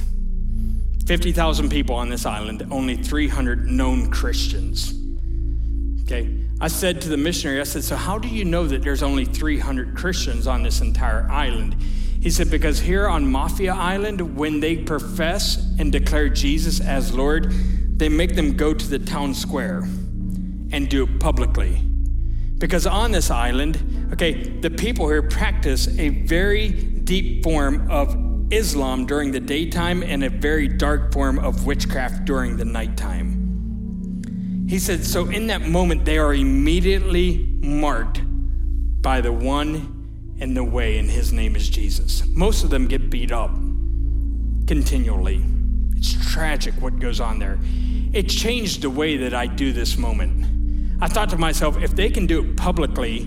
50,000 1.06 1.68
people 1.68 1.94
on 1.94 2.08
this 2.08 2.24
island, 2.26 2.66
only 2.70 2.96
300 2.96 3.66
known 3.66 4.10
Christians. 4.10 4.94
Okay, 6.02 6.44
I 6.60 6.68
said 6.68 7.00
to 7.02 7.08
the 7.08 7.16
missionary, 7.16 7.60
I 7.60 7.64
said, 7.64 7.84
So 7.84 7.96
how 7.96 8.18
do 8.18 8.28
you 8.28 8.44
know 8.44 8.66
that 8.66 8.82
there's 8.82 9.02
only 9.02 9.24
300 9.24 9.96
Christians 9.96 10.46
on 10.46 10.62
this 10.62 10.80
entire 10.80 11.28
island? 11.30 11.76
He 12.20 12.30
said, 12.30 12.50
Because 12.50 12.80
here 12.80 13.06
on 13.08 13.30
Mafia 13.30 13.74
Island, 13.74 14.36
when 14.36 14.60
they 14.60 14.76
profess 14.76 15.58
and 15.78 15.92
declare 15.92 16.28
Jesus 16.28 16.80
as 16.80 17.14
Lord, 17.14 17.52
they 17.98 18.08
make 18.08 18.34
them 18.34 18.56
go 18.56 18.72
to 18.72 18.86
the 18.86 18.98
town 18.98 19.34
square 19.34 19.80
and 20.72 20.88
do 20.88 21.04
it 21.04 21.20
publicly. 21.20 21.82
Because 22.58 22.86
on 22.86 23.12
this 23.12 23.30
island, 23.30 24.10
okay, 24.12 24.60
the 24.60 24.70
people 24.70 25.08
here 25.08 25.22
practice 25.22 25.88
a 25.98 26.08
very 26.08 26.70
deep 26.70 27.42
form 27.42 27.90
of 27.90 28.16
Islam 28.52 29.06
during 29.06 29.32
the 29.32 29.40
daytime 29.40 30.02
and 30.02 30.24
a 30.24 30.30
very 30.30 30.68
dark 30.68 31.12
form 31.12 31.38
of 31.38 31.66
witchcraft 31.66 32.24
during 32.24 32.56
the 32.56 32.64
nighttime. 32.64 34.66
He 34.68 34.78
said, 34.78 35.04
so 35.04 35.28
in 35.28 35.48
that 35.48 35.62
moment, 35.62 36.04
they 36.04 36.18
are 36.18 36.32
immediately 36.32 37.46
marked 37.60 38.20
by 39.02 39.20
the 39.20 39.32
one 39.32 39.90
and 40.40 40.56
the 40.56 40.64
way, 40.64 40.98
and 40.98 41.10
his 41.10 41.32
name 41.32 41.56
is 41.56 41.68
Jesus. 41.68 42.26
Most 42.28 42.64
of 42.64 42.70
them 42.70 42.88
get 42.88 43.10
beat 43.10 43.30
up 43.30 43.50
continually. 44.66 45.44
It's 45.96 46.32
tragic 46.32 46.74
what 46.80 46.98
goes 46.98 47.20
on 47.20 47.38
there. 47.38 47.58
It 48.12 48.28
changed 48.28 48.82
the 48.82 48.90
way 48.90 49.16
that 49.18 49.34
I 49.34 49.46
do 49.46 49.72
this 49.72 49.96
moment. 49.96 50.46
I 51.00 51.08
thought 51.08 51.30
to 51.30 51.38
myself, 51.38 51.80
if 51.82 51.94
they 51.94 52.10
can 52.10 52.26
do 52.26 52.42
it 52.44 52.56
publicly 52.56 53.22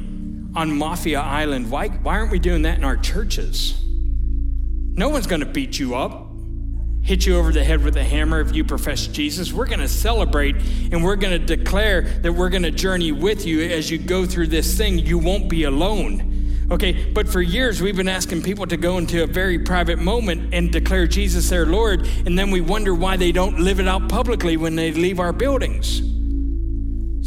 on 0.56 0.78
Mafia 0.78 1.20
Island, 1.20 1.70
why, 1.70 1.90
why 1.90 2.18
aren't 2.18 2.32
we 2.32 2.40
doing 2.40 2.64
that 2.64 2.78
in 2.78 2.84
our 2.84 2.98
churches? 2.98 3.84
No 3.86 5.10
one's 5.10 5.28
going 5.28 5.42
to 5.42 5.46
beat 5.46 5.78
you 5.78 5.96
up, 5.96 6.32
hit 7.04 7.26
you 7.26 7.38
over 7.38 7.52
the 7.52 7.64
head 7.64 7.84
with 7.84 7.96
a 7.98 8.04
hammer 8.04 8.42
if 8.42 8.56
you 8.56 8.64
profess 8.64 9.06
Jesus. 9.08 9.54
We're 9.54 9.68
going 9.68 9.80
to 9.80 9.88
celebrate 9.88 10.56
and 10.92 11.04
we're 11.04 11.16
going 11.16 11.40
to 11.40 11.56
declare 11.56 12.02
that 12.02 12.34
we're 12.34 12.50
going 12.50 12.64
to 12.64 12.72
journey 12.72 13.12
with 13.12 13.46
you 13.46 13.62
as 13.62 13.92
you 13.92 13.98
go 13.98 14.26
through 14.26 14.48
this 14.48 14.78
thing. 14.78 14.98
You 14.98 15.20
won't 15.20 15.50
be 15.50 15.66
alone. 15.66 16.68
Okay, 16.70 17.12
but 17.14 17.30
for 17.30 17.42
years 17.42 17.82
we've 17.82 17.96
been 17.96 18.10
asking 18.10 18.42
people 18.42 18.66
to 18.66 18.76
go 18.76 18.98
into 18.98 19.24
a 19.24 19.28
very 19.28 19.60
private 19.60 20.00
moment 20.00 20.54
and 20.54 20.72
declare 20.72 21.08
Jesus 21.08 21.50
their 21.50 21.66
Lord, 21.66 22.06
and 22.26 22.38
then 22.38 22.52
we 22.52 22.60
wonder 22.60 22.94
why 22.94 23.16
they 23.16 23.32
don't 23.32 23.60
live 23.60 23.80
it 23.80 23.88
out 23.88 24.10
publicly 24.10 24.58
when 24.58 24.76
they 24.76 24.92
leave 24.92 25.20
our 25.20 25.32
buildings. 25.32 26.17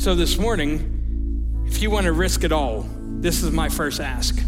So 0.01 0.15
this 0.15 0.39
morning, 0.39 1.63
if 1.67 1.83
you 1.83 1.91
want 1.91 2.07
to 2.07 2.13
risk 2.13 2.43
it 2.43 2.53
all, 2.53 2.89
this 3.21 3.43
is 3.43 3.51
my 3.51 3.69
first 3.69 4.01
ask. 4.01 4.43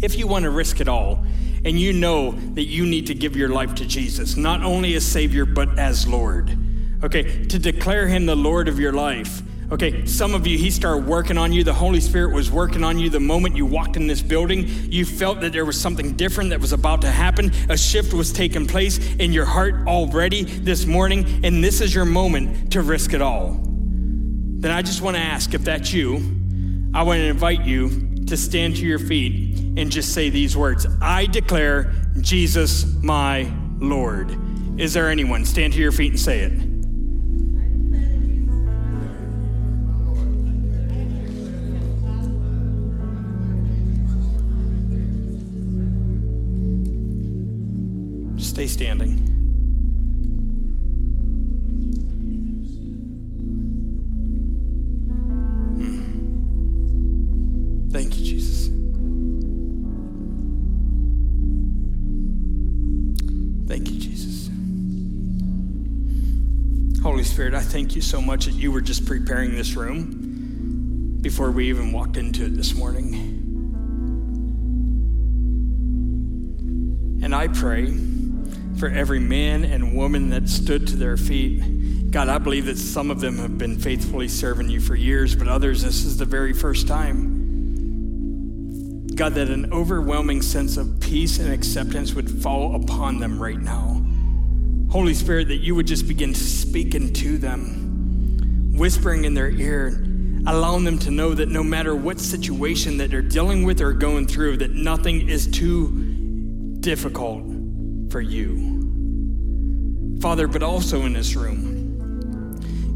If 0.00 0.16
you 0.16 0.28
want 0.28 0.44
to 0.44 0.50
risk 0.50 0.80
it 0.80 0.86
all 0.86 1.26
and 1.64 1.80
you 1.80 1.92
know 1.92 2.30
that 2.54 2.66
you 2.66 2.86
need 2.86 3.08
to 3.08 3.14
give 3.14 3.34
your 3.34 3.48
life 3.48 3.74
to 3.74 3.84
Jesus, 3.84 4.36
not 4.36 4.62
only 4.62 4.94
as 4.94 5.04
Savior, 5.04 5.44
but 5.44 5.80
as 5.80 6.06
Lord. 6.06 6.56
Okay, 7.02 7.44
to 7.46 7.58
declare 7.58 8.06
Him 8.06 8.24
the 8.24 8.36
Lord 8.36 8.68
of 8.68 8.78
your 8.78 8.92
life. 8.92 9.42
Okay, 9.72 10.06
some 10.06 10.32
of 10.32 10.46
you, 10.46 10.56
He 10.56 10.70
started 10.70 11.08
working 11.08 11.38
on 11.38 11.52
you. 11.52 11.64
The 11.64 11.74
Holy 11.74 12.00
Spirit 12.00 12.32
was 12.32 12.48
working 12.48 12.84
on 12.84 13.00
you 13.00 13.10
the 13.10 13.18
moment 13.18 13.56
you 13.56 13.66
walked 13.66 13.96
in 13.96 14.06
this 14.06 14.22
building. 14.22 14.68
You 14.68 15.04
felt 15.04 15.40
that 15.40 15.52
there 15.52 15.64
was 15.64 15.80
something 15.80 16.12
different 16.12 16.50
that 16.50 16.60
was 16.60 16.72
about 16.72 17.00
to 17.00 17.10
happen. 17.10 17.50
A 17.68 17.76
shift 17.76 18.14
was 18.14 18.32
taking 18.32 18.68
place 18.68 19.12
in 19.16 19.32
your 19.32 19.44
heart 19.44 19.88
already 19.88 20.44
this 20.44 20.86
morning, 20.86 21.44
and 21.44 21.64
this 21.64 21.80
is 21.80 21.92
your 21.92 22.04
moment 22.04 22.70
to 22.70 22.82
risk 22.82 23.12
it 23.12 23.20
all. 23.20 23.60
Then 24.62 24.70
I 24.70 24.80
just 24.80 25.02
want 25.02 25.16
to 25.16 25.20
ask 25.20 25.54
if 25.54 25.64
that's 25.64 25.92
you, 25.92 26.18
I 26.94 27.02
want 27.02 27.18
to 27.18 27.24
invite 27.24 27.64
you 27.64 28.14
to 28.26 28.36
stand 28.36 28.76
to 28.76 28.86
your 28.86 29.00
feet 29.00 29.58
and 29.76 29.90
just 29.90 30.14
say 30.14 30.30
these 30.30 30.56
words 30.56 30.86
I 31.00 31.26
declare 31.26 31.92
Jesus 32.20 32.84
my 33.02 33.52
Lord. 33.80 34.38
Is 34.78 34.94
there 34.94 35.10
anyone? 35.10 35.44
Stand 35.46 35.72
to 35.72 35.80
your 35.80 35.90
feet 35.90 36.12
and 36.12 36.20
say 36.20 36.42
it. 36.42 36.52
Stay 48.40 48.68
standing. 48.68 49.41
Thank 57.92 58.18
you, 58.18 58.24
Jesus. 58.24 58.68
Thank 63.68 63.90
you, 63.90 63.98
Jesus. 64.00 64.50
Holy 67.02 67.22
Spirit, 67.22 67.52
I 67.52 67.60
thank 67.60 67.94
you 67.94 68.00
so 68.00 68.22
much 68.22 68.46
that 68.46 68.54
you 68.54 68.72
were 68.72 68.80
just 68.80 69.04
preparing 69.04 69.54
this 69.54 69.74
room 69.74 71.18
before 71.20 71.50
we 71.50 71.68
even 71.68 71.92
walked 71.92 72.16
into 72.16 72.46
it 72.46 72.56
this 72.56 72.74
morning. 72.74 73.14
And 77.22 77.34
I 77.34 77.48
pray 77.48 77.92
for 78.78 78.88
every 78.88 79.20
man 79.20 79.64
and 79.64 79.94
woman 79.94 80.30
that 80.30 80.48
stood 80.48 80.86
to 80.88 80.96
their 80.96 81.18
feet. 81.18 82.10
God, 82.10 82.28
I 82.28 82.38
believe 82.38 82.64
that 82.66 82.78
some 82.78 83.10
of 83.10 83.20
them 83.20 83.36
have 83.36 83.58
been 83.58 83.78
faithfully 83.78 84.28
serving 84.28 84.70
you 84.70 84.80
for 84.80 84.94
years, 84.94 85.36
but 85.36 85.46
others, 85.46 85.82
this 85.82 86.04
is 86.04 86.16
the 86.16 86.24
very 86.24 86.52
first 86.54 86.88
time. 86.88 87.31
God, 89.14 89.34
that 89.34 89.48
an 89.48 89.72
overwhelming 89.72 90.42
sense 90.42 90.76
of 90.76 90.98
peace 91.00 91.38
and 91.38 91.52
acceptance 91.52 92.14
would 92.14 92.30
fall 92.30 92.74
upon 92.76 93.18
them 93.18 93.40
right 93.40 93.60
now. 93.60 94.02
Holy 94.90 95.14
Spirit, 95.14 95.48
that 95.48 95.56
you 95.56 95.74
would 95.74 95.86
just 95.86 96.08
begin 96.08 96.34
speaking 96.34 97.12
to 97.14 97.38
them, 97.38 98.72
whispering 98.76 99.24
in 99.24 99.34
their 99.34 99.50
ear, 99.50 99.88
allowing 100.46 100.84
them 100.84 100.98
to 100.98 101.10
know 101.10 101.34
that 101.34 101.48
no 101.48 101.62
matter 101.62 101.94
what 101.94 102.18
situation 102.20 102.98
that 102.98 103.10
they're 103.10 103.22
dealing 103.22 103.64
with 103.64 103.80
or 103.80 103.92
going 103.92 104.26
through, 104.26 104.56
that 104.58 104.72
nothing 104.72 105.28
is 105.28 105.46
too 105.46 105.90
difficult 106.80 107.44
for 108.10 108.20
you. 108.20 108.70
Father, 110.20 110.46
but 110.46 110.62
also 110.62 111.02
in 111.02 111.12
this 111.12 111.36
room, 111.36 111.71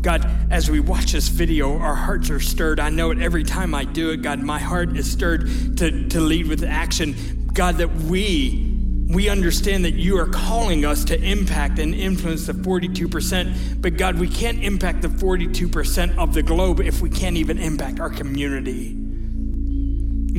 God, 0.07 0.53
as 0.53 0.71
we 0.71 0.79
watch 0.79 1.11
this 1.11 1.27
video, 1.27 1.79
our 1.79 1.97
hearts 1.97 2.31
are 2.31 2.39
stirred. 2.39 2.79
I 2.79 2.91
know 2.91 3.11
it 3.11 3.19
every 3.19 3.43
time 3.43 3.75
I 3.75 3.83
do 3.83 4.11
it, 4.11 4.19
God, 4.19 4.39
my 4.39 4.61
heart 4.61 4.97
is 4.97 5.11
stirred 5.11 5.49
to, 5.79 6.09
to 6.11 6.21
lead 6.21 6.47
with 6.47 6.63
action. 6.63 7.51
God, 7.53 7.79
that 7.79 7.93
we 7.93 8.73
we 9.09 9.29
understand 9.29 9.85
that 9.85 9.95
you 9.95 10.17
are 10.17 10.29
calling 10.29 10.85
us 10.85 11.05
to 11.07 11.21
impact 11.21 11.81
and 11.81 11.93
influence 11.93 12.47
the 12.47 12.53
42%, 12.53 13.83
but 13.83 13.97
God, 13.97 14.17
we 14.17 14.29
can't 14.29 14.63
impact 14.63 15.03
the 15.03 15.09
42% 15.09 16.17
of 16.19 16.35
the 16.35 16.43
globe 16.45 16.79
if 16.79 17.01
we 17.01 17.11
can't 17.11 17.37
even 17.37 17.59
impact 17.59 17.99
our 17.99 18.11
community. 18.11 18.93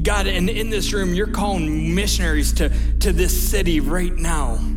God, 0.01 0.27
and 0.27 0.49
in 0.49 0.69
this 0.69 0.93
room, 0.93 1.13
you're 1.13 1.27
calling 1.27 1.93
missionaries 1.93 2.53
to, 2.53 2.69
to 2.99 3.11
this 3.11 3.49
city 3.49 3.81
right 3.81 4.15
now 4.15 4.76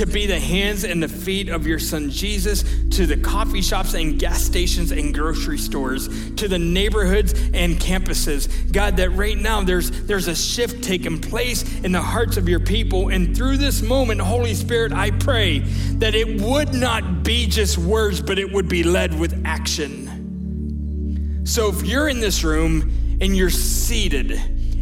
to 0.00 0.06
be 0.06 0.24
the 0.24 0.40
hands 0.40 0.84
and 0.84 1.02
the 1.02 1.08
feet 1.08 1.50
of 1.50 1.66
your 1.66 1.78
son 1.78 2.08
Jesus 2.08 2.62
to 2.88 3.04
the 3.04 3.18
coffee 3.18 3.60
shops 3.60 3.92
and 3.92 4.18
gas 4.18 4.42
stations 4.42 4.92
and 4.92 5.12
grocery 5.12 5.58
stores, 5.58 6.08
to 6.36 6.48
the 6.48 6.58
neighborhoods 6.58 7.34
and 7.52 7.78
campuses. 7.78 8.48
God, 8.72 8.96
that 8.96 9.10
right 9.10 9.36
now 9.36 9.62
there's 9.62 9.90
there's 10.06 10.26
a 10.26 10.34
shift 10.34 10.82
taking 10.82 11.20
place 11.20 11.80
in 11.80 11.92
the 11.92 12.00
hearts 12.00 12.38
of 12.38 12.48
your 12.48 12.60
people. 12.60 13.10
And 13.10 13.36
through 13.36 13.58
this 13.58 13.82
moment, 13.82 14.22
Holy 14.22 14.54
Spirit, 14.54 14.92
I 14.92 15.10
pray 15.10 15.58
that 15.98 16.14
it 16.14 16.40
would 16.40 16.72
not 16.72 17.22
be 17.22 17.46
just 17.46 17.76
words, 17.76 18.22
but 18.22 18.38
it 18.38 18.50
would 18.50 18.70
be 18.70 18.82
led 18.82 19.20
with 19.20 19.42
action. 19.44 21.44
So 21.44 21.68
if 21.68 21.82
you're 21.82 22.08
in 22.08 22.20
this 22.20 22.42
room 22.42 23.18
and 23.20 23.36
you're 23.36 23.50
seated, 23.50 24.30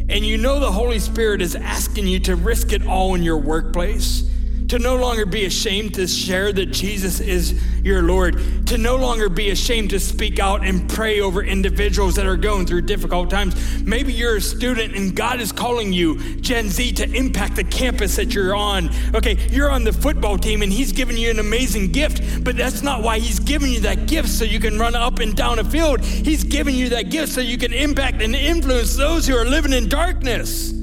and 0.08 0.24
you 0.24 0.38
know 0.38 0.60
the 0.60 0.70
Holy 0.70 1.00
Spirit 1.00 1.42
is 1.42 1.56
asking 1.56 2.06
you 2.06 2.20
to 2.20 2.36
risk 2.36 2.72
it 2.72 2.86
all 2.86 3.16
in 3.16 3.24
your 3.24 3.38
workplace, 3.38 4.28
to 4.68 4.78
no 4.78 4.96
longer 4.96 5.24
be 5.24 5.46
ashamed 5.46 5.94
to 5.94 6.06
share 6.06 6.52
that 6.52 6.66
Jesus 6.66 7.20
is 7.20 7.60
your 7.82 8.02
Lord, 8.02 8.66
to 8.66 8.76
no 8.76 8.96
longer 8.96 9.28
be 9.28 9.50
ashamed 9.50 9.90
to 9.90 10.00
speak 10.00 10.38
out 10.38 10.64
and 10.64 10.88
pray 10.90 11.20
over 11.20 11.42
individuals 11.42 12.14
that 12.16 12.26
are 12.26 12.36
going 12.36 12.66
through 12.66 12.82
difficult 12.82 13.30
times. 13.30 13.82
Maybe 13.82 14.12
you're 14.12 14.36
a 14.36 14.40
student 14.40 14.94
and 14.94 15.16
God 15.16 15.40
is 15.40 15.52
calling 15.52 15.92
you, 15.92 16.36
Gen 16.36 16.68
Z, 16.68 16.92
to 16.92 17.10
impact 17.10 17.56
the 17.56 17.64
campus 17.64 18.16
that 18.16 18.34
you're 18.34 18.54
on. 18.54 18.90
Okay, 19.14 19.38
you're 19.50 19.70
on 19.70 19.84
the 19.84 19.92
football 19.92 20.36
team 20.36 20.60
and 20.62 20.72
He's 20.72 20.92
given 20.92 21.16
you 21.16 21.30
an 21.30 21.38
amazing 21.38 21.92
gift, 21.92 22.44
but 22.44 22.56
that's 22.56 22.82
not 22.82 23.02
why 23.02 23.18
He's 23.18 23.40
given 23.40 23.70
you 23.70 23.80
that 23.80 24.06
gift 24.06 24.28
so 24.28 24.44
you 24.44 24.60
can 24.60 24.78
run 24.78 24.94
up 24.94 25.18
and 25.20 25.34
down 25.34 25.58
a 25.58 25.64
field. 25.64 26.00
He's 26.00 26.44
given 26.44 26.74
you 26.74 26.90
that 26.90 27.10
gift 27.10 27.32
so 27.32 27.40
you 27.40 27.56
can 27.56 27.72
impact 27.72 28.20
and 28.20 28.34
influence 28.34 28.96
those 28.96 29.26
who 29.26 29.34
are 29.34 29.46
living 29.46 29.72
in 29.72 29.88
darkness. 29.88 30.77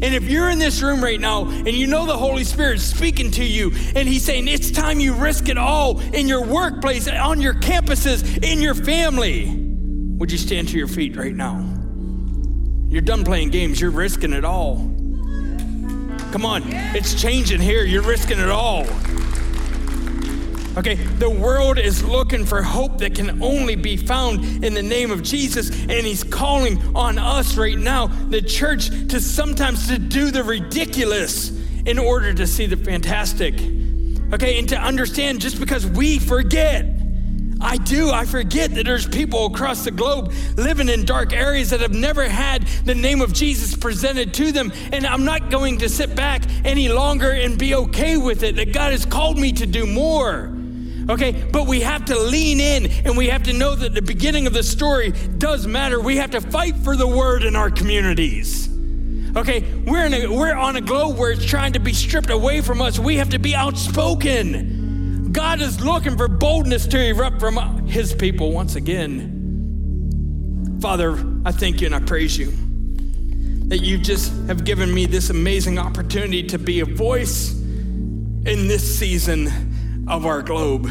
And 0.00 0.14
if 0.14 0.24
you're 0.24 0.48
in 0.50 0.58
this 0.58 0.80
room 0.80 1.02
right 1.02 1.20
now 1.20 1.46
and 1.46 1.68
you 1.68 1.86
know 1.86 2.06
the 2.06 2.16
Holy 2.16 2.44
Spirit 2.44 2.80
speaking 2.80 3.30
to 3.32 3.44
you 3.44 3.72
and 3.96 4.08
He's 4.08 4.24
saying 4.24 4.46
it's 4.46 4.70
time 4.70 5.00
you 5.00 5.14
risk 5.14 5.48
it 5.48 5.58
all 5.58 6.00
in 6.00 6.28
your 6.28 6.44
workplace, 6.44 7.08
on 7.08 7.40
your 7.40 7.54
campuses, 7.54 8.44
in 8.44 8.60
your 8.62 8.74
family, 8.74 9.54
would 10.18 10.30
you 10.30 10.38
stand 10.38 10.68
to 10.68 10.78
your 10.78 10.88
feet 10.88 11.16
right 11.16 11.34
now? 11.34 11.64
You're 12.88 13.02
done 13.02 13.24
playing 13.24 13.50
games, 13.50 13.80
you're 13.80 13.90
risking 13.90 14.32
it 14.32 14.44
all. 14.44 14.76
Come 16.32 16.44
on, 16.44 16.62
it's 16.66 17.20
changing 17.20 17.60
here, 17.60 17.84
you're 17.84 18.02
risking 18.02 18.38
it 18.38 18.50
all. 18.50 18.86
Okay, 20.78 20.94
the 20.94 21.28
world 21.28 21.76
is 21.76 22.04
looking 22.04 22.46
for 22.46 22.62
hope 22.62 22.98
that 22.98 23.16
can 23.16 23.42
only 23.42 23.74
be 23.74 23.96
found 23.96 24.64
in 24.64 24.74
the 24.74 24.82
name 24.82 25.10
of 25.10 25.24
Jesus, 25.24 25.70
and 25.70 26.06
He's 26.06 26.22
calling 26.22 26.94
on 26.94 27.18
us 27.18 27.56
right 27.56 27.76
now, 27.76 28.06
the 28.06 28.40
church, 28.40 28.88
to 29.08 29.20
sometimes 29.20 29.88
to 29.88 29.98
do 29.98 30.30
the 30.30 30.44
ridiculous 30.44 31.50
in 31.84 31.98
order 31.98 32.32
to 32.32 32.46
see 32.46 32.66
the 32.66 32.76
fantastic. 32.76 33.54
Okay, 34.32 34.56
and 34.60 34.68
to 34.68 34.76
understand 34.76 35.40
just 35.40 35.58
because 35.58 35.84
we 35.84 36.20
forget. 36.20 36.86
I 37.60 37.76
do. 37.78 38.12
I 38.12 38.24
forget 38.24 38.72
that 38.76 38.84
there's 38.84 39.08
people 39.08 39.46
across 39.46 39.82
the 39.82 39.90
globe 39.90 40.32
living 40.56 40.88
in 40.88 41.04
dark 41.04 41.32
areas 41.32 41.70
that 41.70 41.80
have 41.80 41.92
never 41.92 42.28
had 42.28 42.62
the 42.84 42.94
name 42.94 43.20
of 43.20 43.32
Jesus 43.32 43.74
presented 43.74 44.32
to 44.34 44.52
them. 44.52 44.70
And 44.92 45.04
I'm 45.04 45.24
not 45.24 45.50
going 45.50 45.78
to 45.78 45.88
sit 45.88 46.14
back 46.14 46.44
any 46.64 46.88
longer 46.88 47.32
and 47.32 47.58
be 47.58 47.74
okay 47.74 48.16
with 48.16 48.44
it, 48.44 48.54
that 48.54 48.72
God 48.72 48.92
has 48.92 49.04
called 49.04 49.40
me 49.40 49.50
to 49.54 49.66
do 49.66 49.84
more. 49.84 50.54
Okay, 51.08 51.32
but 51.50 51.66
we 51.66 51.80
have 51.80 52.04
to 52.06 52.18
lean 52.18 52.60
in 52.60 52.90
and 53.06 53.16
we 53.16 53.28
have 53.28 53.44
to 53.44 53.54
know 53.54 53.74
that 53.74 53.94
the 53.94 54.02
beginning 54.02 54.46
of 54.46 54.52
the 54.52 54.62
story 54.62 55.12
does 55.38 55.66
matter. 55.66 56.00
We 56.00 56.16
have 56.16 56.32
to 56.32 56.40
fight 56.40 56.76
for 56.76 56.96
the 56.96 57.06
word 57.06 57.44
in 57.44 57.56
our 57.56 57.70
communities. 57.70 58.68
Okay, 59.34 59.60
we're, 59.86 60.04
in 60.04 60.12
a, 60.12 60.26
we're 60.26 60.54
on 60.54 60.76
a 60.76 60.82
globe 60.82 61.16
where 61.16 61.30
it's 61.30 61.46
trying 61.46 61.72
to 61.74 61.78
be 61.78 61.94
stripped 61.94 62.28
away 62.28 62.60
from 62.60 62.82
us. 62.82 62.98
We 62.98 63.16
have 63.16 63.30
to 63.30 63.38
be 63.38 63.54
outspoken. 63.54 65.32
God 65.32 65.62
is 65.62 65.80
looking 65.80 66.16
for 66.16 66.28
boldness 66.28 66.86
to 66.88 67.02
erupt 67.02 67.40
from 67.40 67.86
his 67.86 68.14
people 68.14 68.52
once 68.52 68.74
again. 68.74 70.78
Father, 70.82 71.24
I 71.44 71.52
thank 71.52 71.80
you 71.80 71.86
and 71.86 71.94
I 71.94 72.00
praise 72.00 72.36
you 72.36 72.52
that 73.68 73.78
you 73.78 73.98
just 73.98 74.32
have 74.46 74.64
given 74.64 74.92
me 74.92 75.06
this 75.06 75.30
amazing 75.30 75.78
opportunity 75.78 76.42
to 76.42 76.58
be 76.58 76.80
a 76.80 76.86
voice 76.86 77.52
in 77.52 78.66
this 78.66 78.98
season 78.98 79.68
of 80.08 80.26
our 80.26 80.42
globe. 80.42 80.88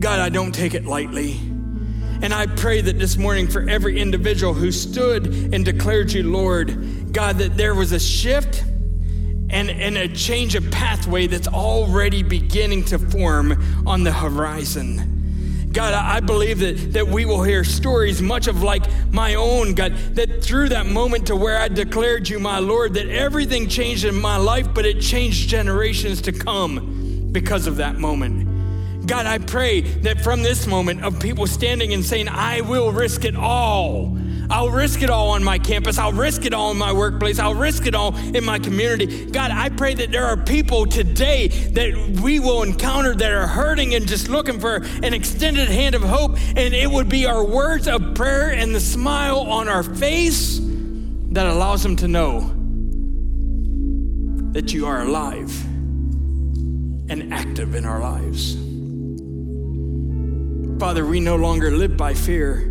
God, 0.00 0.20
I 0.20 0.28
don't 0.28 0.52
take 0.52 0.74
it 0.74 0.84
lightly. 0.84 1.40
And 2.20 2.34
I 2.34 2.46
pray 2.46 2.80
that 2.80 2.98
this 2.98 3.16
morning 3.16 3.46
for 3.46 3.68
every 3.68 4.00
individual 4.00 4.52
who 4.52 4.72
stood 4.72 5.26
and 5.26 5.64
declared 5.64 6.12
you 6.12 6.24
Lord, 6.24 7.12
God, 7.12 7.38
that 7.38 7.56
there 7.56 7.74
was 7.74 7.92
a 7.92 8.00
shift 8.00 8.64
and, 9.50 9.70
and 9.70 9.96
a 9.96 10.08
change 10.08 10.56
of 10.56 10.68
pathway 10.70 11.28
that's 11.28 11.46
already 11.46 12.24
beginning 12.24 12.84
to 12.86 12.98
form 12.98 13.86
on 13.86 14.02
the 14.02 14.12
horizon. 14.12 15.70
God, 15.72 15.94
I 15.94 16.18
believe 16.20 16.58
that, 16.58 16.94
that 16.94 17.06
we 17.06 17.24
will 17.24 17.42
hear 17.42 17.62
stories 17.62 18.20
much 18.20 18.48
of 18.48 18.62
like 18.62 18.84
my 19.12 19.34
own, 19.34 19.74
God, 19.74 19.94
that 20.14 20.42
through 20.42 20.70
that 20.70 20.86
moment 20.86 21.28
to 21.28 21.36
where 21.36 21.58
I 21.58 21.68
declared 21.68 22.28
you 22.28 22.40
my 22.40 22.58
Lord, 22.58 22.94
that 22.94 23.08
everything 23.08 23.68
changed 23.68 24.04
in 24.04 24.20
my 24.20 24.38
life, 24.38 24.74
but 24.74 24.86
it 24.86 25.00
changed 25.00 25.48
generations 25.48 26.20
to 26.22 26.32
come 26.32 27.07
because 27.32 27.66
of 27.66 27.76
that 27.76 27.98
moment. 27.98 29.06
God, 29.06 29.26
I 29.26 29.38
pray 29.38 29.80
that 29.80 30.20
from 30.20 30.42
this 30.42 30.66
moment 30.66 31.04
of 31.04 31.18
people 31.20 31.46
standing 31.46 31.94
and 31.94 32.04
saying, 32.04 32.28
I 32.28 32.60
will 32.60 32.92
risk 32.92 33.24
it 33.24 33.36
all 33.36 34.18
I'll 34.50 34.70
risk 34.70 35.02
it 35.02 35.10
all 35.10 35.30
on 35.30 35.44
my 35.44 35.58
campus. 35.58 35.98
I'll 35.98 36.12
risk 36.12 36.46
it 36.46 36.54
all 36.54 36.70
in 36.70 36.78
my 36.78 36.92
workplace. 36.92 37.38
I'll 37.38 37.54
risk 37.54 37.86
it 37.86 37.94
all 37.94 38.16
in 38.16 38.44
my 38.44 38.58
community. 38.58 39.26
God, 39.26 39.50
I 39.50 39.68
pray 39.68 39.94
that 39.94 40.10
there 40.10 40.24
are 40.24 40.36
people 40.38 40.86
today 40.86 41.48
that 41.48 42.20
we 42.22 42.40
will 42.40 42.62
encounter 42.62 43.14
that 43.14 43.30
are 43.30 43.46
hurting 43.46 43.94
and 43.94 44.08
just 44.08 44.28
looking 44.28 44.58
for 44.58 44.76
an 45.02 45.12
extended 45.12 45.68
hand 45.68 45.94
of 45.94 46.02
hope. 46.02 46.38
And 46.56 46.74
it 46.74 46.90
would 46.90 47.10
be 47.10 47.26
our 47.26 47.44
words 47.44 47.86
of 47.88 48.14
prayer 48.14 48.50
and 48.50 48.74
the 48.74 48.80
smile 48.80 49.40
on 49.40 49.68
our 49.68 49.82
face 49.82 50.58
that 51.30 51.46
allows 51.46 51.82
them 51.82 51.96
to 51.96 52.08
know 52.08 52.54
that 54.52 54.72
you 54.72 54.86
are 54.86 55.02
alive 55.02 55.52
and 57.08 57.32
active 57.32 57.74
in 57.74 57.84
our 57.84 58.00
lives. 58.00 58.54
Father, 60.78 61.04
we 61.04 61.20
no 61.20 61.36
longer 61.36 61.70
live 61.70 61.96
by 61.96 62.14
fear. 62.14 62.66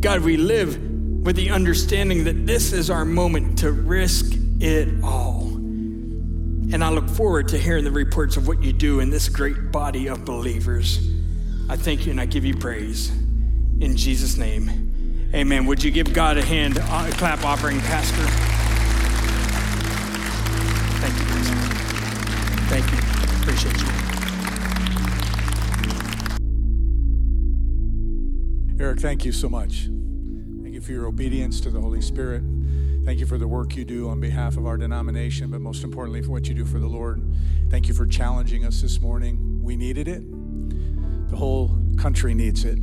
God, 0.00 0.20
we 0.20 0.36
live 0.36 0.76
with 1.24 1.36
the 1.36 1.50
understanding 1.50 2.24
that 2.24 2.46
this 2.46 2.72
is 2.72 2.90
our 2.90 3.04
moment 3.04 3.58
to 3.58 3.72
risk 3.72 4.36
it 4.60 4.88
all. 5.02 5.46
And 6.72 6.82
I 6.82 6.90
look 6.90 7.08
forward 7.08 7.48
to 7.48 7.58
hearing 7.58 7.84
the 7.84 7.92
reports 7.92 8.36
of 8.36 8.48
what 8.48 8.62
you 8.62 8.72
do 8.72 9.00
in 9.00 9.10
this 9.10 9.28
great 9.28 9.70
body 9.70 10.08
of 10.08 10.24
believers. 10.24 11.10
I 11.68 11.76
thank 11.76 12.06
you 12.06 12.12
and 12.12 12.20
I 12.20 12.26
give 12.26 12.44
you 12.44 12.56
praise. 12.56 13.10
In 13.80 13.96
Jesus' 13.96 14.36
name, 14.36 15.30
amen. 15.34 15.66
Would 15.66 15.84
you 15.84 15.90
give 15.90 16.12
God 16.12 16.38
a 16.38 16.44
hand, 16.44 16.78
a 16.78 17.10
clap 17.12 17.44
offering, 17.44 17.78
Pastor? 17.80 18.65
Appreciate 23.56 23.80
you. 23.80 23.88
Eric, 28.78 29.00
thank 29.00 29.24
you 29.24 29.32
so 29.32 29.48
much 29.48 29.88
Thank 30.62 30.74
you 30.74 30.82
for 30.82 30.92
your 30.92 31.06
obedience 31.06 31.60
to 31.62 31.70
the 31.70 31.80
Holy 31.80 32.02
Spirit. 32.02 32.42
Thank 33.04 33.20
you 33.20 33.26
for 33.26 33.38
the 33.38 33.48
work 33.48 33.76
you 33.76 33.84
do 33.84 34.10
on 34.10 34.20
behalf 34.20 34.56
of 34.56 34.66
our 34.66 34.76
denomination, 34.76 35.50
but 35.50 35.60
most 35.60 35.84
importantly, 35.84 36.22
for 36.22 36.32
what 36.32 36.48
you 36.48 36.54
do 36.54 36.66
for 36.66 36.78
the 36.78 36.88
Lord. 36.88 37.22
Thank 37.70 37.88
you 37.88 37.94
for 37.94 38.04
challenging 38.04 38.64
us 38.64 38.82
this 38.82 39.00
morning. 39.00 39.62
We 39.62 39.76
needed 39.76 40.08
it, 40.08 40.22
the 41.30 41.36
whole 41.36 41.78
country 41.96 42.34
needs 42.34 42.64
it. 42.64 42.78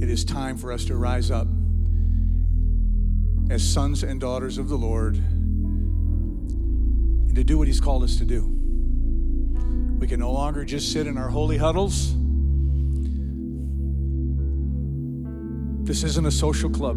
It 0.00 0.10
is 0.10 0.24
time 0.24 0.58
for 0.58 0.72
us 0.72 0.84
to 0.84 0.96
rise 0.96 1.30
up 1.30 1.48
as 3.50 3.66
sons 3.66 4.02
and 4.02 4.20
daughters 4.20 4.58
of 4.58 4.68
the 4.68 4.76
Lord 4.76 5.16
and 5.16 7.34
to 7.34 7.42
do 7.42 7.56
what 7.56 7.66
He's 7.66 7.80
called 7.80 8.04
us 8.04 8.18
to 8.18 8.24
do. 8.24 8.59
We 10.00 10.08
can 10.08 10.18
no 10.18 10.32
longer 10.32 10.64
just 10.64 10.92
sit 10.92 11.06
in 11.06 11.16
our 11.16 11.28
holy 11.28 11.58
huddles 11.58 12.16
This 15.90 16.04
isn't 16.04 16.24
a 16.24 16.30
social 16.30 16.70
club. 16.70 16.96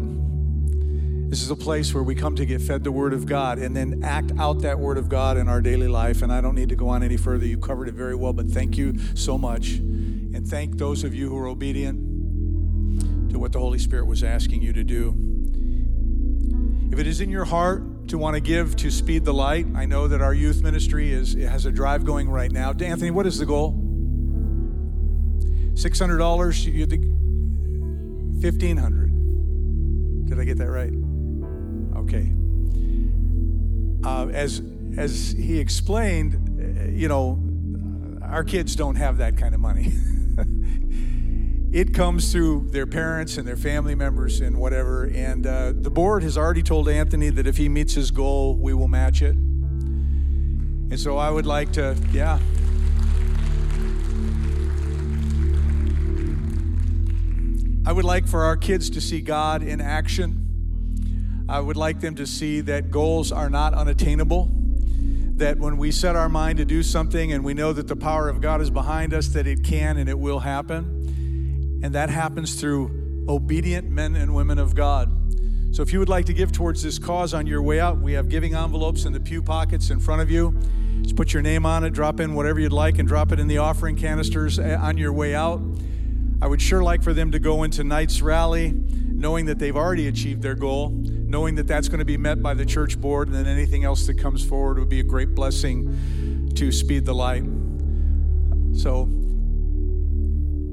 This 1.28 1.42
is 1.42 1.50
a 1.50 1.56
place 1.56 1.92
where 1.92 2.04
we 2.04 2.14
come 2.14 2.36
to 2.36 2.46
get 2.46 2.62
fed 2.62 2.84
the 2.84 2.92
Word 2.92 3.12
of 3.12 3.26
God 3.26 3.58
and 3.58 3.76
then 3.76 4.04
act 4.04 4.30
out 4.38 4.60
that 4.60 4.78
Word 4.78 4.98
of 4.98 5.08
God 5.08 5.36
in 5.36 5.48
our 5.48 5.60
daily 5.60 5.88
life. 5.88 6.22
And 6.22 6.32
I 6.32 6.40
don't 6.40 6.54
need 6.54 6.68
to 6.68 6.76
go 6.76 6.90
on 6.90 7.02
any 7.02 7.16
further. 7.16 7.44
You 7.44 7.58
covered 7.58 7.88
it 7.88 7.94
very 7.94 8.14
well, 8.14 8.32
but 8.32 8.46
thank 8.46 8.76
you 8.76 8.96
so 9.16 9.36
much. 9.36 9.70
And 9.72 10.46
thank 10.46 10.78
those 10.78 11.02
of 11.02 11.12
you 11.12 11.28
who 11.28 11.36
are 11.36 11.48
obedient 11.48 13.32
to 13.32 13.38
what 13.40 13.50
the 13.50 13.58
Holy 13.58 13.80
Spirit 13.80 14.06
was 14.06 14.22
asking 14.22 14.62
you 14.62 14.72
to 14.72 14.84
do. 14.84 15.16
If 16.92 17.00
it 17.00 17.08
is 17.08 17.20
in 17.20 17.30
your 17.30 17.46
heart 17.46 17.82
to 18.08 18.18
want 18.18 18.34
to 18.34 18.40
give 18.40 18.76
to 18.76 18.90
Speed 18.90 19.24
the 19.24 19.34
Light, 19.34 19.66
I 19.74 19.86
know 19.86 20.08
that 20.08 20.20
our 20.20 20.34
youth 20.34 20.62
ministry 20.62 21.12
is 21.12 21.34
has 21.34 21.66
a 21.66 21.72
drive 21.72 22.04
going 22.04 22.28
right 22.28 22.52
now. 22.52 22.72
Anthony, 22.72 23.10
what 23.10 23.26
is 23.26 23.38
the 23.38 23.46
goal? 23.46 23.80
$600. 25.74 26.72
You 26.72 26.86
think 26.86 27.04
1500 28.44 30.28
did 30.28 30.38
i 30.38 30.44
get 30.44 30.58
that 30.58 30.68
right 30.70 30.92
okay 31.96 32.30
uh, 34.04 34.28
as 34.28 34.60
as 34.98 35.34
he 35.38 35.58
explained 35.58 36.34
uh, 36.60 36.90
you 36.90 37.08
know 37.08 37.42
our 38.22 38.44
kids 38.44 38.76
don't 38.76 38.96
have 38.96 39.16
that 39.16 39.38
kind 39.38 39.54
of 39.54 39.60
money 39.60 39.92
it 41.74 41.92
comes 41.92 42.30
through 42.30 42.68
their 42.70 42.86
parents 42.86 43.36
and 43.36 43.48
their 43.48 43.56
family 43.56 43.96
members 43.96 44.40
and 44.40 44.56
whatever 44.56 45.06
and 45.06 45.44
uh, 45.44 45.72
the 45.74 45.90
board 45.90 46.22
has 46.22 46.38
already 46.38 46.62
told 46.62 46.88
anthony 46.88 47.30
that 47.30 47.48
if 47.48 47.56
he 47.56 47.68
meets 47.68 47.94
his 47.94 48.12
goal 48.12 48.54
we 48.56 48.72
will 48.72 48.86
match 48.86 49.20
it 49.22 49.34
and 49.34 51.00
so 51.00 51.18
i 51.18 51.28
would 51.28 51.46
like 51.46 51.72
to 51.72 51.96
yeah 52.12 52.38
I 57.86 57.92
would 57.92 58.06
like 58.06 58.26
for 58.26 58.44
our 58.44 58.56
kids 58.56 58.88
to 58.90 59.00
see 59.00 59.20
God 59.20 59.62
in 59.62 59.78
action. 59.78 61.44
I 61.50 61.60
would 61.60 61.76
like 61.76 62.00
them 62.00 62.14
to 62.14 62.26
see 62.26 62.62
that 62.62 62.90
goals 62.90 63.30
are 63.30 63.50
not 63.50 63.74
unattainable, 63.74 64.50
that 65.36 65.58
when 65.58 65.76
we 65.76 65.90
set 65.90 66.16
our 66.16 66.30
mind 66.30 66.56
to 66.58 66.64
do 66.64 66.82
something 66.82 67.32
and 67.32 67.44
we 67.44 67.52
know 67.52 67.74
that 67.74 67.86
the 67.86 67.94
power 67.94 68.30
of 68.30 68.40
God 68.40 68.62
is 68.62 68.70
behind 68.70 69.12
us, 69.12 69.28
that 69.28 69.46
it 69.46 69.64
can 69.64 69.98
and 69.98 70.08
it 70.08 70.18
will 70.18 70.38
happen. 70.38 71.03
And 71.84 71.94
that 71.94 72.08
happens 72.08 72.54
through 72.54 73.26
obedient 73.28 73.90
men 73.90 74.16
and 74.16 74.34
women 74.34 74.58
of 74.58 74.74
God. 74.74 75.12
So 75.70 75.82
if 75.82 75.92
you 75.92 75.98
would 75.98 76.08
like 76.08 76.24
to 76.24 76.32
give 76.32 76.50
towards 76.50 76.82
this 76.82 76.98
cause 76.98 77.34
on 77.34 77.46
your 77.46 77.60
way 77.60 77.78
out, 77.78 78.00
we 78.00 78.14
have 78.14 78.30
giving 78.30 78.54
envelopes 78.54 79.04
in 79.04 79.12
the 79.12 79.20
pew 79.20 79.42
pockets 79.42 79.90
in 79.90 80.00
front 80.00 80.22
of 80.22 80.30
you. 80.30 80.58
Just 81.02 81.14
put 81.14 81.34
your 81.34 81.42
name 81.42 81.66
on 81.66 81.84
it, 81.84 81.90
drop 81.90 82.20
in 82.20 82.32
whatever 82.32 82.58
you'd 82.58 82.72
like, 82.72 82.98
and 82.98 83.06
drop 83.06 83.32
it 83.32 83.38
in 83.38 83.48
the 83.48 83.58
offering 83.58 83.96
canisters 83.96 84.58
eh, 84.58 84.74
on 84.76 84.96
your 84.96 85.12
way 85.12 85.34
out. 85.34 85.60
I 86.40 86.46
would 86.46 86.62
sure 86.62 86.82
like 86.82 87.02
for 87.02 87.12
them 87.12 87.30
to 87.32 87.38
go 87.38 87.64
into 87.64 87.84
Knight's 87.84 88.22
rally 88.22 88.72
knowing 88.72 89.44
that 89.44 89.58
they've 89.58 89.76
already 89.76 90.08
achieved 90.08 90.40
their 90.40 90.54
goal, 90.54 90.88
knowing 90.88 91.54
that 91.56 91.66
that's 91.66 91.88
going 91.88 91.98
to 91.98 92.06
be 92.06 92.16
met 92.16 92.42
by 92.42 92.54
the 92.54 92.64
church 92.64 92.98
board, 92.98 93.28
and 93.28 93.36
then 93.36 93.46
anything 93.46 93.84
else 93.84 94.06
that 94.06 94.14
comes 94.14 94.42
forward 94.42 94.78
would 94.78 94.88
be 94.88 95.00
a 95.00 95.04
great 95.04 95.34
blessing 95.34 96.50
to 96.54 96.72
speed 96.72 97.04
the 97.04 97.14
light. 97.14 97.44
So 98.72 99.06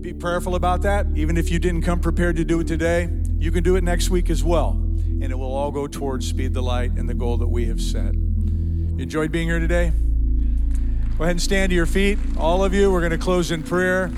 be 0.02 0.14
prayerful 0.14 0.56
about 0.56 0.82
that. 0.82 1.06
Even 1.16 1.38
if 1.38 1.52
you 1.52 1.60
didn't 1.60 1.84
come 1.84 2.00
prepared 2.00 2.36
to 2.38 2.44
do 2.44 2.60
it 2.60 2.68
today, 2.68 3.08
you 3.38 3.52
can 3.52 3.64
do 3.64 3.76
it 3.76 3.84
next 3.84 4.10
week 4.10 4.32
as 4.32 4.44
well. 4.44 4.72
And 4.72 5.26
it 5.26 5.38
will 5.38 5.54
all 5.54 5.72
go 5.72 5.86
towards 5.86 6.28
speed 6.28 6.56
the 6.56 6.64
light 6.64 6.94
and 6.94 7.08
the 7.08 7.14
goal 7.14 7.38
that 7.38 7.48
we 7.48 7.68
have 7.68 7.80
set. 7.80 8.16
You 8.16 8.98
enjoyed 8.98 9.32
being 9.32 9.48
here 9.48 9.60
today? 9.60 9.94
Go 11.18 11.26
ahead 11.26 11.36
and 11.36 11.42
stand 11.42 11.70
to 11.70 11.76
your 11.76 11.86
feet. 11.86 12.18
All 12.36 12.64
of 12.64 12.74
you, 12.74 12.92
we're 12.92 13.02
going 13.02 13.12
to 13.12 13.20
close 13.20 13.52
in 13.52 13.62
prayer. 13.62 14.12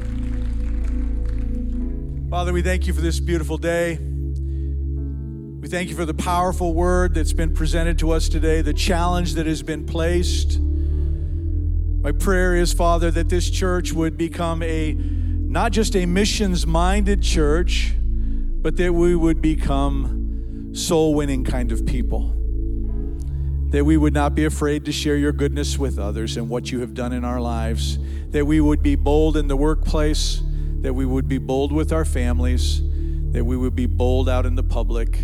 Father, 2.29 2.53
we 2.53 2.61
thank 2.61 2.87
you 2.87 2.93
for 2.93 3.01
this 3.01 3.19
beautiful 3.19 3.57
day. 3.57 3.97
We 3.99 5.67
thank 5.67 5.89
you 5.89 5.95
for 5.95 6.05
the 6.05 6.13
powerful 6.13 6.73
word 6.73 7.13
that's 7.13 7.33
been 7.33 7.53
presented 7.53 7.99
to 7.99 8.11
us 8.11 8.29
today, 8.29 8.61
the 8.61 8.73
challenge 8.73 9.33
that 9.33 9.47
has 9.47 9.61
been 9.61 9.85
placed. 9.85 10.59
My 10.59 12.13
prayer 12.13 12.55
is, 12.55 12.71
Father, 12.71 13.11
that 13.11 13.27
this 13.27 13.49
church 13.49 13.91
would 13.91 14.17
become 14.17 14.63
a 14.63 14.97
not 15.53 15.71
just 15.71 15.95
a 15.95 16.05
missions 16.05 16.67
minded 16.67 17.21
church, 17.21 17.93
but 17.99 18.75
that 18.77 18.93
we 18.93 19.15
would 19.15 19.41
become 19.41 20.73
soul 20.73 21.13
winning 21.13 21.43
kind 21.43 21.71
of 21.71 21.85
people. 21.85 22.35
That 23.69 23.85
we 23.85 23.95
would 23.95 24.13
not 24.13 24.35
be 24.35 24.45
afraid 24.45 24.85
to 24.85 24.91
share 24.91 25.15
your 25.15 25.31
goodness 25.31 25.77
with 25.77 25.97
others 25.97 26.37
and 26.37 26.49
what 26.49 26.71
you 26.71 26.81
have 26.81 26.93
done 26.93 27.13
in 27.13 27.23
our 27.23 27.39
lives. 27.39 27.97
That 28.31 28.45
we 28.45 28.59
would 28.59 28.83
be 28.83 28.95
bold 28.95 29.37
in 29.37 29.47
the 29.47 29.55
workplace 29.55 30.41
that 30.83 30.93
we 30.93 31.05
would 31.05 31.29
be 31.29 31.37
bold 31.37 31.71
with 31.71 31.93
our 31.93 32.03
families, 32.03 32.81
that 33.31 33.45
we 33.45 33.55
would 33.55 33.73
be 33.73 33.85
bold 33.85 34.27
out 34.27 34.45
in 34.45 34.55
the 34.55 34.63
public 34.63 35.17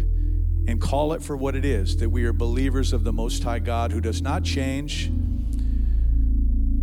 and 0.68 0.80
call 0.80 1.12
it 1.12 1.22
for 1.22 1.36
what 1.36 1.54
it 1.54 1.66
is 1.66 1.98
that 1.98 2.10
we 2.10 2.24
are 2.24 2.32
believers 2.32 2.94
of 2.94 3.04
the 3.04 3.12
Most 3.12 3.44
High 3.44 3.60
God 3.60 3.92
who 3.92 4.00
does 4.00 4.22
not 4.22 4.44
change, 4.44 5.12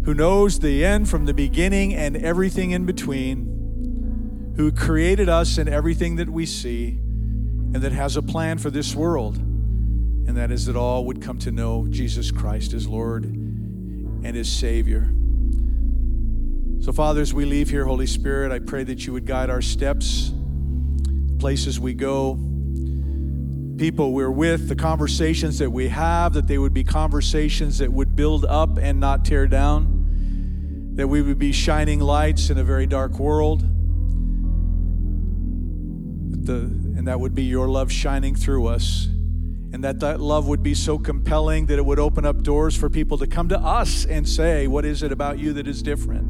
who 0.06 0.14
knows 0.14 0.60
the 0.60 0.84
end 0.84 1.08
from 1.08 1.24
the 1.24 1.34
beginning 1.34 1.92
and 1.92 2.16
everything 2.16 2.70
in 2.70 2.86
between, 2.86 4.54
who 4.56 4.70
created 4.70 5.28
us 5.28 5.58
and 5.58 5.68
everything 5.68 6.14
that 6.14 6.30
we 6.30 6.46
see, 6.46 6.90
and 6.90 7.82
that 7.82 7.90
has 7.90 8.16
a 8.16 8.22
plan 8.22 8.56
for 8.56 8.70
this 8.70 8.94
world. 8.94 9.36
And 9.36 10.36
that 10.36 10.52
is 10.52 10.66
that 10.66 10.76
all 10.76 11.04
would 11.06 11.20
come 11.20 11.40
to 11.40 11.50
know 11.50 11.88
Jesus 11.90 12.30
Christ 12.30 12.72
as 12.72 12.86
Lord 12.86 13.24
and 13.24 14.36
as 14.36 14.48
Savior. 14.48 15.12
So, 16.84 16.92
Father, 16.92 17.20
as 17.20 17.34
we 17.34 17.44
leave 17.44 17.68
here, 17.70 17.84
Holy 17.84 18.06
Spirit, 18.06 18.52
I 18.52 18.60
pray 18.60 18.84
that 18.84 19.08
you 19.08 19.12
would 19.12 19.26
guide 19.26 19.50
our 19.50 19.60
steps, 19.60 20.32
the 20.32 21.36
places 21.40 21.80
we 21.80 21.94
go, 21.94 22.34
people 23.76 24.12
we're 24.12 24.30
with, 24.30 24.68
the 24.68 24.76
conversations 24.76 25.58
that 25.58 25.70
we 25.70 25.88
have, 25.88 26.32
that 26.34 26.46
they 26.46 26.58
would 26.58 26.72
be 26.72 26.84
conversations 26.84 27.78
that 27.78 27.92
would 27.92 28.14
build 28.14 28.44
up 28.44 28.78
and 28.78 29.00
not 29.00 29.24
tear 29.24 29.48
down, 29.48 29.95
that 30.96 31.06
we 31.06 31.22
would 31.22 31.38
be 31.38 31.52
shining 31.52 32.00
lights 32.00 32.48
in 32.48 32.56
a 32.58 32.64
very 32.64 32.86
dark 32.86 33.18
world, 33.18 33.60
the, 36.46 36.54
and 36.96 37.06
that 37.06 37.20
would 37.20 37.34
be 37.34 37.42
your 37.42 37.68
love 37.68 37.92
shining 37.92 38.34
through 38.34 38.66
us. 38.66 39.08
And 39.72 39.84
that 39.84 40.00
that 40.00 40.20
love 40.20 40.48
would 40.48 40.62
be 40.62 40.72
so 40.72 40.98
compelling 40.98 41.66
that 41.66 41.78
it 41.78 41.84
would 41.84 41.98
open 41.98 42.24
up 42.24 42.42
doors 42.42 42.74
for 42.74 42.88
people 42.88 43.18
to 43.18 43.26
come 43.26 43.50
to 43.50 43.58
us 43.58 44.06
and 44.06 44.26
say, 44.26 44.66
What 44.66 44.86
is 44.86 45.02
it 45.02 45.12
about 45.12 45.38
you 45.38 45.52
that 45.52 45.66
is 45.66 45.82
different? 45.82 46.22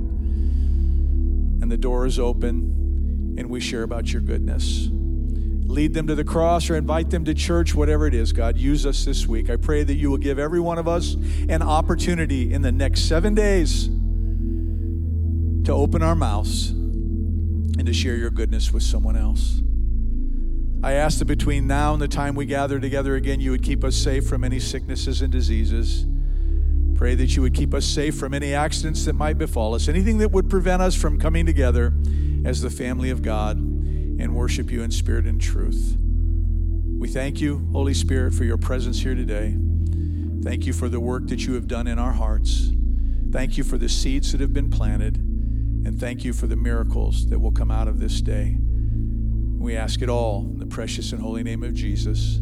And 1.62 1.70
the 1.70 1.76
door 1.76 2.06
is 2.06 2.18
open, 2.18 3.36
and 3.38 3.48
we 3.48 3.60
share 3.60 3.84
about 3.84 4.12
your 4.12 4.20
goodness. 4.20 4.88
Lead 4.90 5.94
them 5.94 6.08
to 6.08 6.16
the 6.16 6.24
cross 6.24 6.70
or 6.70 6.76
invite 6.76 7.10
them 7.10 7.24
to 7.24 7.34
church, 7.34 7.72
whatever 7.72 8.08
it 8.08 8.14
is, 8.14 8.32
God. 8.32 8.56
Use 8.56 8.84
us 8.84 9.04
this 9.04 9.28
week. 9.28 9.48
I 9.48 9.56
pray 9.56 9.84
that 9.84 9.94
you 9.94 10.10
will 10.10 10.16
give 10.16 10.40
every 10.40 10.60
one 10.60 10.78
of 10.78 10.88
us 10.88 11.14
an 11.48 11.62
opportunity 11.62 12.52
in 12.52 12.62
the 12.62 12.72
next 12.72 13.02
seven 13.02 13.34
days 13.34 13.90
to 15.66 15.72
open 15.72 16.00
our 16.00 16.14
mouths 16.14 16.70
and 16.70 17.84
to 17.84 17.92
share 17.92 18.14
your 18.14 18.30
goodness 18.30 18.72
with 18.72 18.84
someone 18.84 19.16
else. 19.16 19.62
I 20.84 20.92
ask 20.92 21.18
that 21.18 21.24
between 21.24 21.66
now 21.66 21.92
and 21.92 22.00
the 22.00 22.06
time 22.06 22.36
we 22.36 22.46
gather 22.46 22.78
together 22.78 23.16
again, 23.16 23.40
you 23.40 23.50
would 23.50 23.64
keep 23.64 23.82
us 23.82 23.96
safe 23.96 24.28
from 24.28 24.44
any 24.44 24.60
sicknesses 24.60 25.22
and 25.22 25.32
diseases. 25.32 26.06
Pray 26.96 27.16
that 27.16 27.34
you 27.34 27.42
would 27.42 27.52
keep 27.52 27.74
us 27.74 27.84
safe 27.84 28.14
from 28.16 28.32
any 28.32 28.54
accidents 28.54 29.04
that 29.06 29.14
might 29.14 29.38
befall 29.38 29.74
us, 29.74 29.88
anything 29.88 30.18
that 30.18 30.30
would 30.30 30.48
prevent 30.48 30.82
us 30.82 30.94
from 30.94 31.18
coming 31.18 31.44
together 31.44 31.92
as 32.44 32.62
the 32.62 32.70
family 32.70 33.10
of 33.10 33.22
God 33.22 33.56
and 33.56 34.36
worship 34.36 34.70
you 34.70 34.84
in 34.84 34.92
spirit 34.92 35.24
and 35.24 35.40
truth. 35.40 35.96
We 35.98 37.08
thank 37.08 37.40
you, 37.40 37.68
Holy 37.72 37.92
Spirit, 37.92 38.34
for 38.34 38.44
your 38.44 38.56
presence 38.56 39.00
here 39.00 39.16
today. 39.16 39.56
Thank 40.44 40.64
you 40.64 40.72
for 40.72 40.88
the 40.88 41.00
work 41.00 41.26
that 41.26 41.44
you 41.44 41.54
have 41.54 41.66
done 41.66 41.88
in 41.88 41.98
our 41.98 42.12
hearts. 42.12 42.70
Thank 43.32 43.58
you 43.58 43.64
for 43.64 43.78
the 43.78 43.88
seeds 43.88 44.30
that 44.30 44.40
have 44.40 44.54
been 44.54 44.70
planted. 44.70 45.35
And 45.86 46.00
thank 46.00 46.24
you 46.24 46.32
for 46.32 46.48
the 46.48 46.56
miracles 46.56 47.28
that 47.28 47.38
will 47.38 47.52
come 47.52 47.70
out 47.70 47.86
of 47.86 48.00
this 48.00 48.20
day. 48.20 48.58
We 48.60 49.76
ask 49.76 50.02
it 50.02 50.08
all 50.08 50.40
in 50.40 50.58
the 50.58 50.66
precious 50.66 51.12
and 51.12 51.22
holy 51.22 51.44
name 51.44 51.62
of 51.62 51.74
Jesus. 51.74 52.40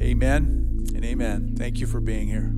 Amen 0.00 0.86
and 0.94 1.04
amen. 1.04 1.56
Thank 1.58 1.80
you 1.80 1.88
for 1.88 1.98
being 1.98 2.28
here. 2.28 2.54